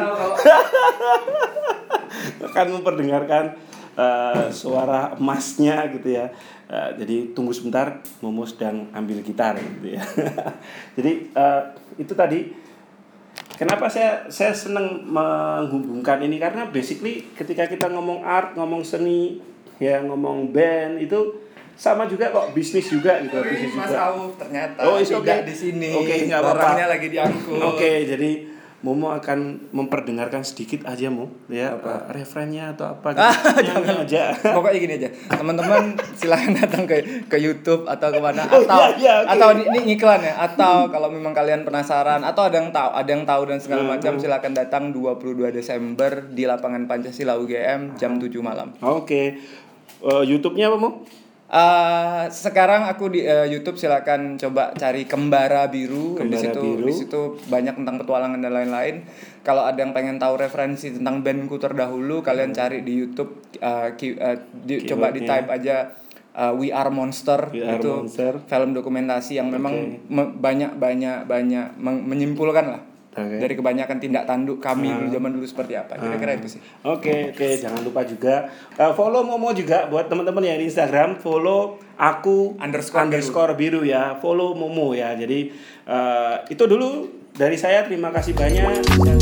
akan 2.53 2.65
memperdengarkan 2.77 3.43
uh, 3.97 4.53
suara 4.53 5.17
emasnya 5.17 5.89
gitu 5.97 6.13
ya. 6.13 6.29
Uh, 6.69 6.93
jadi 7.01 7.33
tunggu 7.33 7.57
sebentar, 7.57 8.05
Momo 8.21 8.45
sedang 8.45 8.93
ambil 8.93 9.25
gitar 9.25 9.57
gitu 9.57 9.97
ya. 9.97 10.05
jadi 11.01 11.11
uh, 11.33 11.73
itu 11.97 12.13
tadi 12.13 12.61
Kenapa 13.61 13.85
saya 13.93 14.25
saya 14.33 14.57
senang 14.57 15.05
menghubungkan 15.05 16.17
ini 16.25 16.41
karena 16.41 16.65
basically 16.73 17.29
ketika 17.37 17.69
kita 17.69 17.93
ngomong 17.93 18.25
art, 18.25 18.57
ngomong 18.57 18.81
seni, 18.81 19.37
ya 19.77 20.01
ngomong 20.01 20.49
band 20.49 20.97
itu 20.97 21.50
sama 21.81 22.05
juga 22.05 22.29
kok 22.29 22.53
bisnis 22.53 22.85
juga 22.93 23.17
gitu 23.25 23.41
oh, 23.41 23.41
bisnis 23.41 23.73
Mas 23.73 23.89
juga. 23.89 24.13
Auf 24.13 24.37
ternyata 24.37 24.85
oh, 24.85 25.01
tidak 25.01 25.17
okay. 25.41 25.49
di 25.49 25.55
sini. 25.57 25.89
Oke, 25.97 26.13
okay, 26.13 26.17
nggak 26.29 26.41
apa-apa. 26.45 26.85
lagi 26.85 27.07
diangkut. 27.09 27.57
Oke, 27.57 27.65
okay, 27.73 27.95
jadi 28.05 28.31
Momo 28.81 29.13
akan 29.13 29.69
memperdengarkan 29.73 30.41
sedikit 30.41 30.89
aja 30.89 31.09
Mo 31.09 31.29
ya 31.49 31.77
apa? 31.77 32.05
Uh, 32.05 32.21
referennya 32.21 32.77
atau 32.77 32.85
apa 32.85 33.07
gitu. 33.17 33.25
Ah, 33.25 33.37
jangan 33.65 33.95
aja. 34.05 34.29
Pokoknya 34.33 34.77
gini 34.77 34.93
aja. 35.01 35.09
Teman-teman 35.33 35.97
silahkan 36.21 36.53
datang 36.53 36.85
ke 36.85 37.25
ke 37.25 37.37
YouTube 37.41 37.89
atau 37.89 38.13
ke 38.13 38.21
mana 38.21 38.45
oh, 38.45 38.61
atau 38.61 38.77
iya, 38.77 38.89
iya, 39.01 39.13
okay. 39.25 39.33
atau 39.33 39.47
ini, 39.57 39.97
iklan 39.97 40.21
ya 40.21 40.33
atau 40.37 40.85
kalau 40.93 41.09
memang 41.09 41.33
kalian 41.33 41.65
penasaran 41.65 42.21
atau 42.21 42.45
ada 42.45 42.61
yang 42.61 42.69
tahu 42.69 42.89
ada 42.93 43.09
yang 43.09 43.25
tahu 43.25 43.41
dan 43.49 43.57
segala 43.57 43.81
hmm, 43.85 43.91
macam 43.97 44.13
hmm. 44.17 44.21
silahkan 44.21 44.53
datang 44.53 44.93
22 44.93 45.49
Desember 45.49 46.29
di 46.29 46.45
lapangan 46.45 46.85
Pancasila 46.85 47.41
UGM 47.41 47.97
jam 47.97 48.21
7 48.21 48.29
malam. 48.45 48.69
Oke. 48.85 49.01
Okay. 49.09 49.25
Uh, 50.01 50.25
YouTube-nya 50.25 50.69
apa 50.69 50.77
Mo? 50.81 51.05
Uh, 51.51 52.31
sekarang 52.31 52.87
aku 52.87 53.11
di 53.11 53.27
uh, 53.27 53.43
YouTube 53.43 53.75
silakan 53.75 54.39
coba 54.39 54.71
cari 54.71 55.03
Kembara 55.03 55.67
Biru. 55.67 56.15
Kembara 56.15 56.31
di 56.31 56.37
situ 56.47 56.63
Biru. 56.63 56.87
di 56.87 56.93
situ 56.95 57.21
banyak 57.51 57.75
tentang 57.75 57.99
petualangan 57.99 58.39
dan 58.39 58.55
lain-lain. 58.55 59.03
Kalau 59.43 59.67
ada 59.67 59.75
yang 59.75 59.91
pengen 59.91 60.15
tahu 60.15 60.39
referensi 60.39 60.95
tentang 60.95 61.19
bandku 61.19 61.59
terdahulu, 61.59 62.23
kalian 62.23 62.55
cari 62.55 62.87
di 62.87 62.95
YouTube 62.95 63.51
uh, 63.59 63.91
ki, 63.99 64.15
uh, 64.15 64.39
di, 64.63 64.87
coba 64.87 65.11
di 65.11 65.27
type 65.27 65.51
aja 65.51 65.91
uh, 66.39 66.55
We 66.55 66.71
Are 66.71 66.87
Monster 66.87 67.51
We 67.51 67.67
itu 67.67 68.07
Monster. 68.07 68.39
film 68.47 68.71
dokumentasi 68.71 69.35
yang 69.35 69.51
okay. 69.51 69.59
memang 69.59 69.73
banyak 70.39 70.79
banyak 70.79 71.27
banyak 71.27 71.75
menyimpulkan 71.83 72.79
lah 72.79 72.81
okay. 73.15 73.39
dari 73.39 73.53
kebanyakan 73.55 73.97
tindak 73.99 74.23
tanduk 74.23 74.63
kami 74.63 74.89
uh, 74.91 75.09
zaman 75.11 75.31
dulu 75.35 75.45
seperti 75.45 75.75
apa 75.75 75.99
kira-kira 75.99 76.31
ah. 76.35 76.39
itu 76.39 76.47
sih 76.57 76.61
oke 76.87 77.03
okay, 77.03 77.19
oke 77.31 77.37
okay. 77.37 77.51
jangan 77.59 77.81
lupa 77.83 78.01
juga 78.07 78.49
uh, 78.79 78.93
follow 78.95 79.21
Momo 79.23 79.51
juga 79.51 79.87
buat 79.91 80.07
teman-teman 80.07 80.43
yang 80.43 80.59
di 80.59 80.67
Instagram 80.71 81.19
follow 81.19 81.79
aku 81.99 82.57
underscore, 82.57 83.03
underscore 83.07 83.53
biru. 83.55 83.83
biru 83.83 83.91
ya 83.91 84.17
follow 84.19 84.55
Momo 84.55 84.95
ya 84.95 85.13
jadi 85.15 85.51
uh, 85.87 86.35
itu 86.47 86.63
dulu 86.67 87.21
dari 87.35 87.55
saya 87.59 87.83
terima 87.87 88.11
kasih 88.11 88.35
banyak 88.35 88.83
Dan... 89.03 89.19